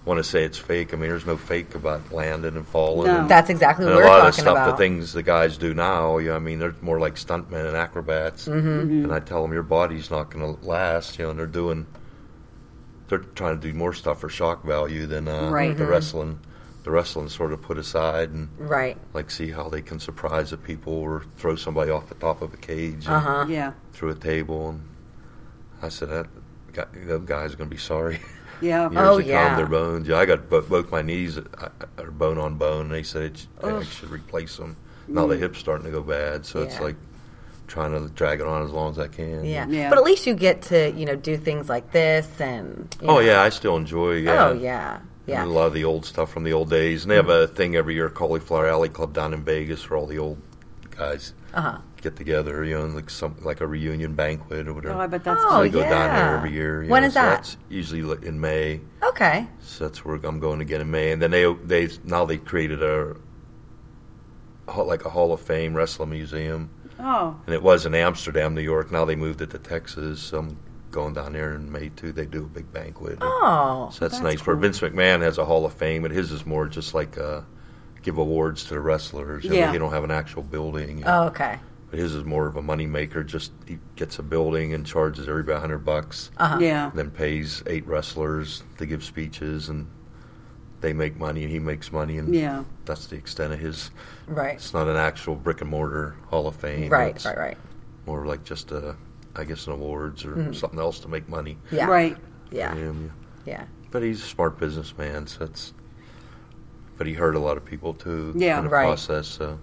Want 0.05 0.17
to 0.19 0.25
say 0.25 0.45
it's 0.45 0.57
fake? 0.57 0.95
I 0.95 0.97
mean, 0.97 1.11
there's 1.11 1.27
no 1.27 1.37
fake 1.37 1.75
about 1.75 2.11
landing 2.13 2.57
and 2.57 2.67
falling. 2.67 3.09
No. 3.09 3.19
and- 3.21 3.29
That's 3.29 3.51
exactly 3.51 3.85
what 3.85 3.93
and 3.97 4.01
a 4.01 4.05
we're 4.07 4.11
lot 4.19 4.27
of 4.29 4.33
stuff, 4.35 4.47
about. 4.57 4.71
the 4.71 4.77
things 4.79 5.13
the 5.13 5.23
guys 5.23 5.59
do 5.59 5.75
now, 5.75 6.17
you 6.17 6.29
know, 6.31 6.37
I 6.37 6.39
mean, 6.39 6.61
they're 6.61 6.75
more 6.81 6.99
like 6.99 7.17
stuntmen 7.17 7.67
and 7.69 7.77
acrobats. 7.77 8.49
Mm-hmm. 8.49 9.05
And 9.05 9.13
I 9.13 9.19
tell 9.21 9.43
them 9.43 9.53
your 9.53 9.65
body's 9.65 10.11
not 10.11 10.31
going 10.31 10.57
to 10.57 10.65
last, 10.67 11.19
you 11.19 11.25
know, 11.25 11.31
and 11.33 11.39
they're 11.39 11.47
doing, 11.47 11.87
they're 13.09 13.19
trying 13.19 13.61
to 13.61 13.67
do 13.73 13.75
more 13.77 13.93
stuff 13.93 14.21
for 14.21 14.31
shock 14.31 14.65
value 14.65 15.05
than 15.07 15.29
uh, 15.29 15.51
Right. 15.51 15.77
the 15.77 15.85
wrestling. 15.87 16.39
The 16.85 16.91
wrestling 16.91 17.29
sort 17.29 17.53
of 17.53 17.61
put 17.61 17.77
aside 17.77 18.31
and 18.31 18.49
Right. 18.57 18.97
like 19.13 19.31
see 19.31 19.51
how 19.51 19.69
they 19.69 19.83
can 19.83 19.99
surprise 19.99 20.51
the 20.51 20.57
people 20.57 20.95
or 20.95 21.25
throw 21.37 21.55
somebody 21.57 21.91
off 21.91 22.09
the 22.09 22.15
top 22.15 22.41
of 22.41 22.55
a 22.55 22.57
cage 22.57 23.07
Uh 23.07 23.21
huh. 23.21 23.47
Yeah. 23.47 23.73
through 23.93 24.11
a 24.11 24.15
table. 24.15 24.71
And 24.71 24.88
I 25.83 25.89
said 25.89 26.09
that 26.11 26.27
guy, 26.73 26.85
them 26.93 27.25
guys 27.27 27.53
are 27.55 27.57
going 27.57 27.71
to 27.71 27.75
be 27.75 27.81
sorry. 27.81 28.21
Yeah. 28.61 28.91
years 28.91 29.01
Oh, 29.01 29.21
to 29.21 29.25
yeah. 29.25 29.49
calm 29.51 29.57
their 29.57 29.67
bones. 29.67 30.09
Yeah, 30.09 30.17
I 30.19 30.27
got 30.27 30.51
both 30.51 30.91
my 30.91 31.01
knees 31.01 31.39
uh, 31.39 31.69
are 31.97 32.11
bone 32.11 32.39
on 32.39 32.57
bone, 32.57 32.87
and 32.87 32.91
they 32.91 33.05
said 33.05 33.23
it 33.23 33.47
I 33.63 33.85
should 33.85 34.11
replace 34.11 34.57
them. 34.57 34.77
Now 35.07 35.29
the 35.29 35.37
hip's 35.37 35.61
starting 35.61 35.85
to 35.85 35.93
go 35.93 36.03
bad, 36.03 36.45
so 36.45 36.63
it's 36.63 36.81
like 36.81 36.97
trying 37.69 37.93
to 37.93 38.13
drag 38.13 38.41
it 38.41 38.47
on 38.49 38.63
as 38.65 38.73
long 38.73 38.91
as 38.91 38.99
I 38.99 39.07
can. 39.07 39.45
Yeah. 39.45 39.67
Yeah. 39.69 39.89
But 39.91 39.99
at 39.99 40.05
least 40.05 40.27
you 40.27 40.35
get 40.35 40.63
to 40.63 40.91
you 40.91 41.07
know 41.07 41.15
do 41.15 41.37
things 41.37 41.69
like 41.69 41.93
this 41.93 42.41
and. 42.41 42.93
Oh 43.03 43.07
know. 43.07 43.19
yeah, 43.21 43.43
I 43.43 43.51
still 43.51 43.77
enjoy. 43.77 44.15
Yeah. 44.15 44.49
Oh 44.49 44.53
yeah. 44.55 45.03
Yeah. 45.27 45.43
And 45.43 45.51
a 45.53 45.55
lot 45.55 45.67
of 45.67 45.75
the 45.75 45.85
old 45.85 46.05
stuff 46.05 46.33
from 46.33 46.43
the 46.43 46.53
old 46.55 46.69
days, 46.69 47.05
and 47.05 47.13
they 47.13 47.17
have 47.17 47.29
a 47.29 47.47
thing 47.47 47.77
every 47.77 47.95
year, 47.95 48.09
Cauliflower 48.11 48.67
Alley 48.67 48.89
Club 48.89 49.13
down 49.13 49.35
in 49.35 49.45
Vegas, 49.45 49.89
where 49.89 49.99
all 49.99 50.07
the 50.07 50.19
old 50.19 50.39
guys 50.91 51.33
Uh 51.55 51.61
huh. 51.61 51.79
Get 52.03 52.17
together. 52.17 52.65
You 52.65 52.79
know, 52.79 52.87
like 52.87 53.11
some 53.11 53.37
like 53.43 53.61
a 53.61 53.67
reunion 53.67 54.15
banquet 54.15 54.67
or 54.69 54.75
whatever. 54.75 54.95
Oh, 54.95 55.01
I 55.01 55.07
bet 55.07 55.25
that's 55.25 55.41
Oh, 55.45 55.63
they 55.63 55.69
go 55.69 55.81
down 55.81 55.91
there 55.91 55.99
yeah. 56.31 56.37
every 56.37 56.53
year. 56.53 56.85
When 56.87 57.03
know, 57.03 57.09
is 57.09 57.15
so 57.15 57.21
that? 57.23 57.37
That's 57.37 57.57
usually 57.69 58.27
in 58.27 58.41
May. 58.41 58.81
Okay. 59.03 59.47
So 59.61 59.85
that's 59.89 60.05
where 60.05 60.19
I'm 60.23 60.41
going 60.41 60.61
again 60.61 60.81
in 60.81 60.91
May. 60.91 61.13
And 61.13 61.21
then 61.23 61.31
they 61.31 61.53
they 61.65 61.89
now 62.05 62.25
they 62.25 62.39
created 62.39 62.83
a 62.83 63.17
hall- 64.69 64.87
like 64.87 65.05
a 65.05 65.11
Hall 65.11 65.33
of 65.33 65.41
Fame 65.41 65.75
wrestling 65.75 66.11
museum, 66.11 66.71
Oh. 67.01 67.37
and 67.47 67.55
it 67.55 67.63
was 67.63 67.87
in 67.87 67.95
Amsterdam, 67.95 68.55
New 68.55 68.61
York. 68.63 68.91
Now 68.93 69.05
they 69.05 69.17
moved 69.17 69.41
it 69.41 69.51
to 69.51 69.59
Texas. 69.59 70.21
So 70.21 70.39
I'm 70.41 70.59
going 70.91 71.15
down 71.15 71.33
there 71.33 71.55
in 71.55 71.71
May 71.71 71.89
too. 71.91 72.13
They 72.13 72.27
do 72.27 72.45
a 72.45 72.49
big 72.49 72.73
banquet. 72.73 73.19
Oh. 73.21 73.89
so 73.93 74.01
that's, 74.01 74.15
that's 74.19 74.23
nice. 74.23 74.47
Where. 74.47 74.57
Vince 74.57 74.81
McMahon 74.81 75.21
has 75.23 75.39
a 75.39 75.45
Hall 75.45 75.65
of 75.65 75.73
Fame, 75.75 76.03
but 76.03 76.11
his 76.11 76.33
is 76.33 76.45
more 76.47 76.67
just 76.67 76.95
like 76.95 77.17
uh, 77.19 77.43
give 78.03 78.19
awards 78.19 78.65
to 78.65 78.75
the 78.75 78.81
wrestlers. 78.81 79.45
Yeah. 79.45 79.73
He 79.73 79.79
don't 79.79 79.93
have 79.93 80.05
an 80.05 80.11
actual 80.11 80.43
building. 80.43 81.03
Oh, 81.07 81.25
okay. 81.29 81.59
But 81.91 81.99
his 81.99 82.15
is 82.15 82.25
more 82.25 82.47
of 82.47 82.57
a 82.57 82.63
money 82.63 82.87
maker. 82.87 83.25
Just 83.25 83.53
he 83.67 83.79
gets 83.97 84.19
a 84.19 84.23
building 84.23 84.75
and 84.75 84.85
charges 84.85 85.29
everybody 85.29 85.57
a 85.57 85.61
hundred 85.61 85.85
bucks 85.85 86.31
Uh-huh. 86.37 86.59
Yeah. 86.61 86.91
then 86.95 87.11
pays 87.11 87.63
eight 87.67 87.87
wrestlers 87.87 88.63
to 88.77 88.85
give 88.87 89.03
speeches 89.03 89.69
and 89.71 89.87
they 90.81 90.93
make 90.93 91.17
money 91.19 91.43
and 91.45 91.51
he 91.51 91.59
makes 91.59 91.91
money 91.91 92.19
and 92.19 92.33
Yeah. 92.35 92.65
that's 92.85 93.07
the 93.07 93.17
extent 93.17 93.53
of 93.55 93.59
his 93.59 93.91
Right. 94.27 94.55
it's 94.55 94.73
not 94.75 94.87
an 94.87 94.97
actual 94.97 95.35
brick 95.35 95.61
and 95.63 95.71
mortar 95.71 96.15
hall 96.29 96.47
of 96.47 96.55
fame 96.57 96.89
Right. 96.91 97.17
it's 97.17 97.25
Right. 97.25 97.37
Right. 97.39 97.59
more 98.07 98.27
like 98.27 98.45
just 98.45 98.71
a 98.71 98.95
i 99.35 99.43
guess 99.45 99.67
an 99.67 99.73
awards 99.73 100.25
or 100.25 100.53
something 100.55 100.79
else 100.79 101.01
to 101.01 101.09
make 101.09 101.29
money 101.29 101.57
Yeah. 101.73 101.87
Right. 101.87 102.17
Yeah. 102.51 102.75
him, 102.75 103.13
yeah. 103.45 103.53
Yeah. 103.61 103.65
But 103.91 104.03
he's 104.03 104.21
a 104.23 104.27
smart 104.27 104.59
businessman, 104.59 105.27
so 105.27 105.47
it's. 105.47 105.73
But 106.99 107.07
he 107.07 107.15
hurt 107.15 107.35
a 107.35 107.39
lot 107.39 107.57
of 107.57 107.65
people 107.65 107.95
too 107.95 108.35
Yeah. 108.37 108.59
in 108.59 108.65
the 108.65 108.71
Right. 108.71 108.85
process. 108.85 109.27
So 109.27 109.59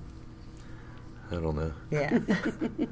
I 1.31 1.35
don't 1.35 1.55
know. 1.55 1.73
Yeah. 1.91 2.09
Do 2.19 2.87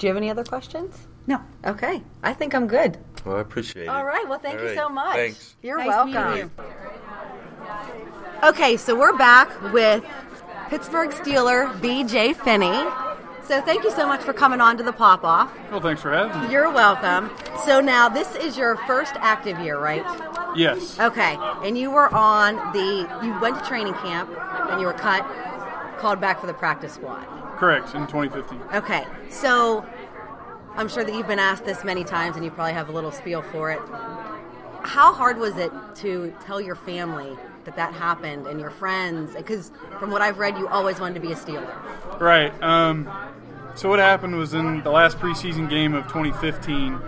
you 0.00 0.08
have 0.08 0.16
any 0.16 0.30
other 0.30 0.44
questions? 0.44 1.06
No. 1.26 1.40
Okay. 1.64 2.02
I 2.22 2.32
think 2.32 2.54
I'm 2.54 2.66
good. 2.66 2.98
Well, 3.24 3.36
I 3.36 3.40
appreciate 3.40 3.84
it. 3.84 3.88
All 3.88 4.04
right. 4.04 4.28
Well, 4.28 4.38
thank 4.38 4.56
All 4.56 4.62
you 4.62 4.68
right. 4.68 4.76
so 4.76 4.88
much. 4.88 5.14
Thanks. 5.16 5.56
You're 5.62 5.78
Nice 5.78 5.86
welcome. 5.88 6.36
you. 6.38 6.50
Okay, 8.42 8.76
so 8.76 8.94
we're 8.98 9.16
back 9.16 9.72
with 9.72 10.04
Pittsburgh 10.68 11.10
Steeler 11.10 11.72
BJ 11.80 12.34
Finney. 12.36 12.84
So 13.46 13.60
thank 13.62 13.84
you 13.84 13.90
so 13.90 14.06
much 14.06 14.22
for 14.22 14.32
coming 14.32 14.60
on 14.60 14.76
to 14.78 14.82
the 14.82 14.92
pop 14.92 15.22
off. 15.24 15.50
Well, 15.70 15.80
thanks 15.80 16.02
for 16.02 16.12
having 16.12 16.42
me. 16.42 16.52
You're 16.52 16.70
welcome. 16.70 17.30
So 17.64 17.80
now 17.80 18.08
this 18.08 18.34
is 18.36 18.56
your 18.56 18.76
first 18.86 19.14
active 19.16 19.58
year, 19.60 19.78
right? 19.78 20.04
Yes. 20.56 20.98
Okay. 20.98 21.36
And 21.62 21.76
you 21.76 21.90
were 21.90 22.12
on 22.14 22.56
the 22.72 23.08
you 23.24 23.38
went 23.40 23.58
to 23.58 23.64
training 23.66 23.94
camp 23.94 24.30
and 24.70 24.80
you 24.80 24.86
were 24.86 24.92
cut, 24.94 25.22
called 25.98 26.20
back 26.20 26.40
for 26.40 26.46
the 26.46 26.54
practice 26.54 26.94
squad. 26.94 27.24
Correct, 27.56 27.94
in 27.94 28.06
2015. 28.06 28.60
Okay. 28.74 29.04
So 29.30 29.86
I'm 30.76 30.88
sure 30.88 31.04
that 31.04 31.14
you've 31.14 31.28
been 31.28 31.38
asked 31.38 31.64
this 31.64 31.84
many 31.84 32.04
times 32.04 32.36
and 32.36 32.44
you 32.44 32.50
probably 32.50 32.74
have 32.74 32.88
a 32.88 32.92
little 32.92 33.12
spiel 33.12 33.42
for 33.42 33.70
it. 33.70 33.80
How 34.82 35.12
hard 35.12 35.38
was 35.38 35.56
it 35.56 35.72
to 35.96 36.34
tell 36.44 36.60
your 36.60 36.74
family 36.74 37.38
that 37.64 37.76
that 37.76 37.94
happened 37.94 38.46
and 38.46 38.60
your 38.60 38.70
friends? 38.70 39.34
Because 39.34 39.72
from 39.98 40.10
what 40.10 40.20
I've 40.20 40.38
read, 40.38 40.58
you 40.58 40.68
always 40.68 41.00
wanted 41.00 41.14
to 41.14 41.20
be 41.20 41.32
a 41.32 41.36
Steeler. 41.36 42.20
Right. 42.20 42.52
Um, 42.62 43.08
so 43.76 43.88
what 43.88 43.98
happened 43.98 44.36
was 44.36 44.52
in 44.52 44.82
the 44.82 44.90
last 44.90 45.18
preseason 45.18 45.70
game 45.70 45.94
of 45.94 46.04
2015, 46.04 47.00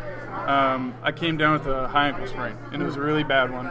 um, 0.46 0.94
I 1.02 1.12
came 1.12 1.36
down 1.36 1.54
with 1.54 1.66
a 1.66 1.88
high 1.88 2.08
ankle 2.08 2.26
sprain, 2.26 2.56
and 2.72 2.80
it 2.80 2.84
was 2.84 2.96
a 2.96 3.00
really 3.00 3.24
bad 3.24 3.52
one. 3.52 3.66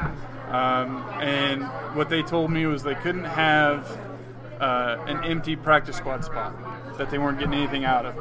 Um, 0.50 1.04
and 1.22 1.64
what 1.96 2.10
they 2.10 2.22
told 2.22 2.52
me 2.52 2.66
was 2.66 2.84
they 2.84 2.96
couldn't 2.96 3.24
have 3.24 3.98
uh, 4.60 5.04
an 5.08 5.24
empty 5.24 5.56
practice 5.56 5.96
squad 5.96 6.24
spot 6.24 6.54
that 6.98 7.10
they 7.10 7.18
weren't 7.18 7.40
getting 7.40 7.54
anything 7.54 7.86
out 7.86 8.06
of. 8.06 8.16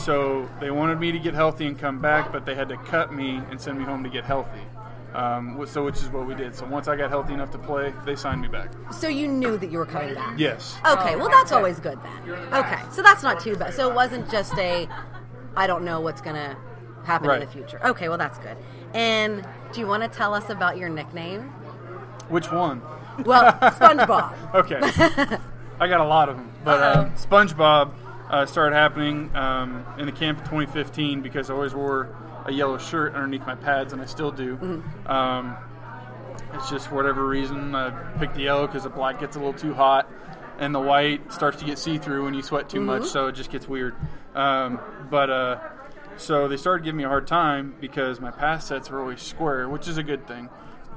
So 0.00 0.48
they 0.60 0.70
wanted 0.70 0.98
me 0.98 1.12
to 1.12 1.18
get 1.18 1.34
healthy 1.34 1.66
and 1.66 1.78
come 1.78 2.00
back, 2.00 2.32
but 2.32 2.46
they 2.46 2.54
had 2.54 2.68
to 2.68 2.76
cut 2.76 3.12
me 3.12 3.40
and 3.50 3.60
send 3.60 3.78
me 3.78 3.84
home 3.84 4.02
to 4.04 4.10
get 4.10 4.24
healthy. 4.24 4.60
Um, 5.14 5.66
so 5.66 5.84
which 5.84 5.96
is 5.96 6.08
what 6.08 6.26
we 6.26 6.34
did. 6.34 6.54
So 6.54 6.66
once 6.66 6.86
I 6.86 6.96
got 6.96 7.10
healthy 7.10 7.34
enough 7.34 7.50
to 7.50 7.58
play, 7.58 7.92
they 8.06 8.14
signed 8.14 8.40
me 8.40 8.48
back. 8.48 8.70
So 8.92 9.08
you 9.08 9.26
knew 9.26 9.56
that 9.58 9.70
you 9.70 9.78
were 9.78 9.86
coming 9.86 10.14
back. 10.14 10.38
Yes. 10.38 10.78
Okay, 10.86 11.16
well 11.16 11.28
that's 11.28 11.52
always 11.52 11.80
good 11.80 11.98
then. 12.02 12.30
Okay, 12.54 12.78
so 12.92 13.02
that's 13.02 13.22
not 13.22 13.40
too 13.40 13.56
bad. 13.56 13.74
So 13.74 13.90
it 13.90 13.94
wasn't 13.94 14.30
just 14.30 14.56
a, 14.56 14.88
I 15.56 15.66
don't 15.66 15.84
know 15.84 16.00
what's 16.00 16.20
gonna 16.20 16.56
happen 17.04 17.30
in 17.30 17.40
the 17.40 17.46
future. 17.46 17.84
Okay, 17.84 18.08
well 18.08 18.18
that's 18.18 18.38
good. 18.38 18.56
And 18.94 19.46
do 19.72 19.80
you 19.80 19.86
want 19.86 20.02
to 20.04 20.08
tell 20.08 20.32
us 20.32 20.48
about 20.48 20.78
your 20.78 20.88
nickname? 20.88 21.42
Which 22.28 22.50
one? 22.52 22.80
Well, 23.24 23.52
SpongeBob. 23.52 24.54
Okay. 24.54 25.36
I 25.80 25.88
got 25.88 26.00
a 26.00 26.04
lot 26.04 26.28
of 26.28 26.36
them. 26.36 26.52
But 26.62 26.82
uh, 26.82 27.10
SpongeBob 27.16 27.94
uh, 28.28 28.44
started 28.44 28.76
happening 28.76 29.34
um, 29.34 29.84
in 29.98 30.04
the 30.04 30.12
camp 30.12 30.38
of 30.38 30.44
2015 30.44 31.22
because 31.22 31.48
I 31.48 31.54
always 31.54 31.74
wore 31.74 32.14
a 32.44 32.52
yellow 32.52 32.76
shirt 32.76 33.14
underneath 33.14 33.46
my 33.46 33.54
pads, 33.54 33.94
and 33.94 34.00
I 34.02 34.04
still 34.04 34.30
do. 34.30 34.82
Um, 35.06 35.56
it's 36.54 36.68
just 36.68 36.88
for 36.88 36.96
whatever 36.96 37.26
reason 37.26 37.74
I 37.74 37.90
picked 38.18 38.34
the 38.34 38.42
yellow 38.42 38.66
because 38.66 38.82
the 38.82 38.90
black 38.90 39.20
gets 39.20 39.36
a 39.36 39.38
little 39.38 39.58
too 39.58 39.72
hot, 39.72 40.08
and 40.58 40.74
the 40.74 40.80
white 40.80 41.32
starts 41.32 41.58
to 41.60 41.64
get 41.64 41.78
see 41.78 41.96
through 41.96 42.24
when 42.24 42.34
you 42.34 42.42
sweat 42.42 42.68
too 42.68 42.80
much, 42.80 43.06
so 43.06 43.28
it 43.28 43.32
just 43.32 43.50
gets 43.50 43.66
weird. 43.66 43.94
Um, 44.34 44.78
but 45.10 45.30
uh, 45.30 45.58
so 46.18 46.46
they 46.46 46.56
started 46.58 46.84
giving 46.84 46.98
me 46.98 47.04
a 47.04 47.08
hard 47.08 47.26
time 47.26 47.74
because 47.80 48.20
my 48.20 48.30
pass 48.30 48.66
sets 48.66 48.90
were 48.90 49.00
always 49.00 49.22
square, 49.22 49.68
which 49.68 49.88
is 49.88 49.96
a 49.96 50.02
good 50.02 50.26
thing. 50.26 50.50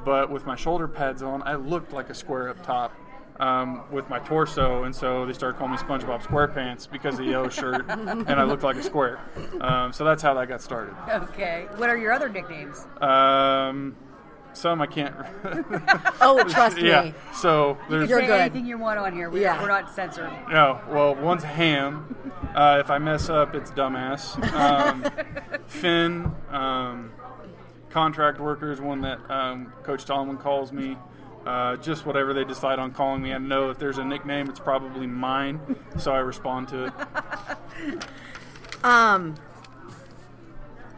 But 0.03 0.29
with 0.29 0.45
my 0.45 0.57
shoulder 0.57 0.88
pads 0.89 1.23
on, 1.23 1.41
I 1.43 1.55
looked 1.55 1.93
like 1.93 2.09
a 2.09 2.13
square 2.13 2.49
up 2.49 2.65
top 2.65 2.93
um, 3.39 3.84
with 3.91 4.09
my 4.09 4.19
torso, 4.19 4.84
and 4.84 4.95
so 4.95 5.25
they 5.25 5.34
started 5.34 5.57
calling 5.57 5.71
me 5.73 5.77
SpongeBob 5.77 6.21
SquarePants 6.23 6.89
because 6.89 7.15
of 7.19 7.25
the 7.25 7.31
yellow 7.31 7.49
shirt, 7.49 7.86
and 7.89 8.29
I 8.29 8.43
looked 8.43 8.63
like 8.63 8.75
a 8.77 8.84
square. 8.84 9.19
Um, 9.59 9.91
so 9.93 10.03
that's 10.03 10.21
how 10.21 10.34
that 10.36 10.47
got 10.47 10.61
started. 10.61 10.95
Okay. 11.09 11.67
What 11.77 11.89
are 11.89 11.97
your 11.97 12.11
other 12.11 12.29
nicknames? 12.29 12.86
Um, 13.01 13.95
some 14.53 14.81
I 14.81 14.86
can't. 14.88 15.15
Oh, 16.25 16.41
trust 16.47 16.77
yeah. 16.77 17.01
me. 17.05 17.13
So 17.34 17.77
there's 17.89 18.09
You're 18.09 18.21
Say 18.21 18.27
good. 18.27 18.39
anything 18.39 18.65
you 18.65 18.77
want 18.77 18.97
on 18.97 19.11
here. 19.13 19.29
We, 19.29 19.41
Yeah. 19.41 19.61
We're 19.61 19.67
not 19.67 19.91
censored. 19.93 20.29
No, 20.49 20.79
well, 20.89 21.15
one's 21.15 21.43
ham. 21.43 22.15
Uh, 22.55 22.77
if 22.79 22.89
I 22.89 22.97
mess 22.97 23.29
up, 23.29 23.55
it's 23.55 23.71
dumbass. 23.71 24.38
Um, 24.53 25.03
Finn, 25.67 26.31
um, 26.49 27.11
contract 27.89 28.39
worker 28.39 28.71
is 28.71 28.79
one 28.79 29.01
that 29.01 29.19
um, 29.29 29.73
Coach 29.84 30.05
Tolman 30.05 30.38
calls 30.38 30.71
me. 30.71 30.97
Uh, 31.45 31.75
just 31.77 32.05
whatever 32.05 32.33
they 32.33 32.45
decide 32.45 32.79
on 32.79 32.91
calling 32.91 33.21
me. 33.21 33.33
I 33.33 33.37
know 33.37 33.69
if 33.69 33.77
there's 33.77 33.97
a 33.97 34.05
nickname, 34.05 34.49
it's 34.49 34.61
probably 34.61 35.07
mine, 35.07 35.59
so 35.97 36.13
I 36.13 36.19
respond 36.19 36.69
to 36.69 36.85
it. 36.85 36.93
Um, 38.83 39.35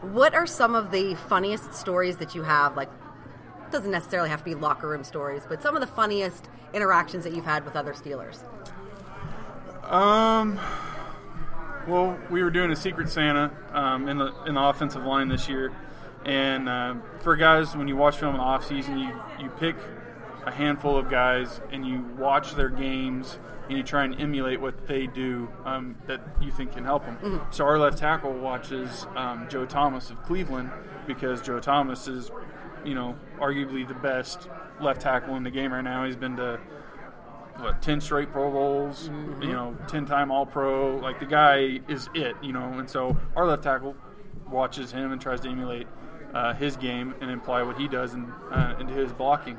what 0.00 0.34
are 0.34 0.46
some 0.46 0.74
of 0.74 0.90
the 0.90 1.14
funniest 1.14 1.74
stories 1.74 2.16
that 2.16 2.34
you 2.34 2.42
have? 2.42 2.76
Like, 2.76 2.90
it 3.66 3.70
doesn't 3.70 3.90
necessarily 3.90 4.28
have 4.28 4.40
to 4.40 4.44
be 4.44 4.54
locker 4.54 4.88
room 4.88 5.04
stories, 5.04 5.42
but 5.48 5.62
some 5.62 5.76
of 5.76 5.80
the 5.80 5.86
funniest 5.86 6.48
interactions 6.74 7.24
that 7.24 7.34
you've 7.34 7.44
had 7.44 7.64
with 7.64 7.76
other 7.76 7.92
Steelers. 7.92 8.42
Um. 9.90 10.58
Well, 11.86 12.18
we 12.30 12.42
were 12.42 12.50
doing 12.50 12.72
a 12.72 12.76
Secret 12.76 13.08
Santa 13.08 13.52
um, 13.72 14.08
in 14.08 14.18
the 14.18 14.34
in 14.44 14.54
the 14.54 14.60
offensive 14.60 15.04
line 15.04 15.28
this 15.28 15.48
year, 15.48 15.72
and 16.24 16.68
uh, 16.68 16.96
for 17.20 17.36
guys, 17.36 17.76
when 17.76 17.86
you 17.86 17.94
watch 17.94 18.16
film 18.16 18.34
in 18.34 18.40
the 18.40 18.44
off 18.44 18.66
season, 18.66 18.98
you 18.98 19.12
you 19.38 19.48
pick 19.50 19.76
a 20.46 20.52
handful 20.52 20.96
of 20.96 21.10
guys 21.10 21.60
and 21.72 21.86
you 21.86 22.02
watch 22.16 22.54
their 22.54 22.68
games 22.68 23.38
and 23.68 23.76
you 23.76 23.82
try 23.82 24.04
and 24.04 24.20
emulate 24.20 24.60
what 24.60 24.86
they 24.86 25.06
do 25.08 25.48
um, 25.64 25.96
that 26.06 26.20
you 26.40 26.52
think 26.52 26.72
can 26.72 26.84
help 26.84 27.04
them. 27.04 27.42
So 27.50 27.64
our 27.64 27.78
left 27.78 27.98
tackle 27.98 28.32
watches 28.32 29.06
um, 29.16 29.48
Joe 29.50 29.66
Thomas 29.66 30.08
of 30.10 30.22
Cleveland 30.22 30.70
because 31.06 31.42
Joe 31.42 31.58
Thomas 31.58 32.06
is, 32.06 32.30
you 32.84 32.94
know, 32.94 33.16
arguably 33.40 33.86
the 33.86 33.94
best 33.94 34.48
left 34.80 35.00
tackle 35.00 35.34
in 35.34 35.42
the 35.42 35.50
game 35.50 35.72
right 35.72 35.82
now. 35.82 36.04
He's 36.04 36.16
been 36.16 36.36
to 36.36 36.60
what 37.58 37.82
ten 37.82 38.00
straight 38.00 38.30
Pro 38.30 38.50
Bowls, 38.50 39.10
you 39.40 39.52
know, 39.52 39.76
ten 39.88 40.06
time 40.06 40.30
All 40.30 40.46
Pro. 40.46 40.96
Like 40.98 41.18
the 41.18 41.26
guy 41.26 41.80
is 41.88 42.08
it, 42.14 42.36
you 42.42 42.52
know. 42.52 42.64
And 42.78 42.88
so 42.88 43.16
our 43.34 43.46
left 43.46 43.64
tackle 43.64 43.96
watches 44.48 44.92
him 44.92 45.10
and 45.10 45.20
tries 45.20 45.40
to 45.40 45.48
emulate 45.48 45.88
uh, 46.34 46.54
his 46.54 46.76
game 46.76 47.14
and 47.20 47.30
imply 47.30 47.62
what 47.62 47.76
he 47.78 47.88
does 47.88 48.14
in, 48.14 48.30
uh, 48.52 48.76
into 48.78 48.94
his 48.94 49.12
blocking. 49.12 49.58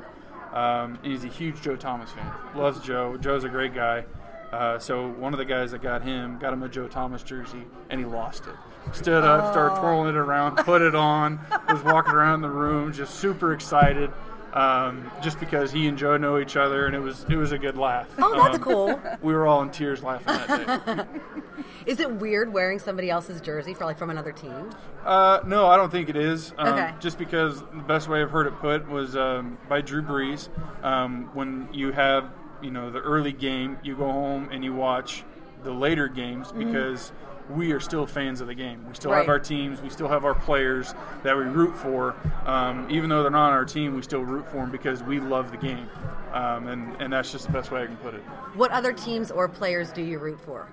Um, 0.52 0.98
and 1.02 1.12
he's 1.12 1.24
a 1.24 1.28
huge 1.28 1.60
Joe 1.60 1.76
Thomas 1.76 2.10
fan. 2.10 2.30
Loves 2.54 2.80
Joe. 2.80 3.16
Joe's 3.16 3.44
a 3.44 3.48
great 3.48 3.74
guy. 3.74 4.04
Uh, 4.52 4.78
so 4.78 5.08
one 5.08 5.34
of 5.34 5.38
the 5.38 5.44
guys 5.44 5.72
that 5.72 5.82
got 5.82 6.02
him 6.02 6.38
got 6.38 6.52
him 6.54 6.62
a 6.62 6.68
Joe 6.68 6.88
Thomas 6.88 7.22
jersey, 7.22 7.64
and 7.90 8.00
he 8.00 8.06
lost 8.06 8.44
it. 8.46 8.94
Stood 8.94 9.22
up, 9.22 9.52
started 9.52 9.78
twirling 9.78 10.08
it 10.08 10.16
around, 10.16 10.56
put 10.56 10.80
it 10.80 10.94
on, 10.94 11.38
was 11.68 11.82
walking 11.84 12.14
around 12.14 12.40
the 12.40 12.48
room, 12.48 12.90
just 12.90 13.16
super 13.16 13.52
excited, 13.52 14.10
um, 14.58 15.10
just 15.22 15.38
because 15.40 15.70
he 15.70 15.86
and 15.86 15.96
Joe 15.96 16.16
know 16.16 16.38
each 16.38 16.56
other, 16.56 16.86
and 16.86 16.94
it 16.94 17.00
was 17.00 17.24
it 17.28 17.36
was 17.36 17.52
a 17.52 17.58
good 17.58 17.76
laugh. 17.76 18.08
Oh, 18.18 18.34
that's 18.42 18.56
Um, 18.56 18.62
cool. 18.64 19.00
We 19.22 19.32
were 19.32 19.46
all 19.46 19.62
in 19.62 19.70
tears 19.70 20.02
laughing 20.02 20.26
that 20.26 20.86
day. 20.86 21.04
Is 21.86 22.00
it 22.00 22.10
weird 22.10 22.52
wearing 22.52 22.78
somebody 22.78 23.08
else's 23.08 23.40
jersey 23.40 23.72
for 23.72 23.84
like 23.84 23.98
from 23.98 24.10
another 24.10 24.32
team? 24.32 24.70
Uh, 25.06 25.40
no, 25.46 25.66
I 25.66 25.76
don't 25.76 25.90
think 25.90 26.08
it 26.08 26.16
is. 26.16 26.52
Um, 26.58 26.68
Okay. 26.74 26.92
Just 27.00 27.18
because 27.18 27.60
the 27.60 27.82
best 27.86 28.08
way 28.08 28.20
I've 28.20 28.30
heard 28.30 28.46
it 28.46 28.58
put 28.58 28.88
was 28.88 29.16
um, 29.16 29.56
by 29.68 29.80
Drew 29.80 30.02
Brees. 30.02 30.48
Um, 30.84 31.30
when 31.34 31.68
you 31.72 31.92
have, 31.92 32.30
you 32.60 32.70
know, 32.70 32.90
the 32.90 33.00
early 33.00 33.32
game, 33.32 33.78
you 33.82 33.96
go 33.96 34.10
home 34.10 34.48
and 34.52 34.62
you 34.64 34.74
watch 34.74 35.24
the 35.64 35.72
later 35.72 36.08
games 36.08 36.52
because 36.52 37.10
we 37.50 37.72
are 37.72 37.80
still 37.80 38.06
fans 38.06 38.40
of 38.40 38.46
the 38.46 38.54
game. 38.54 38.84
We 38.88 38.94
still 38.94 39.10
Right. 39.10 39.18
have 39.20 39.28
our 39.28 39.38
teams. 39.38 39.80
We 39.80 39.88
still 39.90 40.08
have 40.08 40.24
our 40.24 40.34
players 40.34 40.94
that 41.22 41.36
we 41.36 41.44
root 41.44 41.74
for. 41.76 42.14
Um, 42.46 42.86
even 42.90 43.08
though 43.08 43.22
they're 43.22 43.30
not 43.30 43.48
on 43.48 43.52
our 43.54 43.64
team, 43.64 43.94
we 43.94 44.02
still 44.02 44.22
root 44.24 44.46
for 44.46 44.56
them 44.58 44.70
because 44.70 45.02
we 45.02 45.18
love 45.20 45.50
the 45.50 45.56
game. 45.56 45.88
Um, 46.32 46.66
and, 46.68 47.00
and 47.00 47.12
that's 47.12 47.32
just 47.32 47.46
the 47.46 47.52
best 47.52 47.70
way 47.70 47.82
I 47.82 47.86
can 47.86 47.96
put 47.96 48.14
it. 48.14 48.20
What 48.54 48.70
other 48.70 48.92
teams 48.92 49.30
or 49.30 49.48
players 49.48 49.90
do 49.92 50.02
you 50.02 50.18
root 50.18 50.40
for? 50.40 50.68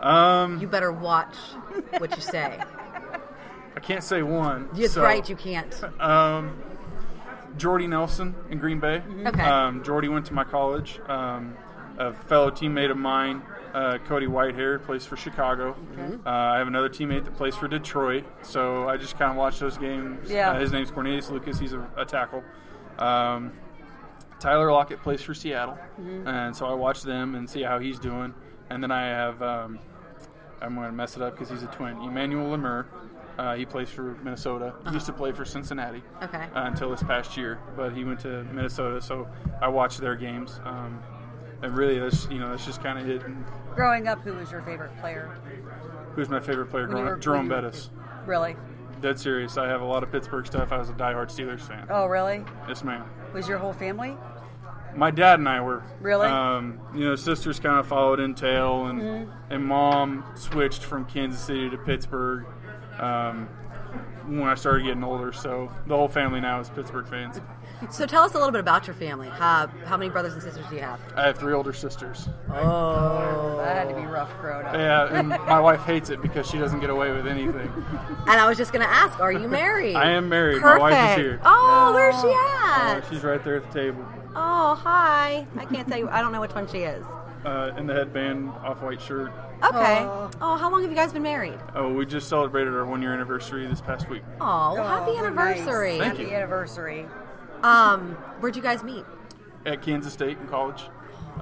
Um, 0.00 0.60
You 0.60 0.66
better 0.66 0.92
watch 0.92 1.34
what 1.98 2.14
you 2.16 2.22
say. 2.22 2.58
I 3.76 3.80
can't 3.80 4.02
say 4.02 4.22
one. 4.22 4.68
That's 4.72 4.94
so- 4.94 5.02
right, 5.02 5.26
you 5.28 5.36
can't. 5.36 5.78
Um, 6.00 6.62
Jordy 7.56 7.86
Nelson 7.86 8.34
in 8.48 8.58
Green 8.58 8.80
Bay. 8.80 9.02
Okay. 9.26 9.42
Um, 9.42 9.82
Jordy 9.84 10.08
went 10.08 10.26
to 10.26 10.32
my 10.34 10.44
college. 10.44 11.00
Um, 11.08 11.54
a 11.98 12.14
fellow 12.14 12.50
teammate 12.50 12.90
of 12.90 12.96
mine, 12.96 13.42
uh, 13.74 13.98
Cody 14.06 14.26
Whitehair, 14.26 14.82
plays 14.82 15.04
for 15.06 15.16
Chicago. 15.16 15.76
Uh, 16.26 16.28
I 16.30 16.58
have 16.58 16.68
another 16.68 16.88
teammate 16.88 17.24
that 17.24 17.36
plays 17.36 17.54
for 17.56 17.68
Detroit. 17.68 18.24
So 18.42 18.88
I 18.88 18.96
just 18.96 19.18
kind 19.18 19.30
of 19.30 19.36
watch 19.36 19.58
those 19.58 19.78
games. 19.78 20.30
Yeah. 20.30 20.50
Uh, 20.52 20.58
his 20.60 20.72
name's 20.72 20.90
Cornelius 20.90 21.30
Lucas. 21.30 21.58
He's 21.58 21.72
a, 21.72 21.88
a 21.96 22.04
tackle. 22.04 22.42
Um, 22.98 23.52
Tyler 24.38 24.72
Lockett 24.72 25.02
plays 25.02 25.20
for 25.20 25.34
Seattle, 25.34 25.78
and 26.24 26.56
so 26.56 26.64
I 26.66 26.72
watch 26.72 27.02
them 27.02 27.34
and 27.34 27.48
see 27.48 27.62
how 27.62 27.78
he's 27.78 27.98
doing. 27.98 28.32
And 28.70 28.82
then 28.82 28.90
I 28.90 29.02
have, 29.06 29.42
um, 29.42 29.78
I'm 30.62 30.74
going 30.74 30.86
to 30.86 30.92
mess 30.92 31.16
it 31.16 31.22
up 31.22 31.34
because 31.34 31.50
he's 31.50 31.62
a 31.62 31.66
twin, 31.66 32.00
Emmanuel 32.00 32.50
Lamur, 32.56 32.86
Uh, 33.38 33.54
he 33.54 33.64
plays 33.66 33.88
for 33.90 34.16
Minnesota. 34.22 34.74
He 34.86 34.92
used 34.94 35.06
to 35.06 35.12
play 35.12 35.32
for 35.32 35.44
Cincinnati 35.44 36.02
Okay. 36.22 36.44
uh, 36.54 36.64
until 36.64 36.90
this 36.90 37.02
past 37.02 37.36
year, 37.36 37.58
but 37.76 37.92
he 37.92 38.04
went 38.04 38.20
to 38.20 38.44
Minnesota, 38.44 39.00
so 39.00 39.28
I 39.60 39.68
watched 39.68 40.00
their 40.00 40.16
games. 40.16 40.58
Um, 40.64 41.02
and 41.62 41.76
really, 41.76 41.98
that's 41.98 42.28
you 42.30 42.38
know 42.38 42.50
that's 42.50 42.64
just 42.66 42.82
kind 42.82 42.98
of 42.98 43.08
it. 43.08 43.22
Growing 43.74 44.08
up, 44.08 44.20
who 44.22 44.34
was 44.34 44.50
your 44.50 44.62
favorite 44.62 44.98
player? 45.00 45.30
who's 46.14 46.28
my 46.28 46.40
favorite 46.40 46.66
player? 46.70 46.86
Growing 46.86 47.04
were- 47.06 47.14
up? 47.14 47.20
Jerome 47.20 47.48
Bettis. 47.48 47.90
Really? 48.26 48.56
Dead 49.00 49.18
serious. 49.18 49.56
I 49.56 49.66
have 49.68 49.80
a 49.80 49.84
lot 49.84 50.02
of 50.02 50.12
Pittsburgh 50.12 50.46
stuff. 50.46 50.72
I 50.72 50.78
was 50.78 50.90
a 50.90 50.92
diehard 50.92 51.28
Steelers 51.30 51.60
fan. 51.60 51.86
Oh, 51.88 52.06
really? 52.06 52.44
Yes, 52.68 52.84
ma'am. 52.84 53.04
Was 53.32 53.48
your 53.48 53.56
whole 53.58 53.72
family? 53.72 54.14
My 54.94 55.10
dad 55.12 55.38
and 55.38 55.48
I 55.48 55.60
were 55.60 55.84
Really? 56.00 56.26
Um, 56.26 56.80
you 56.94 57.04
know, 57.06 57.14
sisters 57.14 57.60
kind 57.60 57.78
of 57.78 57.86
followed 57.86 58.18
in 58.20 58.34
tail, 58.34 58.86
and 58.86 59.00
Mm-hmm. 59.00 59.52
and 59.52 59.64
mom 59.64 60.24
switched 60.34 60.82
from 60.84 61.04
Kansas 61.06 61.40
City 61.40 61.70
to 61.70 61.78
Pittsburgh 61.78 62.44
um, 62.98 63.46
when 64.26 64.42
I 64.48 64.54
started 64.54 64.84
getting 64.84 65.04
older. 65.04 65.32
So 65.32 65.70
the 65.86 65.96
whole 65.96 66.08
family 66.08 66.40
now 66.40 66.58
is 66.60 66.68
Pittsburgh 66.70 67.06
fans. 67.06 67.40
So 67.90 68.04
tell 68.06 68.22
us 68.24 68.32
a 68.34 68.38
little 68.38 68.52
bit 68.52 68.60
about 68.60 68.86
your 68.86 68.94
family. 68.94 69.28
How, 69.28 69.66
how 69.86 69.96
many 69.96 70.10
brothers 70.10 70.34
and 70.34 70.42
sisters 70.42 70.66
do 70.68 70.74
you 70.76 70.82
have? 70.82 71.00
I 71.16 71.26
have 71.26 71.38
three 71.38 71.54
older 71.54 71.72
sisters. 71.72 72.28
Oh. 72.50 73.56
That 73.58 73.76
had 73.76 73.88
to 73.88 73.94
be 73.94 74.06
rough 74.06 74.30
growing 74.40 74.66
up. 74.66 74.74
Yeah, 74.74 75.18
and 75.18 75.28
my 75.28 75.60
wife 75.60 75.80
hates 75.80 76.10
it 76.10 76.20
because 76.20 76.48
she 76.48 76.58
doesn't 76.58 76.80
get 76.80 76.90
away 76.90 77.10
with 77.12 77.26
anything. 77.26 77.72
And 78.26 78.40
I 78.40 78.46
was 78.48 78.58
just 78.58 78.72
going 78.72 78.84
to 78.84 78.90
ask, 78.92 79.18
are 79.20 79.32
you 79.32 79.48
married? 79.48 79.96
I 79.96 80.10
am 80.10 80.28
married. 80.28 80.60
Perfect. 80.60 80.80
My 80.82 80.90
wife 80.90 81.18
is 81.18 81.24
here. 81.24 81.40
Oh, 81.44 81.92
where's 81.94 82.20
she 82.20 82.28
Uh, 82.28 82.96
at? 82.98 83.08
she's 83.10 83.22
right 83.24 83.42
there 83.42 83.56
at 83.56 83.72
the 83.72 83.80
table. 83.80 84.04
Oh, 84.36 84.74
hi. 84.74 85.46
I 85.56 85.64
can't 85.64 85.88
tell 85.88 85.98
you. 85.98 86.08
I 86.10 86.20
don't 86.20 86.32
know 86.32 86.40
which 86.40 86.54
one 86.54 86.68
she 86.68 86.78
is. 86.78 87.04
Uh, 87.44 87.72
in 87.78 87.86
the 87.86 87.94
headband, 87.94 88.50
off-white 88.62 89.00
shirt. 89.00 89.32
Okay. 89.64 90.00
Oh, 90.42 90.56
how 90.58 90.70
long 90.70 90.82
have 90.82 90.90
you 90.90 90.96
guys 90.96 91.12
been 91.12 91.22
married? 91.22 91.58
Oh, 91.74 91.92
we 91.92 92.04
just 92.04 92.28
celebrated 92.28 92.74
our 92.74 92.84
one-year 92.84 93.12
anniversary 93.14 93.66
this 93.66 93.80
past 93.80 94.08
week. 94.10 94.22
Oh, 94.40 94.74
well, 94.74 94.86
happy 94.86 95.12
Oh, 95.12 95.18
anniversary. 95.24 95.96
Nice. 95.96 96.08
Thank 96.08 96.18
Happy 96.18 96.30
you. 96.30 96.36
anniversary. 96.36 97.06
Um, 97.62 98.12
where'd 98.40 98.56
you 98.56 98.62
guys 98.62 98.82
meet? 98.82 99.04
at 99.66 99.82
Kansas 99.82 100.12
State 100.12 100.38
in 100.38 100.48
college. 100.48 100.84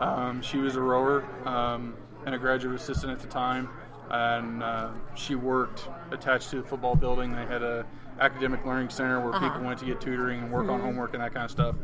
Um, 0.01 0.43
she 0.43 0.59
was 0.59 0.75
a 0.75 0.81
rower 0.81 1.25
um, 1.47 1.95
and 2.27 2.35
a 2.35 2.39
graduate 2.39 2.75
assistant 2.75 3.13
at 3.13 3.21
the 3.21 3.29
time, 3.29 3.69
and 4.11 4.61
uh, 4.63 4.91
she 5.15 5.37
worked 5.37 5.89
attached 6.11 6.51
to 6.51 6.57
the 6.57 6.63
football 6.69 6.97
building. 6.97 7.33
They 7.33 7.47
had 7.47 7.63
a 7.63 7.87
academic 8.21 8.65
learning 8.67 8.91
center 8.91 9.21
where 9.21 9.39
people 9.41 9.63
went 9.63 9.79
to 9.79 9.85
get 9.87 10.01
tutoring 10.01 10.41
and 10.41 10.53
work 10.53 10.69
on 10.69 10.81
homework 10.81 11.15
and 11.15 11.23
that 11.23 11.33
kind 11.33 11.45
of 11.45 11.51
stuff. 11.53 11.77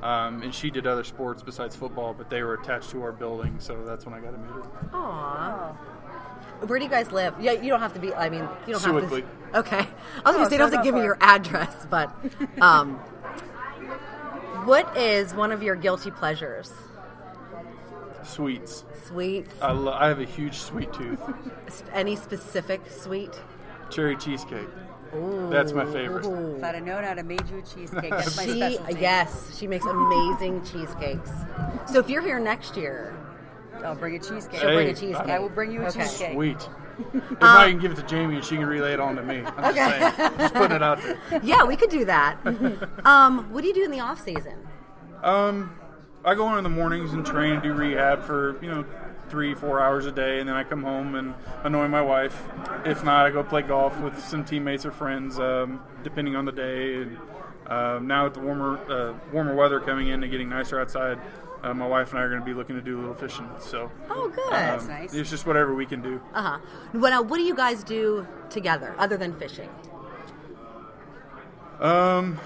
Um, 0.00 0.42
and 0.42 0.54
she 0.54 0.70
did 0.70 0.86
other 0.86 1.02
sports 1.04 1.42
besides 1.42 1.74
football, 1.74 2.14
but 2.14 2.30
they 2.30 2.42
were 2.44 2.54
attached 2.54 2.90
to 2.90 3.02
our 3.02 3.12
building, 3.12 3.56
so 3.58 3.84
that's 3.84 4.06
when 4.06 4.14
I 4.14 4.20
got 4.20 4.30
to 4.30 4.38
meet 4.38 4.50
her. 4.52 4.62
Aw. 4.94 5.72
Where 6.66 6.78
do 6.78 6.84
you 6.84 6.90
guys 6.90 7.10
live? 7.10 7.34
Yeah, 7.40 7.52
you 7.52 7.68
don't 7.68 7.80
have 7.80 7.94
to 7.94 8.00
be. 8.00 8.14
I 8.14 8.28
mean, 8.30 8.48
you 8.66 8.74
don't 8.74 8.82
have 8.82 9.10
to. 9.10 9.24
Okay. 9.58 9.78
I 9.78 9.80
was 9.82 9.88
Oh, 10.24 10.32
gonna 10.32 10.44
say, 10.46 10.52
you 10.54 10.58
don't 10.58 10.72
have 10.72 10.80
to 10.80 10.84
give 10.84 10.94
me 10.94 11.02
your 11.02 11.18
address, 11.20 11.86
but 11.90 12.14
um, 12.60 13.00
what 14.70 14.96
is 14.96 15.34
one 15.34 15.50
of 15.50 15.64
your 15.64 15.74
guilty 15.74 16.12
pleasures? 16.12 16.72
Sweets. 18.22 18.84
Sweets? 19.04 19.52
I, 19.60 19.72
lo- 19.72 19.92
I 19.92 20.06
have 20.06 20.20
a 20.20 20.24
huge 20.24 20.58
sweet 20.58 20.92
tooth. 20.92 21.18
Any 21.92 22.14
specific 22.14 22.80
sweet? 22.88 23.32
Cherry 23.90 24.14
cheesecake. 24.16 24.68
Ooh. 25.12 25.48
That's 25.50 25.72
my 25.72 25.84
favorite. 25.86 26.24
If 26.24 26.62
I'd 26.62 26.76
have 26.76 26.84
known 26.84 27.02
how 27.02 27.14
to 27.14 27.24
make 27.24 27.50
you 27.50 27.58
a 27.58 27.62
cheesecake, 27.62 28.10
that's 28.10 28.36
my 28.36 28.44
She 28.44 28.60
specialty. 28.60 29.00
yes, 29.00 29.58
she 29.58 29.66
makes 29.66 29.84
amazing 29.86 30.64
cheesecakes. 30.64 31.32
So 31.88 31.98
if 31.98 32.08
you're 32.08 32.22
here 32.22 32.38
next 32.38 32.76
year, 32.76 33.12
I'll 33.84 33.94
bring 33.94 34.16
a 34.16 34.18
cheesecake. 34.18 34.60
she'll 34.60 34.72
bring 34.74 34.88
a 34.88 34.94
cheesecake. 34.94 35.28
I 35.28 35.38
will 35.38 35.48
bring 35.48 35.72
you 35.72 35.82
a 35.82 35.86
Okay. 35.88 36.00
cheesecake. 36.00 36.34
Sweet. 36.34 36.68
If 37.14 37.40
not, 37.40 37.66
you 37.66 37.72
can 37.72 37.80
give 37.80 37.92
it 37.92 37.96
to 37.96 38.02
Jamie 38.02 38.36
and 38.36 38.44
she 38.44 38.56
can 38.56 38.66
relay 38.66 38.92
it 38.92 39.00
on 39.00 39.16
to 39.16 39.22
me. 39.22 39.42
I'm 39.56 39.74
just 39.74 39.76
saying. 39.76 40.32
Just 40.38 40.54
putting 40.54 40.76
it 40.76 40.82
out 40.82 41.02
there. 41.02 41.18
Yeah, 41.42 41.64
we 41.64 41.76
could 41.76 41.88
do 41.90 42.04
that. 42.04 42.38
um, 43.06 43.50
what 43.52 43.62
do 43.62 43.68
you 43.68 43.74
do 43.74 43.84
in 43.84 43.90
the 43.90 44.00
off 44.00 44.20
season? 44.20 44.68
Um, 45.22 45.74
I 46.24 46.34
go 46.34 46.50
in 46.52 46.58
in 46.58 46.64
the 46.64 46.70
mornings 46.70 47.12
and 47.14 47.24
train 47.24 47.54
and 47.54 47.62
do 47.62 47.72
rehab 47.72 48.22
for 48.24 48.62
you 48.62 48.70
know 48.70 48.84
three, 49.30 49.54
four 49.54 49.80
hours 49.80 50.04
a 50.06 50.12
day, 50.12 50.40
and 50.40 50.48
then 50.48 50.56
I 50.56 50.64
come 50.64 50.82
home 50.82 51.14
and 51.14 51.34
annoy 51.62 51.88
my 51.88 52.02
wife. 52.02 52.42
If 52.84 53.02
not, 53.04 53.24
I 53.26 53.30
go 53.30 53.42
play 53.42 53.62
golf 53.62 53.98
with 54.00 54.18
some 54.22 54.44
teammates 54.44 54.84
or 54.84 54.90
friends, 54.90 55.38
um, 55.38 55.80
depending 56.02 56.36
on 56.36 56.44
the 56.44 56.52
day. 56.52 56.96
And 56.96 57.18
um, 57.68 58.06
now 58.06 58.24
with 58.24 58.34
the 58.34 58.40
warmer 58.40 58.76
uh, 58.90 59.14
warmer 59.32 59.54
weather 59.54 59.80
coming 59.80 60.08
in 60.08 60.22
and 60.22 60.30
getting 60.30 60.48
nicer 60.50 60.78
outside, 60.80 61.18
uh, 61.62 61.74
my 61.74 61.86
wife 61.86 62.10
and 62.10 62.18
I 62.18 62.22
are 62.22 62.28
going 62.28 62.40
to 62.40 62.46
be 62.46 62.54
looking 62.54 62.76
to 62.76 62.82
do 62.82 62.98
a 62.98 63.00
little 63.00 63.14
fishing. 63.14 63.48
So 63.60 63.90
Oh, 64.08 64.28
good. 64.28 64.44
um, 64.46 64.50
That's 64.52 64.86
nice. 64.86 65.14
It's 65.14 65.30
just 65.30 65.46
whatever 65.46 65.74
we 65.74 65.86
can 65.86 66.00
do. 66.02 66.20
Uh 66.34 66.42
huh. 66.42 66.58
What, 66.92 67.12
uh, 67.12 67.22
what 67.22 67.36
do 67.36 67.42
you 67.42 67.54
guys 67.54 67.82
do 67.84 68.26
together 68.48 68.94
other 68.98 69.16
than 69.16 69.32
fishing? 69.34 69.68
Um, 71.80 72.38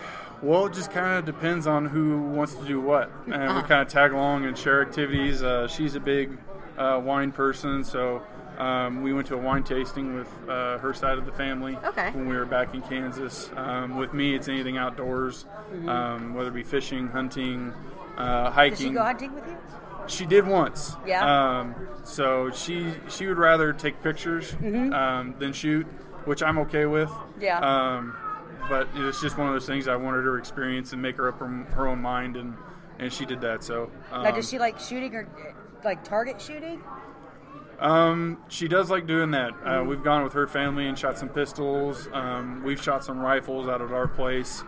well, 0.43 0.67
it 0.67 0.75
just 0.75 0.91
kind 0.93 1.19
of 1.19 1.25
depends 1.25 1.67
on 1.67 1.87
who 1.87 2.19
wants 2.21 2.55
to 2.55 2.65
do 2.65 2.81
what, 2.81 3.11
and 3.27 3.35
Uh-huh. 3.35 3.61
we 3.63 3.69
kind 3.69 3.83
of 3.83 3.89
tag 3.89 4.13
along 4.13 4.45
and 4.45 4.57
share 4.57 4.83
activities. 4.83 5.43
Uh, 5.43 5.67
she's 5.67 5.95
a 5.97 6.01
big 6.01 6.39
uh, 6.79 7.01
wine 7.03 7.33
person, 7.33 7.83
so 7.83 8.23
um, 8.59 9.03
we 9.03 9.13
went 9.13 9.27
to 9.29 9.35
a 9.35 9.39
wine 9.39 9.65
tasting 9.65 10.15
with 10.15 10.29
uh, 10.49 10.79
her 10.79 10.93
side 10.95 11.19
of 11.19 11.27
the 11.27 11.33
family 11.33 11.77
Okay. 11.85 12.11
when 12.13 12.29
we 12.29 12.37
were 12.37 12.45
back 12.45 12.75
in 12.75 12.83
Kansas. 12.83 13.51
Um, 13.57 13.97
with 13.97 14.13
me, 14.15 14.35
it's 14.37 14.49
anything 14.49 14.77
outdoors, 14.77 15.47
um, 15.89 16.35
whether 16.35 16.51
it 16.51 16.55
be 16.55 16.63
fishing, 16.63 17.09
hunting, 17.09 17.73
uh, 18.17 18.51
hiking. 18.51 18.77
Did 18.79 18.85
she 18.89 18.91
go 18.91 19.03
hunting 19.03 19.35
with 19.35 19.47
you? 19.47 19.57
She 20.07 20.27
did 20.27 20.47
once. 20.47 20.97
Yeah? 21.07 21.25
Um, 21.61 21.75
so 22.05 22.51
she 22.51 22.93
she 23.09 23.27
would 23.27 23.39
rather 23.39 23.73
take 23.73 24.03
pictures 24.03 24.55
um, 24.63 25.35
than 25.39 25.53
shoot, 25.53 25.87
which 26.27 26.43
I'm 26.43 26.59
okay 26.59 26.85
with. 26.87 27.09
Mm-hmm. 27.09 27.41
Yeah. 27.43 27.59
Um, 27.61 28.17
but 28.69 28.89
it's 28.95 29.21
just 29.21 29.37
one 29.39 29.47
of 29.49 29.53
those 29.55 29.67
things 29.67 29.89
I 29.89 29.97
wanted 29.97 30.25
her 30.25 30.33
to 30.33 30.35
experience 30.39 30.93
and 30.93 31.01
make 31.03 31.17
her 31.17 31.29
up 31.29 31.39
her, 31.41 31.47
her 31.47 31.87
own 31.89 32.01
mind, 32.01 32.37
and 32.37 32.55
and 32.99 33.13
she 33.13 33.25
did 33.25 33.41
that. 33.43 33.65
So 33.65 33.91
um, 34.13 34.25
now, 34.25 34.31
does 34.31 34.49
she 34.49 34.59
like 34.59 34.79
shooting 34.79 35.15
or 35.15 35.27
like 35.85 36.05
target 36.05 36.41
shooting? 36.41 36.83
um, 37.81 38.39
she 38.49 38.69
does 38.69 38.91
like 38.91 39.07
doing 39.07 39.31
that. 39.33 39.51
Uh, 39.51 39.55
Mm-hmm. 39.55 39.89
we've 39.89 40.03
gone 40.05 40.23
with 40.23 40.33
her 40.35 40.47
family 40.47 40.87
and 40.87 40.99
shot 40.99 41.19
some 41.19 41.29
pistols. 41.29 42.09
Um, 42.13 42.63
we've 42.63 42.81
shot 42.83 43.05
some 43.05 43.19
rifles 43.19 43.69
out 43.69 43.83
at 43.83 43.91
our 43.91 44.07
place. 44.09 44.63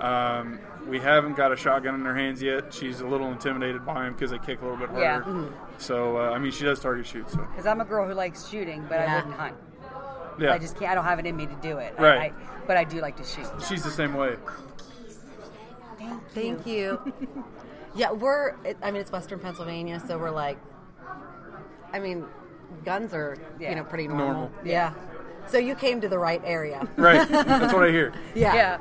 Um, 0.00 0.58
we 0.88 0.98
haven't 1.00 1.34
got 1.36 1.52
a 1.52 1.56
shotgun 1.56 1.94
in 1.96 2.00
her 2.04 2.14
hands 2.14 2.40
yet. 2.42 2.72
She's 2.72 3.00
a 3.00 3.06
little 3.06 3.30
intimidated 3.32 3.84
by 3.84 4.04
them 4.04 4.12
because 4.12 4.30
they 4.30 4.38
kick 4.38 4.60
a 4.60 4.64
little 4.64 4.78
bit 4.78 4.88
harder. 4.88 5.02
Yeah. 5.02 5.20
Mhm. 5.22 5.52
So 5.78 6.16
uh, 6.18 6.30
I 6.30 6.38
mean, 6.38 6.52
she 6.52 6.64
does 6.64 6.80
target 6.80 7.06
shoot. 7.06 7.28
So 7.30 7.38
Because 7.38 7.66
I'm 7.66 7.80
a 7.80 7.84
girl 7.84 8.06
who 8.06 8.14
likes 8.14 8.48
shooting, 8.48 8.84
but 8.88 9.00
Yeah. 9.00 9.12
I 9.12 9.16
wouldn't 9.16 9.34
hunt. 9.34 9.54
yeah, 10.38 10.52
I 10.52 10.58
just 10.58 10.78
can't. 10.78 10.92
I 10.92 10.94
don't 10.94 11.04
have 11.04 11.18
it 11.18 11.26
in 11.26 11.36
me 11.36 11.46
to 11.46 11.54
do 11.56 11.78
it. 11.78 11.94
Right. 11.98 12.32
I, 12.32 12.32
but 12.66 12.76
I 12.76 12.84
do 12.84 13.00
like 13.00 13.16
to 13.16 13.24
shoot. 13.24 13.46
she's 13.68 13.82
the 13.82 13.90
same 13.90 14.14
way. 14.14 14.36
Thank 16.34 16.66
you. 16.66 17.12
yeah, 17.94 18.12
we're. 18.12 18.54
I 18.82 18.90
mean, 18.90 19.00
it's 19.00 19.10
Western 19.12 19.38
Pennsylvania, 19.40 20.00
so 20.06 20.18
we're 20.18 20.30
like. 20.30 20.58
I 21.92 21.98
mean, 22.00 22.26
guns 22.84 23.14
are 23.14 23.36
Yeah. 23.58 23.70
you 23.70 23.76
know 23.76 23.84
pretty 23.84 24.06
normal. 24.08 24.26
Normal. 24.26 24.52
Yeah. 24.64 24.92
So 25.46 25.58
you 25.58 25.74
came 25.76 26.00
to 26.00 26.08
the 26.08 26.18
right 26.18 26.42
area. 26.44 26.86
Right. 26.96 27.26
That's 27.28 27.72
what 27.72 27.84
I 27.84 27.90
hear. 27.90 28.12
Yeah. 28.34 28.54
Yeah. 28.54 28.78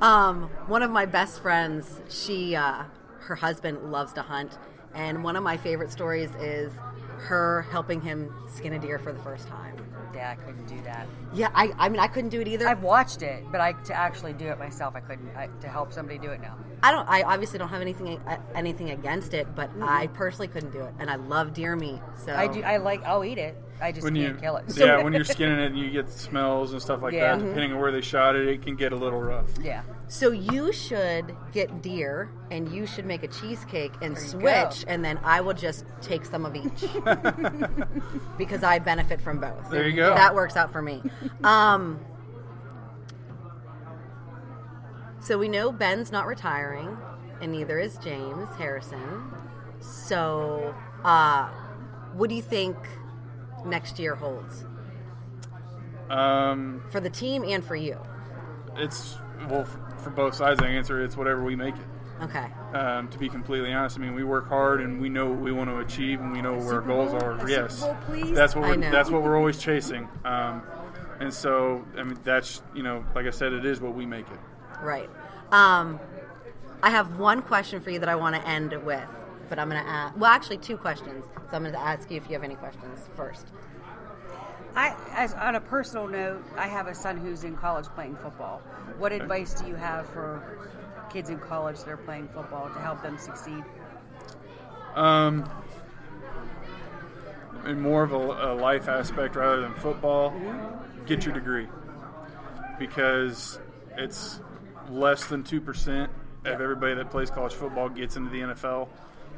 Um, 0.00 0.44
one 0.66 0.82
of 0.82 0.90
my 0.90 1.04
best 1.06 1.40
friends, 1.42 2.00
she, 2.08 2.56
uh, 2.56 2.84
her 3.20 3.34
husband 3.34 3.92
loves 3.92 4.12
to 4.14 4.22
hunt, 4.22 4.58
and 4.94 5.22
one 5.22 5.36
of 5.36 5.42
my 5.42 5.56
favorite 5.56 5.92
stories 5.92 6.30
is 6.40 6.72
her 7.18 7.62
helping 7.70 8.00
him 8.00 8.32
skin 8.48 8.72
a 8.72 8.78
deer 8.78 8.98
for 8.98 9.12
the 9.12 9.18
first 9.20 9.46
time. 9.46 9.76
Yeah, 10.14 10.30
I 10.30 10.34
couldn't 10.42 10.66
do 10.66 10.80
that. 10.84 11.06
Yeah, 11.34 11.50
I, 11.54 11.72
I 11.78 11.88
mean, 11.88 12.00
I 12.00 12.06
couldn't 12.08 12.30
do 12.30 12.40
it 12.40 12.48
either. 12.48 12.66
I've 12.66 12.82
watched 12.82 13.22
it, 13.22 13.44
but 13.52 13.60
I 13.60 13.72
to 13.72 13.94
actually 13.94 14.32
do 14.32 14.46
it 14.46 14.58
myself, 14.58 14.96
I 14.96 15.00
couldn't. 15.00 15.28
I, 15.36 15.48
to 15.60 15.68
help 15.68 15.92
somebody 15.92 16.18
do 16.18 16.30
it 16.30 16.40
now. 16.40 16.56
I 16.82 16.90
don't. 16.90 17.08
I 17.08 17.22
obviously 17.22 17.58
don't 17.58 17.68
have 17.68 17.80
anything 17.80 18.18
uh, 18.26 18.38
anything 18.54 18.90
against 18.90 19.34
it, 19.34 19.54
but 19.54 19.70
Mm-hmm. 19.70 19.84
I 19.84 20.08
personally 20.08 20.48
couldn't 20.48 20.72
do 20.72 20.80
it, 20.80 20.92
and 20.98 21.08
I 21.08 21.14
love 21.14 21.52
deer 21.54 21.76
meat. 21.76 22.00
So 22.24 22.34
I 22.34 22.48
do. 22.48 22.62
I 22.62 22.78
like. 22.78 23.04
I'll 23.04 23.24
eat 23.24 23.38
it. 23.38 23.54
I 23.80 23.92
just 23.92 24.04
When 24.04 24.14
can't 24.14 24.34
you, 24.36 24.40
kill 24.40 24.56
it. 24.56 24.64
yeah, 24.76 25.02
when 25.02 25.12
you're 25.12 25.24
skinning 25.24 25.58
it 25.58 25.66
and 25.72 25.78
you 25.78 25.90
get 25.90 26.10
smells 26.10 26.72
and 26.72 26.82
stuff 26.82 27.02
like 27.02 27.14
Yeah. 27.14 27.36
that, 27.36 27.44
depending 27.44 27.72
on 27.72 27.80
where 27.80 27.90
they 27.92 28.00
shot 28.02 28.36
it, 28.36 28.46
it 28.46 28.62
can 28.62 28.76
get 28.76 28.92
a 28.92 28.96
little 28.96 29.20
rough. 29.20 29.48
yeah. 29.62 29.82
So 30.08 30.32
you 30.32 30.72
should 30.72 31.36
get 31.52 31.82
deer, 31.82 32.28
and 32.50 32.68
you 32.72 32.84
should 32.84 33.06
make 33.06 33.22
a 33.22 33.28
cheesecake 33.28 33.92
and 34.02 34.18
switch, 34.18 34.84
go. 34.84 34.88
and 34.88 35.04
then 35.04 35.20
I 35.22 35.40
will 35.40 35.54
just 35.54 35.84
take 36.02 36.24
some 36.24 36.44
of 36.44 36.56
each 36.56 36.84
because 38.38 38.64
I 38.64 38.80
benefit 38.80 39.20
from 39.20 39.38
both. 39.40 39.70
There 39.70 39.86
you 39.86 39.94
go. 39.94 40.12
That 40.14 40.34
works 40.34 40.56
out 40.56 40.72
for 40.72 40.82
me. 40.82 41.00
Um, 41.44 42.00
so 45.20 45.38
we 45.38 45.48
know 45.48 45.70
Ben's 45.70 46.10
not 46.10 46.26
retiring, 46.26 46.96
and 47.40 47.52
neither 47.52 47.78
is 47.78 47.96
James 47.98 48.48
Harrison. 48.56 49.30
So, 49.80 50.74
uh, 51.04 51.48
what 52.14 52.28
do 52.30 52.34
you 52.34 52.42
think 52.42 52.76
next 53.64 53.98
year 53.98 54.14
holds 54.14 54.64
Um, 56.08 56.82
for 56.90 57.00
the 57.00 57.10
team 57.10 57.44
and 57.44 57.64
for 57.64 57.76
you? 57.76 57.98
it's 58.76 59.18
well 59.48 59.64
for 59.98 60.10
both 60.10 60.34
sides. 60.34 60.60
I 60.60 60.66
answer 60.68 61.02
it's 61.02 61.16
whatever 61.16 61.42
we 61.42 61.56
make 61.56 61.74
it. 61.74 61.86
Okay. 62.22 62.46
Um, 62.74 63.08
to 63.08 63.18
be 63.18 63.28
completely 63.28 63.72
honest, 63.72 63.96
I 63.96 64.00
mean 64.00 64.14
we 64.14 64.24
work 64.24 64.48
hard 64.48 64.80
and 64.82 65.00
we 65.00 65.08
know 65.08 65.26
what 65.30 65.40
we 65.40 65.52
want 65.52 65.70
to 65.70 65.78
achieve 65.78 66.20
and 66.20 66.32
we 66.32 66.42
know 66.42 66.54
where 66.54 66.74
our 66.74 66.80
goals 66.82 67.12
Bowl? 67.12 67.22
are. 67.22 67.32
A 67.32 67.38
Super 67.38 67.50
yes, 67.50 67.80
Bowl, 67.80 67.96
please? 68.06 68.32
that's 68.36 68.54
what 68.54 68.62
we're, 68.68 68.76
know. 68.76 68.90
that's 68.90 69.10
what 69.10 69.22
we're 69.22 69.36
always 69.36 69.58
chasing. 69.58 70.08
Um, 70.24 70.62
And 71.20 71.32
so, 71.34 71.84
I 71.98 72.02
mean, 72.04 72.18
that's 72.24 72.62
you 72.74 72.82
know, 72.82 73.04
like 73.14 73.26
I 73.26 73.30
said, 73.30 73.52
it 73.52 73.64
is 73.66 73.80
what 73.80 73.94
we 73.94 74.06
make 74.06 74.26
it. 74.30 74.38
Right. 74.82 75.08
Um, 75.52 76.00
I 76.82 76.88
have 76.90 77.18
one 77.18 77.42
question 77.42 77.80
for 77.80 77.90
you 77.90 77.98
that 77.98 78.08
I 78.08 78.14
want 78.16 78.36
to 78.36 78.46
end 78.48 78.72
with, 78.84 79.04
but 79.50 79.58
I'm 79.58 79.68
going 79.68 79.82
to 79.82 79.90
ask. 79.90 80.16
Well, 80.16 80.30
actually, 80.30 80.58
two 80.58 80.78
questions. 80.78 81.24
So 81.50 81.56
I'm 81.56 81.62
going 81.62 81.74
to 81.74 81.80
ask 81.80 82.10
you 82.10 82.16
if 82.16 82.26
you 82.28 82.32
have 82.34 82.44
any 82.44 82.54
questions 82.54 83.00
first. 83.16 83.48
I, 84.76 84.96
as 85.10 85.34
on 85.34 85.56
a 85.56 85.60
personal 85.60 86.06
note, 86.06 86.44
I 86.56 86.68
have 86.68 86.86
a 86.86 86.94
son 86.94 87.16
who's 87.18 87.42
in 87.42 87.56
college 87.56 87.86
playing 87.86 88.16
football. 88.16 88.62
What 88.96 89.10
advice 89.10 89.52
do 89.60 89.66
you 89.66 89.74
have 89.74 90.08
for 90.08 90.70
kids 91.12 91.28
in 91.28 91.40
college 91.40 91.78
that 91.80 91.88
are 91.88 91.96
playing 91.96 92.28
football 92.28 92.68
to 92.68 92.78
help 92.78 93.02
them 93.02 93.18
succeed? 93.18 93.64
Um, 94.94 95.50
in 97.66 97.80
more 97.80 98.04
of 98.04 98.12
a, 98.12 98.16
a 98.16 98.54
life 98.54 98.88
aspect 98.88 99.34
rather 99.34 99.60
than 99.60 99.74
football, 99.74 100.32
get 101.06 101.24
your 101.24 101.34
degree 101.34 101.66
because 102.78 103.58
it's 103.98 104.40
less 104.88 105.26
than 105.26 105.42
two 105.42 105.60
percent 105.60 106.12
of 106.44 106.60
everybody 106.60 106.94
that 106.94 107.10
plays 107.10 107.28
college 107.30 107.52
football 107.52 107.88
gets 107.88 108.16
into 108.16 108.30
the 108.30 108.40
NFL. 108.40 108.88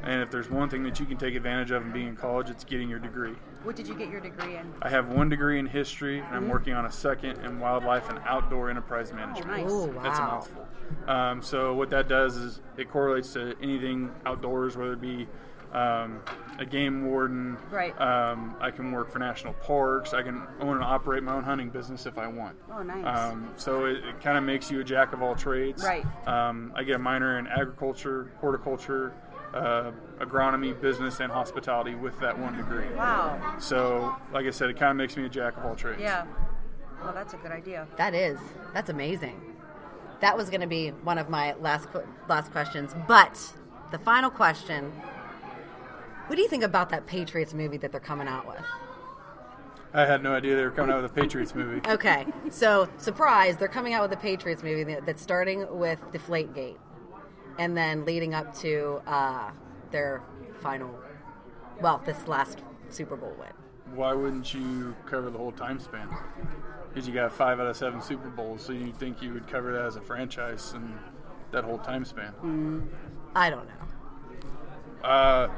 And 0.03 0.21
if 0.21 0.31
there's 0.31 0.51
one 0.51 0.69
thing 0.69 0.83
that 0.83 0.99
you 0.99 1.07
can 1.07 1.17
take 1.17 1.35
advantage 1.35 1.71
of 1.71 1.85
in 1.85 1.93
being 1.93 2.09
in 2.09 2.17
college, 2.17 2.51
it's 2.51 2.65
getting 2.65 2.89
your 2.89 2.99
degree. 2.99 3.35
What 3.63 3.77
did 3.77 3.87
you 3.87 3.95
get 3.95 4.09
your 4.09 4.21
degree 4.21 4.57
in? 4.57 4.73
I 4.83 4.89
have 4.89 5.09
one 5.09 5.29
degree 5.29 5.59
in 5.61 5.67
history, 5.67 6.19
and 6.19 6.35
I'm 6.35 6.49
working 6.49 6.73
on 6.75 6.87
a 6.87 6.91
second 6.91 7.39
in 7.45 7.61
wildlife 7.61 8.09
and 8.11 8.19
outdoor 8.27 8.69
enterprise 8.69 9.13
management. 9.13 9.47
nice. 9.47 9.71
Ooh, 9.71 9.95
That's 10.03 10.19
a 10.19 10.23
mouthful. 10.23 10.67
Um, 11.07 11.41
so 11.43 11.73
what 11.75 11.89
that 11.91 12.09
does 12.09 12.37
is 12.37 12.61
it 12.77 12.91
correlates 12.91 13.33
to 13.35 13.55
anything 13.63 14.11
outdoors, 14.27 14.77
whether 14.77 14.95
it 14.95 15.01
be 15.01 15.29
um, 15.73 16.21
a 16.59 16.67
game 16.67 17.07
warden. 17.07 17.57
Right. 17.71 17.99
Um, 18.01 18.57
I 18.61 18.71
can 18.71 18.91
work 18.93 19.11
for 19.11 19.19
national 19.21 19.55
parks. 19.55 20.13
I 20.13 20.23
can 20.23 20.43
own 20.61 20.75
and 20.77 20.85
operate 20.85 21.23
my 21.23 21.33
own 21.35 21.45
hunting 21.45 21.71
business 21.71 22.05
if 22.07 22.19
I 22.19 22.27
want. 22.27 22.57
Oh, 22.71 22.83
nice. 22.83 23.07
Um, 23.07 23.49
so 23.57 23.87
it, 23.87 24.05
it 24.05 24.21
kind 24.21 24.37
of 24.37 24.45
makes 24.45 24.71
you 24.71 24.81
a 24.81 24.85
jack 24.85 25.13
of 25.13 25.23
all 25.23 25.35
trades. 25.35 25.83
Right. 25.83 26.05
Um, 26.27 26.73
I 26.75 26.83
get 26.83 26.97
a 26.97 26.99
minor 26.99 27.39
in 27.39 27.47
agriculture, 27.47 28.33
horticulture, 28.41 29.15
uh, 29.55 29.93
agronomy, 30.21 30.79
business, 30.81 31.21
and 31.21 31.31
hospitality 31.31 31.95
with 31.95 32.19
that 32.21 32.39
one 32.39 32.57
degree. 32.57 32.89
Wow. 32.97 33.57
So, 33.59 34.17
like 34.33 34.47
I 34.47 34.51
said, 34.51 34.71
it 34.71 34.79
kind 34.79 34.91
of 34.91 34.97
makes 34.97 35.17
me 35.17 35.25
a 35.27 35.29
jack 35.29 35.57
of 35.57 35.65
all 35.65 35.75
trades. 35.75 36.01
Yeah. 36.01 36.27
Well, 37.03 37.13
that's 37.13 37.35
a 37.35 37.37
good 37.37 37.51
idea. 37.53 37.87
That 37.97 38.15
is. 38.15 38.39
That's 38.73 38.91
amazing. 38.91 39.41
That 40.21 40.37
was 40.37 40.51
going 40.51 40.61
to 40.61 40.69
be 40.69 40.91
one 40.91 41.19
of 41.19 41.29
my 41.29 41.55
last 41.55 41.91
qu- 41.91 42.07
last 42.29 42.53
questions, 42.53 42.95
but 43.09 43.53
the 43.91 43.99
final 43.99 44.31
question. 44.31 44.93
What 46.29 46.37
do 46.37 46.43
you 46.43 46.49
think 46.49 46.63
about 46.63 46.91
that 46.91 47.07
Patriots 47.07 47.53
movie 47.53 47.77
that 47.79 47.91
they're 47.91 48.01
coming 48.01 48.29
out 48.29 48.47
with? 48.47 48.65
I 49.93 50.07
had 50.07 50.23
no 50.23 50.33
idea 50.33 50.57
they 50.57 50.63
were 50.63 50.71
coming 50.71 50.91
out 50.91 51.03
with 51.03 51.11
a 51.11 51.15
Patriots 51.15 51.55
movie. 51.55 51.87
Okay, 51.87 52.25
so 52.51 52.89
surprise, 52.97 53.57
they're 53.59 53.69
coming 53.69 53.93
out 53.93 54.03
with 54.03 54.19
a 54.19 54.23
Patriots 54.23 54.63
movie 54.63 54.85
that's 55.05 55.21
starting 55.21 55.67
with 55.79 56.01
Deflategate, 56.13 56.77
and 57.59 57.77
then 57.77 58.05
leading 58.05 58.35
up 58.35 58.55
to 58.59 59.03
uh, 59.07 59.51
their 59.91 60.23
final, 60.61 60.95
well, 61.81 62.03
this 62.05 62.27
last 62.29 62.59
Super 62.91 63.17
Bowl 63.17 63.35
win. 63.39 63.49
Why 63.95 64.13
wouldn't 64.13 64.55
you 64.55 64.95
cover 65.07 65.31
the 65.31 65.39
whole 65.39 65.53
time 65.53 65.79
span? 65.79 66.09
Because 66.89 67.07
you 67.07 67.15
got 67.15 67.33
five 67.33 67.61
out 67.61 67.67
of 67.67 67.77
seven 67.77 68.01
Super 68.03 68.29
Bowls, 68.29 68.63
so 68.63 68.73
you 68.73 68.93
think 68.93 69.23
you 69.23 69.33
would 69.33 69.47
cover 69.49 69.73
that 69.73 69.85
as 69.85 69.97
a 69.97 70.01
franchise 70.01 70.73
and 70.75 70.99
that 71.51 71.65
whole 71.65 71.79
time 71.79 72.05
span. 72.05 72.89
I 73.35 73.51
don't 73.51 73.67
know. 73.67 75.09
Uh, 75.09 75.49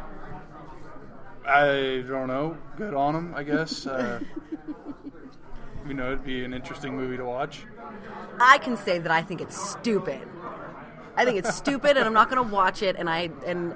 I 1.46 2.04
don't 2.08 2.28
know. 2.28 2.56
Good 2.76 2.94
on 2.94 3.14
them, 3.14 3.34
I 3.36 3.42
guess. 3.42 3.86
Uh, 3.86 4.20
you 5.86 5.94
know, 5.94 6.06
it'd 6.06 6.24
be 6.24 6.44
an 6.44 6.54
interesting 6.54 6.96
movie 6.96 7.16
to 7.16 7.24
watch. 7.24 7.66
I 8.40 8.58
can 8.58 8.76
say 8.76 8.98
that 8.98 9.12
I 9.12 9.22
think 9.22 9.40
it's 9.40 9.70
stupid. 9.70 10.20
I 11.16 11.24
think 11.24 11.38
it's 11.38 11.54
stupid, 11.54 11.96
and 11.96 12.06
I'm 12.06 12.14
not 12.14 12.30
going 12.30 12.44
to 12.46 12.54
watch 12.54 12.82
it. 12.82 12.96
And 12.96 13.08
I 13.08 13.30
and 13.46 13.74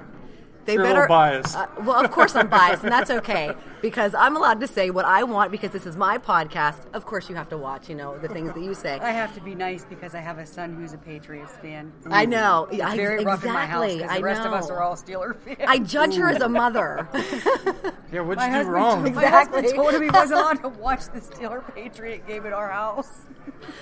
they 0.65 0.75
You're 0.75 0.83
better 0.83 1.01
little 1.01 1.07
biased. 1.15 1.55
Uh, 1.55 1.67
well, 1.81 2.03
of 2.03 2.11
course 2.11 2.35
I'm 2.35 2.47
biased, 2.47 2.83
and 2.83 2.91
that's 2.91 3.09
okay 3.09 3.53
because 3.81 4.13
I'm 4.13 4.35
allowed 4.35 4.59
to 4.59 4.67
say 4.67 4.91
what 4.91 5.03
I 5.05 5.23
want 5.23 5.51
because 5.51 5.71
this 5.71 5.87
is 5.87 5.97
my 5.97 6.19
podcast. 6.19 6.81
Of 6.93 7.05
course, 7.05 7.27
you 7.27 7.35
have 7.35 7.49
to 7.49 7.57
watch, 7.57 7.89
you 7.89 7.95
know, 7.95 8.17
the 8.19 8.27
things 8.27 8.53
that 8.53 8.61
you 8.61 8.75
say. 8.75 8.99
I 8.99 9.11
have 9.11 9.33
to 9.33 9.41
be 9.41 9.55
nice 9.55 9.83
because 9.85 10.13
I 10.13 10.19
have 10.19 10.37
a 10.37 10.45
son 10.45 10.75
who's 10.75 10.93
a 10.93 10.97
Patriots 10.99 11.53
fan. 11.61 11.91
I 12.05 12.25
know. 12.25 12.67
It's 12.71 12.83
I, 12.83 12.95
very 12.95 13.23
rough 13.23 13.43
in 13.43 13.51
my 13.51 13.65
house 13.65 13.85
exactly. 13.85 13.97
because 13.97 14.11
I 14.11 14.17
the 14.19 14.23
rest 14.23 14.41
of 14.45 14.53
us 14.53 14.69
are 14.69 14.81
all 14.83 14.95
Steeler 14.95 15.35
fans. 15.39 15.57
I 15.65 15.79
judge 15.79 16.15
her 16.17 16.29
as 16.29 16.41
a 16.41 16.49
mother. 16.49 17.07
Yeah, 18.11 18.21
what'd 18.21 18.37
my 18.37 18.57
you 18.57 18.63
do 18.63 18.69
wrong? 18.71 19.03
my 19.03 19.09
Exactly. 19.09 19.61
husband 19.61 19.75
told 19.75 19.93
him 19.93 20.01
he 20.01 20.09
wasn't 20.09 20.39
allowed 20.39 20.61
to 20.63 20.69
watch 20.69 21.05
the 21.13 21.19
Steeler 21.19 21.63
Patriot 21.75 22.25
game 22.27 22.43
at 22.47 22.53
our 22.53 22.69
house. 22.71 23.21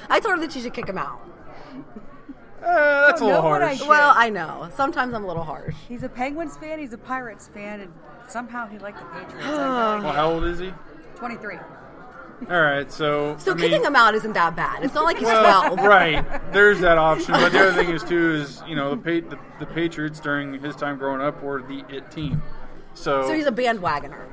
I 0.09 0.19
told 0.19 0.35
her 0.35 0.41
that 0.41 0.51
she 0.51 0.59
should 0.59 0.73
kick 0.73 0.87
him 0.87 0.97
out. 0.97 1.21
Uh, 2.63 3.07
that's 3.07 3.21
a 3.21 3.25
little 3.25 3.41
know 3.43 3.49
what 3.49 3.61
I 3.61 3.67
harsh. 3.67 3.77
should. 3.79 3.87
Well, 3.87 4.13
I 4.15 4.29
know. 4.29 4.69
Sometimes 4.75 5.13
I'm 5.13 5.23
a 5.23 5.27
little 5.27 5.43
harsh. 5.43 5.75
He's 5.87 6.03
a 6.03 6.09
Penguins 6.09 6.57
fan, 6.57 6.79
he's 6.79 6.93
a 6.93 6.97
Pirates 6.97 7.47
fan, 7.47 7.81
and 7.81 7.93
somehow 8.27 8.67
he 8.67 8.79
liked 8.79 8.99
the 8.99 9.05
Patriots. 9.05 9.47
I'm 9.47 10.03
Well, 10.03 10.13
how 10.13 10.31
old 10.31 10.43
is 10.45 10.59
he? 10.59 10.67
like, 10.67 11.17
23. 11.17 11.55
All 12.51 12.61
right, 12.61 12.91
so 12.91 13.35
So 13.39 13.51
I 13.51 13.55
mean, 13.55 13.69
kicking 13.69 13.83
him 13.83 13.95
out 13.95 14.13
isn't 14.13 14.33
that 14.33 14.55
bad. 14.55 14.83
It's 14.83 14.93
not 14.93 15.05
like 15.05 15.17
he's 15.17 15.25
Well, 15.25 15.75
12. 15.75 15.87
right. 15.87 16.53
There's 16.53 16.79
that 16.81 16.97
option, 16.99 17.33
but 17.33 17.51
the 17.51 17.59
other 17.61 17.73
thing 17.73 17.89
is 17.93 18.03
too 18.03 18.33
is 18.35 18.61
you 18.67 18.75
know 18.75 18.93
the, 18.95 18.97
pa- 19.21 19.27
the 19.27 19.39
the 19.59 19.65
Patriots 19.65 20.19
during 20.19 20.53
his 20.61 20.75
time 20.75 20.97
growing 20.99 21.19
up 21.21 21.41
were 21.41 21.63
the 21.63 21.83
it 21.89 22.11
team. 22.11 22.43
So, 22.93 23.27
So 23.27 23.33
he's 23.33 23.47
a 23.47 23.51
bandwagoner. 23.51 24.23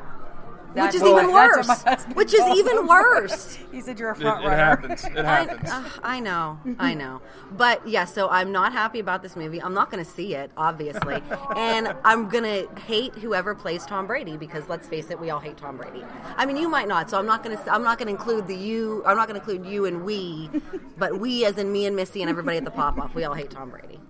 That's 0.75 0.95
Which 0.95 1.03
is 1.03 1.09
even 1.09 1.33
worse. 1.33 1.69
what 1.69 2.03
Which 2.17 2.35
is 2.35 2.41
even 2.59 2.87
worse. 2.87 3.59
he 3.71 3.81
said 3.81 3.99
you're 3.99 4.11
a 4.11 4.17
it, 4.17 4.21
front 4.21 4.45
it 4.45 4.49
runner. 4.49 4.57
happens. 4.57 5.05
It 5.05 5.19
I, 5.25 5.45
happens. 5.45 5.71
uh, 5.71 5.89
I 6.03 6.21
know, 6.21 6.59
I 6.81 6.95
know. 6.95 7.23
But 7.53 7.87
yeah, 7.89 8.05
so 8.05 8.29
I'm 8.29 8.51
not 8.51 8.73
happy 8.73 8.99
about 8.99 9.23
this 9.23 9.37
movie. 9.37 9.63
I'm 9.63 9.73
not 9.75 9.91
going 9.91 10.05
to 10.05 10.11
see 10.11 10.35
it, 10.35 10.51
obviously. 10.57 11.23
and 11.57 11.95
I'm 12.05 12.29
going 12.29 12.45
to 12.45 12.81
hate 12.81 13.15
whoever 13.15 13.55
plays 13.55 13.87
Tom 13.87 14.07
Brady 14.09 14.37
because 14.37 14.69
let's 14.69 14.89
face 14.89 15.11
it, 15.11 15.21
we 15.21 15.31
all 15.31 15.41
hate 15.41 15.57
Tom 15.57 15.77
Brady. 15.77 16.05
I 16.37 16.45
mean, 16.45 16.57
you 16.57 16.69
might 16.69 16.89
not, 16.89 17.09
so 17.09 17.19
I'm 17.19 17.27
not 17.27 17.45
going 17.45 17.57
to 17.57 17.73
I'm 17.73 17.83
not 17.85 17.99
going 17.99 18.07
to 18.09 18.13
include 18.13 18.47
the 18.49 18.57
you 18.57 19.03
I'm 19.07 19.17
not 19.17 19.29
going 19.29 19.41
to 19.41 19.47
include 19.51 19.71
you 19.73 19.85
and 19.85 20.05
we, 20.05 20.51
but 20.99 21.19
we 21.21 21.45
as 21.45 21.57
in 21.59 21.71
me 21.73 21.87
and 21.87 21.95
Missy 21.95 22.21
and 22.23 22.29
everybody 22.31 22.59
at 22.59 22.65
the 22.65 22.71
pop 22.73 22.99
off, 22.99 23.15
we 23.15 23.23
all 23.25 23.35
hate 23.35 23.51
Tom 23.51 23.71
Brady. 23.71 24.01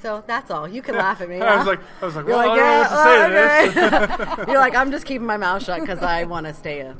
So 0.00 0.22
that's 0.26 0.50
all. 0.50 0.68
You 0.68 0.82
can 0.82 0.94
laugh 1.04 1.20
at 1.20 1.28
me. 1.28 1.40
I 1.40 1.56
was 1.56 1.66
like, 1.66 1.80
I 2.00 2.04
was 2.04 2.16
like, 2.16 2.26
well, 2.26 2.38
like, 2.38 2.50
I 2.50 2.56
don't 2.56 2.90
know 2.92 3.62
what 3.62 3.68
to 3.68 3.72
say 3.72 4.26
to 4.28 4.36
this. 4.36 4.46
You're 4.48 4.58
like, 4.58 4.74
I'm 4.74 4.90
just 4.90 5.06
keeping 5.06 5.26
my 5.26 5.36
mouth 5.36 5.64
shut 5.64 5.80
because 5.80 6.02
I 6.02 6.24
want 6.24 6.46
to 6.46 6.54
stay 6.54 6.80
a 6.80 6.96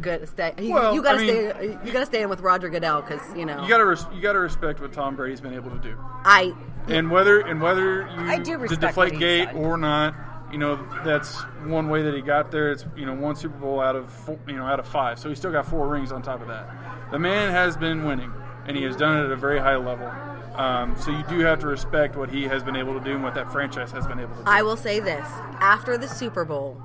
good 0.00 0.28
stay. 0.28 0.54
You, 0.58 0.74
Well, 0.74 0.94
you 0.94 1.02
gotta 1.02 1.18
I 1.18 1.26
stay. 1.26 1.78
You 1.84 1.92
gotta 1.92 2.06
stay 2.06 2.22
in 2.22 2.28
with 2.28 2.40
Roger 2.40 2.68
Goodell 2.68 3.02
because 3.02 3.20
you 3.36 3.46
know. 3.46 3.62
You 3.62 3.68
gotta 3.68 3.86
res- 3.86 4.06
you 4.14 4.20
gotta 4.20 4.38
respect 4.38 4.80
what 4.80 4.92
Tom 4.92 5.16
Brady's 5.16 5.40
been 5.40 5.54
able 5.54 5.70
to 5.70 5.78
do, 5.78 5.96
I 6.24 6.54
and 6.88 7.10
whether 7.10 7.40
and 7.40 7.60
whether 7.60 8.02
you 8.02 8.20
I 8.20 8.38
do 8.38 8.58
the 8.66 8.76
deflate 8.76 9.18
gate 9.18 9.46
done. 9.46 9.56
or 9.56 9.76
not. 9.76 10.14
You 10.52 10.58
know 10.58 10.76
that's 11.04 11.34
one 11.64 11.88
way 11.88 12.02
that 12.02 12.14
he 12.14 12.20
got 12.20 12.50
there. 12.52 12.70
It's 12.70 12.84
you 12.96 13.04
know 13.06 13.14
one 13.14 13.34
Super 13.34 13.58
Bowl 13.58 13.80
out 13.80 13.96
of 13.96 14.08
four, 14.10 14.38
you 14.46 14.56
know 14.56 14.64
out 14.64 14.78
of 14.78 14.86
five, 14.86 15.18
so 15.18 15.28
he 15.28 15.34
still 15.34 15.50
got 15.50 15.66
four 15.66 15.88
rings 15.88 16.12
on 16.12 16.22
top 16.22 16.40
of 16.40 16.48
that. 16.48 16.68
The 17.10 17.18
man 17.18 17.50
has 17.50 17.76
been 17.76 18.04
winning, 18.04 18.32
and 18.66 18.76
he 18.76 18.84
has 18.84 18.96
done 18.96 19.18
it 19.18 19.24
at 19.24 19.32
a 19.32 19.36
very 19.36 19.58
high 19.58 19.76
level. 19.76 20.08
Um, 20.56 20.96
so 20.98 21.10
you 21.10 21.22
do 21.28 21.40
have 21.40 21.60
to 21.60 21.66
respect 21.66 22.16
what 22.16 22.30
he 22.30 22.44
has 22.44 22.62
been 22.62 22.76
able 22.76 22.98
to 22.98 23.04
do 23.04 23.12
and 23.12 23.22
what 23.22 23.34
that 23.34 23.52
franchise 23.52 23.90
has 23.92 24.06
been 24.06 24.18
able 24.18 24.34
to 24.36 24.42
do. 24.42 24.50
I 24.50 24.62
will 24.62 24.76
say 24.76 25.00
this: 25.00 25.26
after 25.60 25.98
the 25.98 26.08
Super 26.08 26.44
Bowl, 26.44 26.82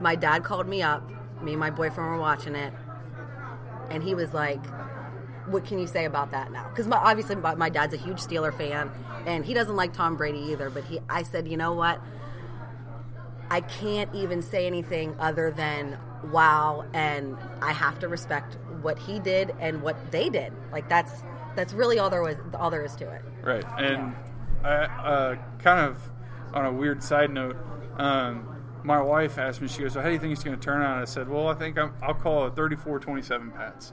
my 0.00 0.16
dad 0.16 0.42
called 0.42 0.66
me 0.66 0.82
up. 0.82 1.08
Me 1.40 1.52
and 1.52 1.60
my 1.60 1.70
boyfriend 1.70 2.10
were 2.10 2.18
watching 2.18 2.54
it, 2.54 2.72
and 3.90 4.02
he 4.02 4.14
was 4.14 4.34
like, 4.34 4.64
"What 5.46 5.64
can 5.64 5.78
you 5.78 5.86
say 5.86 6.04
about 6.04 6.32
that 6.32 6.50
now?" 6.50 6.68
Because 6.68 6.88
obviously 6.90 7.36
my, 7.36 7.54
my 7.54 7.68
dad's 7.68 7.94
a 7.94 7.96
huge 7.96 8.18
Steeler 8.18 8.52
fan, 8.52 8.90
and 9.24 9.44
he 9.44 9.54
doesn't 9.54 9.76
like 9.76 9.92
Tom 9.92 10.16
Brady 10.16 10.40
either. 10.50 10.68
But 10.68 10.84
he, 10.84 10.98
I 11.08 11.22
said, 11.22 11.46
you 11.46 11.56
know 11.56 11.72
what? 11.72 12.00
I 13.50 13.60
can't 13.60 14.12
even 14.14 14.42
say 14.42 14.66
anything 14.66 15.14
other 15.18 15.50
than 15.50 15.98
wow, 16.32 16.84
and 16.92 17.36
I 17.62 17.72
have 17.72 18.00
to 18.00 18.08
respect 18.08 18.58
what 18.82 18.98
he 18.98 19.18
did 19.18 19.54
and 19.60 19.82
what 19.82 20.10
they 20.10 20.28
did. 20.28 20.52
Like 20.72 20.88
that's 20.88 21.12
that's 21.56 21.72
really 21.72 21.98
all 21.98 22.10
there 22.10 22.22
was, 22.22 22.36
all 22.54 22.70
there 22.70 22.84
is 22.84 22.94
to 22.96 23.10
it. 23.10 23.22
Right, 23.42 23.64
and 23.78 24.14
I, 24.64 24.68
uh, 24.68 25.36
kind 25.58 25.80
of 25.80 25.98
on 26.54 26.66
a 26.66 26.72
weird 26.72 27.02
side 27.02 27.30
note, 27.30 27.56
um, 27.98 28.46
my 28.82 29.00
wife 29.00 29.38
asked 29.38 29.60
me. 29.60 29.68
She 29.68 29.82
goes, 29.82 29.92
"So 29.92 30.00
how 30.00 30.06
do 30.06 30.12
you 30.12 30.18
think 30.18 30.32
it's 30.32 30.44
going 30.44 30.58
to 30.58 30.62
turn 30.62 30.82
out?" 30.82 30.98
I 30.98 31.04
said, 31.04 31.28
"Well, 31.28 31.48
I 31.48 31.54
think 31.54 31.78
I'm, 31.78 31.92
I'll 32.02 32.14
call 32.14 32.46
it 32.46 32.54
34-27 32.54 33.54
Pats," 33.54 33.92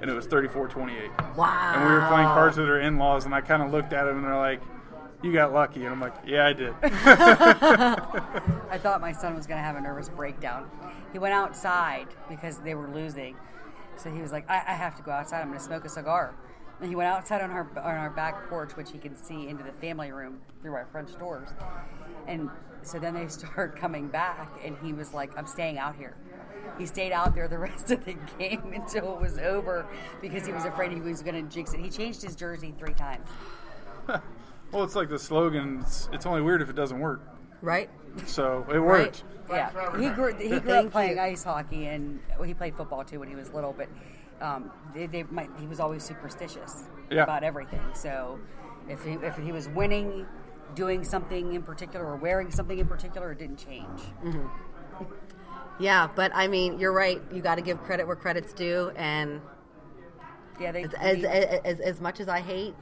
and 0.00 0.10
it 0.10 0.14
was 0.14 0.26
34-28. 0.26 1.36
Wow. 1.36 1.72
And 1.74 1.84
we 1.84 1.94
were 1.94 2.06
playing 2.08 2.28
cards 2.28 2.56
with 2.56 2.68
her 2.68 2.80
in-laws, 2.80 3.24
and 3.24 3.34
I 3.34 3.40
kind 3.40 3.62
of 3.62 3.70
looked 3.70 3.92
at 3.92 4.04
them, 4.04 4.16
and 4.16 4.24
they're 4.24 4.36
like, 4.36 4.60
"You 5.22 5.32
got 5.32 5.52
lucky," 5.52 5.84
and 5.84 5.92
I'm 5.92 6.00
like, 6.00 6.14
"Yeah, 6.24 6.46
I 6.46 6.52
did." 6.52 6.74
I 8.70 8.78
thought 8.78 9.00
my 9.00 9.12
son 9.12 9.34
was 9.34 9.46
going 9.46 9.58
to 9.58 9.64
have 9.64 9.76
a 9.76 9.80
nervous 9.80 10.08
breakdown. 10.08 10.70
He 11.12 11.18
went 11.18 11.34
outside 11.34 12.08
because 12.28 12.58
they 12.58 12.74
were 12.74 12.88
losing. 12.88 13.36
So 13.96 14.10
he 14.10 14.20
was 14.20 14.30
like, 14.30 14.48
I, 14.48 14.56
I 14.56 14.74
have 14.74 14.94
to 14.96 15.02
go 15.02 15.10
outside. 15.10 15.40
I'm 15.40 15.48
going 15.48 15.58
to 15.58 15.64
smoke 15.64 15.84
a 15.84 15.88
cigar. 15.88 16.34
And 16.80 16.88
he 16.88 16.94
went 16.94 17.08
outside 17.08 17.42
on 17.42 17.50
our 17.50 17.68
on 17.76 17.96
our 17.96 18.10
back 18.10 18.48
porch, 18.48 18.76
which 18.76 18.92
he 18.92 18.98
could 18.98 19.18
see 19.18 19.48
into 19.48 19.64
the 19.64 19.72
family 19.72 20.12
room 20.12 20.40
through 20.62 20.74
our 20.74 20.86
French 20.92 21.18
doors. 21.18 21.48
And 22.26 22.50
so 22.82 22.98
then 22.98 23.14
they 23.14 23.26
started 23.28 23.78
coming 23.78 24.08
back, 24.08 24.50
and 24.64 24.76
he 24.82 24.92
was 24.92 25.12
like, 25.12 25.36
"I'm 25.36 25.46
staying 25.46 25.78
out 25.78 25.96
here." 25.96 26.16
He 26.78 26.86
stayed 26.86 27.12
out 27.12 27.34
there 27.34 27.48
the 27.48 27.58
rest 27.70 27.90
of 27.90 28.04
the 28.04 28.14
game 28.38 28.72
until 28.74 29.14
it 29.14 29.20
was 29.20 29.38
over 29.38 29.86
because 30.20 30.46
he 30.46 30.52
was 30.52 30.64
afraid 30.64 30.92
he 30.92 31.00
was 31.00 31.22
going 31.22 31.34
to 31.34 31.54
jinx 31.54 31.74
it. 31.74 31.80
He 31.80 31.90
changed 31.90 32.22
his 32.22 32.36
jersey 32.36 32.74
three 32.78 32.94
times. 32.94 33.26
Well, 34.70 34.84
it's 34.84 34.94
like 34.94 35.08
the 35.08 35.18
slogan. 35.18 35.80
It's, 35.80 36.08
it's 36.12 36.26
only 36.26 36.42
weird 36.42 36.60
if 36.60 36.68
it 36.68 36.76
doesn't 36.76 37.00
work. 37.00 37.22
Right? 37.62 37.88
So 38.26 38.66
it 38.72 38.78
worked. 38.78 39.24
Yeah, 39.50 39.70
he 39.98 40.10
grew, 40.10 40.34
he 40.36 40.60
grew 40.60 40.72
up 40.72 40.92
playing 40.92 41.18
ice 41.18 41.42
hockey 41.42 41.86
and 41.86 42.20
well, 42.36 42.42
he 42.42 42.52
played 42.52 42.76
football 42.76 43.02
too 43.02 43.20
when 43.20 43.28
he 43.28 43.34
was 43.34 43.52
little. 43.52 43.72
But 43.72 43.88
um, 44.40 44.70
they, 44.94 45.06
they 45.06 45.22
might, 45.24 45.50
he 45.58 45.66
was 45.66 45.80
always 45.80 46.02
superstitious 46.04 46.84
Yeah. 47.10 47.22
about 47.24 47.42
everything. 47.44 47.80
So 47.94 48.38
if 48.88 49.04
he, 49.04 49.12
if 49.14 49.36
he 49.36 49.52
was 49.52 49.68
winning, 49.68 50.26
doing 50.74 51.02
something 51.04 51.54
in 51.54 51.62
particular, 51.62 52.06
or 52.06 52.16
wearing 52.16 52.50
something 52.50 52.78
in 52.78 52.86
particular, 52.86 53.32
it 53.32 53.38
didn't 53.38 53.56
change. 53.58 54.00
Yeah, 55.80 56.08
but 56.14 56.32
I 56.34 56.48
mean, 56.48 56.78
you're 56.78 56.92
right. 56.92 57.20
You 57.32 57.40
got 57.40 57.54
to 57.54 57.62
give 57.62 57.80
credit 57.82 58.06
where 58.06 58.16
credit's 58.16 58.52
due, 58.52 58.90
and 58.96 59.40
Yeah, 60.60 60.72
they 60.72 60.82
as 60.84 60.92
as, 60.94 61.24
as, 61.64 61.80
as 61.80 62.00
much 62.00 62.18
as 62.20 62.28
I 62.28 62.40
hate, 62.40 62.74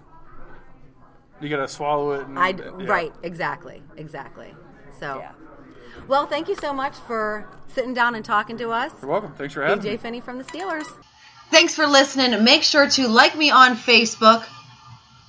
You 1.40 1.48
got 1.50 1.58
to 1.58 1.68
swallow 1.68 2.12
it. 2.12 2.26
And, 2.26 2.38
I 2.38 2.48
yeah. 2.50 2.70
right 2.86 3.12
exactly 3.22 3.82
exactly. 3.98 4.54
So, 4.98 5.18
yeah. 5.18 5.32
well, 6.08 6.26
thank 6.26 6.48
you 6.48 6.56
so 6.56 6.72
much 6.72 6.96
for 7.06 7.46
sitting 7.68 7.92
down 7.92 8.14
and 8.14 8.24
talking 8.24 8.56
to 8.58 8.70
us. 8.70 8.92
You're 9.02 9.10
welcome. 9.10 9.34
Thanks 9.34 9.52
for 9.52 9.62
having 9.62 9.84
BJ 9.84 9.90
me. 9.90 9.96
Finney 9.98 10.20
from 10.20 10.38
the 10.38 10.44
Steelers. 10.44 10.86
Thanks 11.50 11.74
for 11.74 11.86
listening. 11.86 12.42
Make 12.44 12.62
sure 12.62 12.88
to 12.90 13.08
like 13.08 13.36
me 13.36 13.50
on 13.50 13.76
Facebook, 13.76 14.44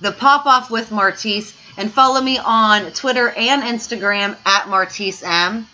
The 0.00 0.12
Pop 0.12 0.46
Off 0.46 0.70
with 0.70 0.90
Martise, 0.90 1.54
and 1.76 1.92
follow 1.92 2.20
me 2.20 2.38
on 2.38 2.90
Twitter 2.92 3.28
and 3.30 3.62
Instagram 3.62 4.36
at 4.44 4.68
Martise 4.68 5.22
M. 5.22 5.66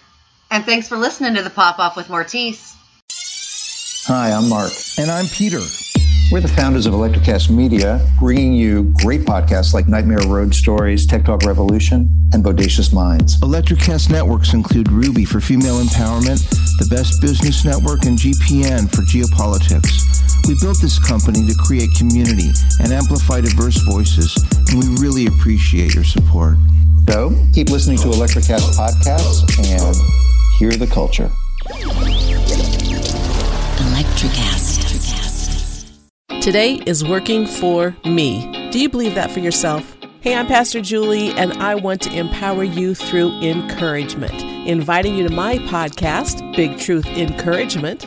And 0.51 0.65
thanks 0.65 0.89
for 0.89 0.97
listening 0.97 1.35
to 1.35 1.43
The 1.43 1.51
Pop 1.51 1.79
Off 1.79 1.97
with 1.97 2.09
Martise. 2.11 2.77
Hi, 4.07 4.33
I'm 4.33 4.49
Mark. 4.49 4.73
And 4.99 5.11
I'm 5.11 5.27
Peter. 5.27 5.61
We're 6.31 6.41
the 6.41 6.49
founders 6.49 6.87
of 6.87 6.95
Electrocast 6.95 7.49
Media, 7.51 8.07
bringing 8.19 8.53
you 8.53 8.95
great 9.03 9.23
podcasts 9.23 9.73
like 9.73 9.89
Nightmare 9.89 10.21
Road 10.27 10.55
Stories, 10.55 11.07
Tech 11.07 11.25
Talk 11.25 11.43
Revolution, 11.45 12.09
and 12.33 12.45
Bodacious 12.45 12.93
Minds. 12.93 13.41
Electrocast 13.41 14.11
networks 14.11 14.53
include 14.53 14.91
Ruby 14.91 15.25
for 15.25 15.41
female 15.41 15.81
empowerment, 15.81 16.49
the 16.79 16.87
Best 16.91 17.21
Business 17.21 17.65
Network, 17.65 18.05
and 18.05 18.19
GPN 18.19 18.91
for 18.91 19.03
geopolitics. 19.03 20.14
We 20.47 20.55
built 20.61 20.79
this 20.83 20.99
company 20.99 21.47
to 21.47 21.55
create 21.55 21.89
community 21.97 22.51
and 22.79 22.93
amplify 22.93 23.41
diverse 23.41 23.79
voices, 23.89 24.37
and 24.69 24.79
we 24.79 25.03
really 25.03 25.27
appreciate 25.27 25.95
your 25.95 26.05
support. 26.05 26.57
So 27.09 27.35
keep 27.55 27.71
listening 27.71 27.97
to 27.99 28.09
Electrocast 28.09 28.77
podcasts 28.77 29.43
and 29.59 29.97
hear 30.59 30.73
the 30.73 30.87
culture. 30.87 31.31
Electric 33.89 34.33
Access. 34.53 35.87
Today 36.43 36.75
is 36.85 37.03
working 37.03 37.47
for 37.47 37.97
me. 38.05 38.71
Do 38.71 38.79
you 38.79 38.91
believe 38.91 39.15
that 39.15 39.31
for 39.31 39.41
yourself? 39.41 39.97
Hey, 40.21 40.35
I'm 40.35 40.47
Pastor 40.47 40.81
Julie, 40.81 41.33
and 41.33 41.55
I 41.55 41.75
want 41.75 42.03
to 42.03 42.13
empower 42.15 42.65
you 42.65 42.95
through 42.95 43.31
encouragement. 43.41 44.35
Inviting 44.67 45.17
you 45.17 45.29
to 45.29 45.35
my 45.35 45.59
podcast, 45.59 46.55
Big 46.57 46.79
Truth 46.79 47.07
Encouragement, 47.07 48.07